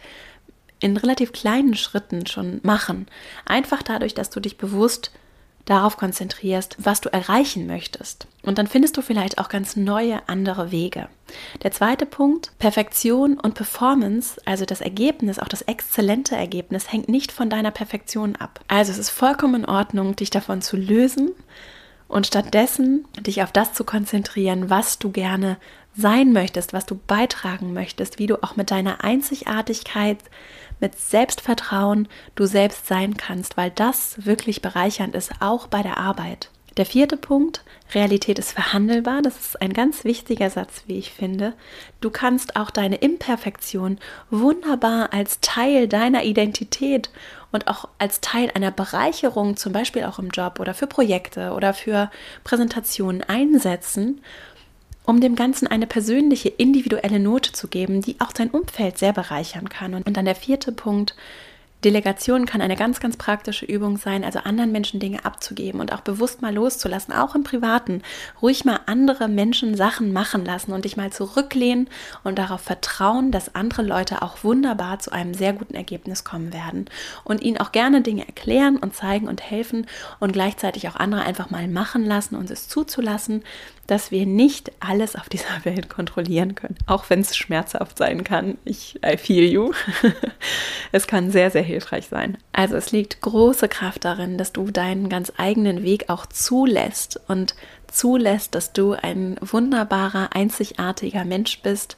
in 0.79 0.97
relativ 0.97 1.33
kleinen 1.33 1.75
Schritten 1.75 2.25
schon 2.25 2.59
machen. 2.63 3.07
Einfach 3.45 3.83
dadurch, 3.83 4.13
dass 4.13 4.29
du 4.29 4.39
dich 4.39 4.57
bewusst 4.57 5.11
darauf 5.69 5.97
konzentrierst, 5.97 6.75
was 6.79 7.01
du 7.01 7.11
erreichen 7.11 7.67
möchtest. 7.67 8.27
Und 8.41 8.57
dann 8.57 8.67
findest 8.67 8.97
du 8.97 9.01
vielleicht 9.01 9.37
auch 9.37 9.49
ganz 9.49 9.75
neue, 9.75 10.27
andere 10.27 10.71
Wege. 10.71 11.07
Der 11.63 11.71
zweite 11.71 12.05
Punkt, 12.05 12.51
Perfektion 12.57 13.39
und 13.39 13.53
Performance, 13.53 14.41
also 14.45 14.65
das 14.65 14.81
Ergebnis, 14.81 15.37
auch 15.37 15.47
das 15.47 15.61
exzellente 15.61 16.35
Ergebnis, 16.35 16.91
hängt 16.91 17.07
nicht 17.07 17.31
von 17.31 17.49
deiner 17.49 17.71
Perfektion 17.71 18.35
ab. 18.35 18.61
Also 18.67 18.91
es 18.91 18.97
ist 18.97 19.11
vollkommen 19.11 19.63
in 19.63 19.69
Ordnung, 19.69 20.15
dich 20.15 20.31
davon 20.31 20.61
zu 20.61 20.75
lösen 20.75 21.31
und 22.07 22.25
stattdessen 22.25 23.05
dich 23.19 23.43
auf 23.43 23.51
das 23.51 23.73
zu 23.73 23.83
konzentrieren, 23.83 24.69
was 24.71 24.97
du 24.97 25.11
gerne 25.11 25.57
sein 25.95 26.33
möchtest, 26.33 26.73
was 26.73 26.85
du 26.85 26.95
beitragen 26.95 27.73
möchtest, 27.73 28.17
wie 28.17 28.27
du 28.27 28.41
auch 28.43 28.55
mit 28.55 28.71
deiner 28.71 29.03
Einzigartigkeit 29.03 30.17
mit 30.79 30.99
Selbstvertrauen 30.99 32.07
du 32.35 32.45
selbst 32.45 32.87
sein 32.87 33.17
kannst, 33.17 33.57
weil 33.57 33.71
das 33.71 34.25
wirklich 34.25 34.61
bereichernd 34.61 35.15
ist, 35.15 35.31
auch 35.39 35.67
bei 35.67 35.81
der 35.81 35.97
Arbeit. 35.97 36.49
Der 36.77 36.85
vierte 36.85 37.17
Punkt, 37.17 37.63
Realität 37.93 38.39
ist 38.39 38.53
verhandelbar. 38.53 39.21
Das 39.21 39.37
ist 39.37 39.61
ein 39.61 39.73
ganz 39.73 40.05
wichtiger 40.05 40.49
Satz, 40.49 40.83
wie 40.87 40.97
ich 40.97 41.11
finde. 41.11 41.53
Du 41.99 42.09
kannst 42.09 42.55
auch 42.55 42.69
deine 42.69 42.95
Imperfektion 42.95 43.97
wunderbar 44.29 45.11
als 45.11 45.41
Teil 45.41 45.89
deiner 45.89 46.23
Identität 46.23 47.09
und 47.51 47.67
auch 47.67 47.89
als 47.97 48.21
Teil 48.21 48.51
einer 48.53 48.71
Bereicherung, 48.71 49.57
zum 49.57 49.73
Beispiel 49.73 50.05
auch 50.05 50.19
im 50.19 50.29
Job 50.29 50.59
oder 50.59 50.73
für 50.73 50.87
Projekte 50.87 51.51
oder 51.51 51.73
für 51.73 52.09
Präsentationen 52.43 53.23
einsetzen 53.23 54.21
um 55.09 55.21
dem 55.21 55.35
Ganzen 55.35 55.65
eine 55.65 55.87
persönliche, 55.87 56.49
individuelle 56.49 57.19
Note 57.19 57.51
zu 57.51 57.67
geben, 57.67 58.01
die 58.01 58.17
auch 58.19 58.31
dein 58.31 58.51
Umfeld 58.51 58.99
sehr 58.99 59.11
bereichern 59.11 59.67
kann. 59.67 59.95
Und 59.95 60.15
dann 60.15 60.25
der 60.25 60.35
vierte 60.35 60.71
Punkt, 60.71 61.15
Delegation 61.83 62.45
kann 62.45 62.61
eine 62.61 62.75
ganz, 62.75 62.99
ganz 62.99 63.15
praktische 63.15 63.65
Übung 63.65 63.97
sein, 63.97 64.25
also 64.25 64.39
anderen 64.39 64.71
Menschen 64.71 64.99
Dinge 64.99 65.23
abzugeben 65.23 65.79
und 65.79 65.93
auch 65.93 66.01
bewusst 66.01 66.41
mal 66.41 66.53
loszulassen, 66.53 67.13
auch 67.13 67.35
im 67.35 67.43
Privaten. 67.43 68.01
Ruhig 68.41 68.65
mal 68.65 68.81
andere 68.85 69.29
Menschen 69.29 69.75
Sachen 69.75 70.11
machen 70.11 70.43
lassen 70.43 70.73
und 70.73 70.83
dich 70.83 70.97
mal 70.97 71.11
zurücklehnen 71.11 71.87
und 72.23 72.37
darauf 72.37 72.61
vertrauen, 72.61 73.31
dass 73.31 73.55
andere 73.55 73.81
Leute 73.81 74.21
auch 74.21 74.43
wunderbar 74.43 74.99
zu 74.99 75.11
einem 75.11 75.33
sehr 75.33 75.53
guten 75.53 75.75
Ergebnis 75.75 76.25
kommen 76.25 76.53
werden 76.53 76.85
und 77.23 77.41
ihnen 77.41 77.57
auch 77.57 77.71
gerne 77.71 78.01
Dinge 78.01 78.27
erklären 78.27 78.77
und 78.77 78.93
zeigen 78.93 79.29
und 79.29 79.41
helfen 79.41 79.87
und 80.19 80.33
gleichzeitig 80.33 80.89
auch 80.89 80.95
andere 80.97 81.21
einfach 81.21 81.49
mal 81.49 81.67
machen 81.69 82.03
lassen 82.03 82.35
und 82.35 82.51
es 82.51 82.67
zuzulassen, 82.67 83.43
dass 83.89 84.11
wir 84.11 84.25
nicht 84.25 84.71
alles 84.79 85.15
auf 85.15 85.29
dieser 85.29 85.45
Welt 85.63 85.89
kontrollieren 85.89 86.55
können, 86.55 86.75
auch 86.85 87.09
wenn 87.09 87.21
es 87.21 87.35
schmerzhaft 87.35 87.97
sein 87.97 88.23
kann. 88.23 88.57
Ich 88.65 88.99
I 89.03 89.17
feel 89.17 89.49
you. 89.49 89.71
es 90.91 91.07
kann 91.07 91.31
sehr, 91.31 91.49
sehr 91.51 91.63
hilfreich 91.69 92.07
sein. 92.07 92.37
Also 92.53 92.75
es 92.75 92.91
liegt 92.91 93.21
große 93.21 93.67
Kraft 93.67 94.05
darin, 94.05 94.37
dass 94.37 94.53
du 94.53 94.71
deinen 94.71 95.09
ganz 95.09 95.31
eigenen 95.37 95.83
Weg 95.83 96.09
auch 96.09 96.25
zulässt 96.25 97.19
und 97.27 97.55
zulässt, 97.87 98.55
dass 98.55 98.73
du 98.73 98.93
ein 98.93 99.37
wunderbarer, 99.41 100.29
einzigartiger 100.33 101.25
Mensch 101.25 101.61
bist, 101.61 101.97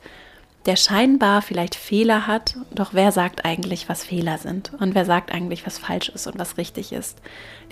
der 0.65 0.75
scheinbar 0.75 1.41
vielleicht 1.41 1.75
Fehler 1.75 2.27
hat, 2.27 2.55
doch 2.71 2.93
wer 2.93 3.11
sagt 3.11 3.45
eigentlich, 3.45 3.89
was 3.89 4.03
Fehler 4.03 4.37
sind 4.37 4.71
und 4.79 4.93
wer 4.93 5.05
sagt 5.05 5.31
eigentlich, 5.31 5.65
was 5.65 5.79
falsch 5.79 6.09
ist 6.09 6.27
und 6.27 6.37
was 6.37 6.57
richtig 6.57 6.91
ist. 6.91 7.19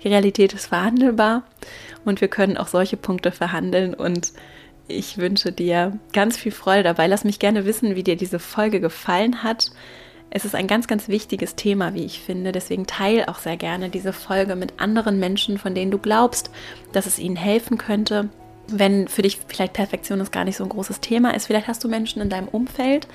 Die 0.04 0.08
Realität 0.08 0.54
ist 0.54 0.68
verhandelbar 0.68 1.44
und 2.04 2.22
wir 2.22 2.30
können 2.30 2.58
auch 2.58 2.68
solche 2.68 2.98
Punkte 2.98 3.32
verhandeln 3.32 3.94
und 3.94 4.34
ich 4.88 5.20
wünsche 5.20 5.52
dir 5.52 6.00
ganz 6.14 6.36
viel 6.36 6.52
Freude 6.52 6.84
dabei. 6.84 7.06
Lass 7.06 7.24
mich 7.24 7.38
gerne 7.38 7.66
wissen, 7.66 7.96
wie 7.96 8.04
dir 8.04 8.16
diese 8.16 8.40
Folge 8.40 8.82
gefallen 8.82 9.44
hat. 9.44 9.72
Es 10.32 10.46
ist 10.46 10.56
ein 10.56 10.68
ganz, 10.68 10.88
ganz 10.88 11.08
wichtiges 11.08 11.56
Thema, 11.56 11.94
wie 11.94 12.06
ich 12.06 12.20
finde. 12.20 12.52
Deswegen 12.52 12.86
teile 12.86 13.28
auch 13.30 13.40
sehr 13.40 13.58
gerne 13.58 13.90
diese 13.90 14.14
Folge 14.14 14.56
mit 14.56 14.74
anderen 14.80 15.20
Menschen, 15.20 15.58
von 15.58 15.74
denen 15.74 15.92
du 15.92 15.98
glaubst, 15.98 16.52
dass 16.92 17.06
es 17.08 17.20
ihnen 17.20 17.36
helfen 17.36 17.78
könnte 17.78 18.30
wenn 18.72 19.08
für 19.08 19.22
dich 19.22 19.40
vielleicht 19.48 19.74
Perfektion 19.74 20.20
ist 20.20 20.32
gar 20.32 20.44
nicht 20.44 20.58
so 20.58 20.64
ein 20.64 20.70
großes 20.70 21.00
Thema 21.00 21.36
ist, 21.36 21.48
vielleicht 21.48 21.68
hast 21.68 21.84
du 21.84 21.88
Menschen 21.88 22.22
in 22.22 22.30
deinem 22.30 22.48
Umfeld, 22.48 23.08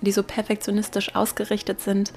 die 0.00 0.12
so 0.12 0.22
perfektionistisch 0.22 1.14
ausgerichtet 1.14 1.80
sind 1.80 2.12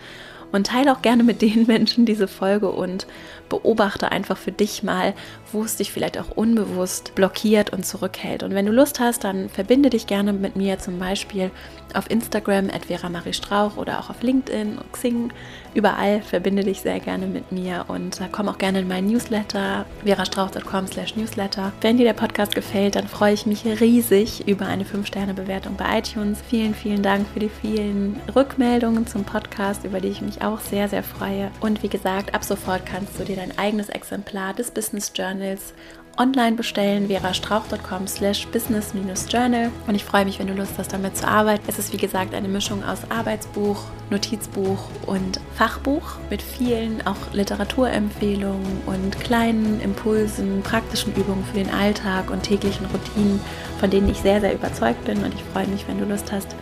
und 0.52 0.68
teile 0.68 0.94
auch 0.94 1.02
gerne 1.02 1.24
mit 1.24 1.42
den 1.42 1.66
Menschen 1.68 2.06
diese 2.06 2.28
Folge 2.28 2.70
und 2.72 3.08
beobachte 3.50 4.12
einfach 4.12 4.38
für 4.38 4.52
dich 4.52 4.84
mal, 4.84 5.14
wo 5.52 5.64
es 5.64 5.78
dich 5.78 5.92
vielleicht 5.92 6.18
auch 6.18 6.32
unbewusst 6.36 7.16
blockiert 7.16 7.72
und 7.72 7.86
zurückhält. 7.86 8.44
Und 8.44 8.54
wenn 8.54 8.66
du 8.66 8.72
Lust 8.72 9.00
hast, 9.00 9.24
dann 9.24 9.50
verbinde 9.50 9.90
dich 9.90 10.08
gerne 10.08 10.34
mit 10.34 10.56
mir 10.56 10.80
zum 10.80 11.00
Beispiel 11.00 11.52
auf 11.94 12.10
Instagram 12.10 12.70
at 12.70 12.86
Vera 12.86 13.10
Marie 13.10 13.34
Strauch 13.34 13.78
oder 13.78 14.00
auch 14.00 14.10
auf 14.10 14.22
LinkedIn, 14.22 14.80
Xing, 14.92 15.32
überall 15.74 16.22
verbinde 16.22 16.64
dich 16.64 16.82
sehr 16.82 17.00
gerne 17.00 17.28
mit 17.28 17.52
mir 17.52 17.86
und 17.88 18.20
äh, 18.22 18.26
komm 18.32 18.50
auch 18.50 18.58
gerne 18.58 18.80
in 18.80 18.88
meinen 18.88 19.08
Newsletter, 19.08 19.86
verastrauch.com 20.04 20.88
slash 20.88 21.16
newsletter. 21.16 21.72
Wenn 21.82 21.98
dir 21.98 22.06
der 22.06 22.14
Podcast 22.14 22.56
gefällt, 22.56 22.96
dann 22.96 23.08
freue 23.08 23.34
ich 23.34 23.46
mich 23.46 23.66
riesig 23.66 24.48
über 24.48 24.66
eine 24.66 24.84
5-Sterne-Bewertung 24.84 25.76
bei 25.76 26.00
iTunes. 26.00 26.40
Vielen, 26.50 26.74
vielen 26.74 27.02
Dank 27.02 27.28
für 27.34 27.40
die 27.40 27.50
vielen 27.50 28.20
Rückmeldungen 28.36 29.08
zum 29.08 29.24
Podcast, 29.24 29.84
über 29.84 30.00
die 30.00 30.10
ich 30.10 30.22
mich 30.22 30.42
auch 30.42 30.60
sehr, 30.60 30.90
sehr 30.90 31.04
freue. 31.04 31.52
Und 31.62 31.84
wie 31.84 31.90
gesagt, 31.90 32.34
ab 32.34 32.44
sofort 32.44 32.86
kannst 32.86 33.20
du 33.20 33.24
dir 33.24 33.35
dein 33.36 33.58
eigenes 33.58 33.90
Exemplar 33.90 34.54
des 34.54 34.72
Business 34.72 35.12
Journals 35.16 35.74
online 36.18 36.56
bestellen, 36.56 37.08
verastrauch.com 37.08 38.08
slash 38.08 38.48
business-journal 38.48 39.72
und 39.88 39.96
ich 39.96 40.06
freue 40.06 40.26
mich, 40.26 40.40
wenn 40.40 40.48
du 40.48 40.54
Lust 40.54 40.74
hast, 40.78 40.94
damit 40.94 41.18
zu 41.18 41.28
arbeiten. 41.28 41.64
Es 41.68 41.80
ist 41.80 41.94
wie 41.94 41.98
gesagt 41.98 42.34
eine 42.34 42.48
Mischung 42.48 42.84
aus 42.84 43.00
Arbeitsbuch, 43.10 43.84
Notizbuch 44.10 44.80
und 45.06 45.40
Fachbuch 45.56 46.18
mit 46.30 46.42
vielen 46.42 47.06
auch 47.06 47.34
Literaturempfehlungen 47.34 48.82
und 48.86 49.20
kleinen 49.20 49.82
Impulsen, 49.82 50.62
praktischen 50.62 51.14
Übungen 51.16 51.44
für 51.46 51.58
den 51.58 51.70
Alltag 51.70 52.30
und 52.30 52.44
täglichen 52.44 52.86
Routinen, 52.88 53.40
von 53.80 53.90
denen 53.90 54.10
ich 54.10 54.18
sehr, 54.20 54.40
sehr 54.40 54.54
überzeugt 54.54 55.04
bin 55.06 55.24
und 55.24 55.34
ich 55.34 55.44
freue 55.54 55.68
mich, 55.68 55.88
wenn 55.88 56.00
du 56.00 56.06
Lust 56.06 56.32
hast, 56.32 56.56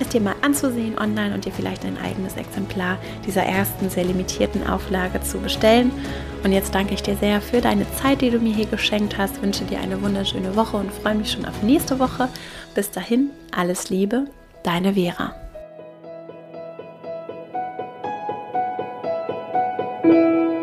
es 0.00 0.08
dir 0.08 0.20
mal 0.20 0.34
anzusehen 0.42 0.98
online 0.98 1.34
und 1.34 1.44
dir 1.44 1.52
vielleicht 1.52 1.84
ein 1.84 1.98
eigenes 1.98 2.36
Exemplar 2.36 2.98
dieser 3.26 3.42
ersten 3.42 3.90
sehr 3.90 4.04
limitierten 4.04 4.66
Auflage 4.66 5.20
zu 5.20 5.38
bestellen. 5.38 5.92
Und 6.42 6.52
jetzt 6.52 6.74
danke 6.74 6.94
ich 6.94 7.02
dir 7.02 7.16
sehr 7.16 7.40
für 7.40 7.60
deine 7.60 7.86
Zeit, 7.96 8.20
die 8.20 8.30
du 8.30 8.38
mir 8.38 8.54
hier 8.54 8.66
geschenkt 8.66 9.16
hast, 9.18 9.42
wünsche 9.42 9.64
dir 9.64 9.80
eine 9.80 10.02
wunderschöne 10.02 10.56
Woche 10.56 10.76
und 10.76 10.92
freue 10.92 11.14
mich 11.14 11.32
schon 11.32 11.44
auf 11.44 11.62
nächste 11.62 11.98
Woche. 11.98 12.28
Bis 12.74 12.90
dahin, 12.90 13.30
alles 13.50 13.90
Liebe, 13.90 14.26
deine 14.62 14.94
Vera. 14.94 15.34
thank 20.04 20.14
you 20.14 20.53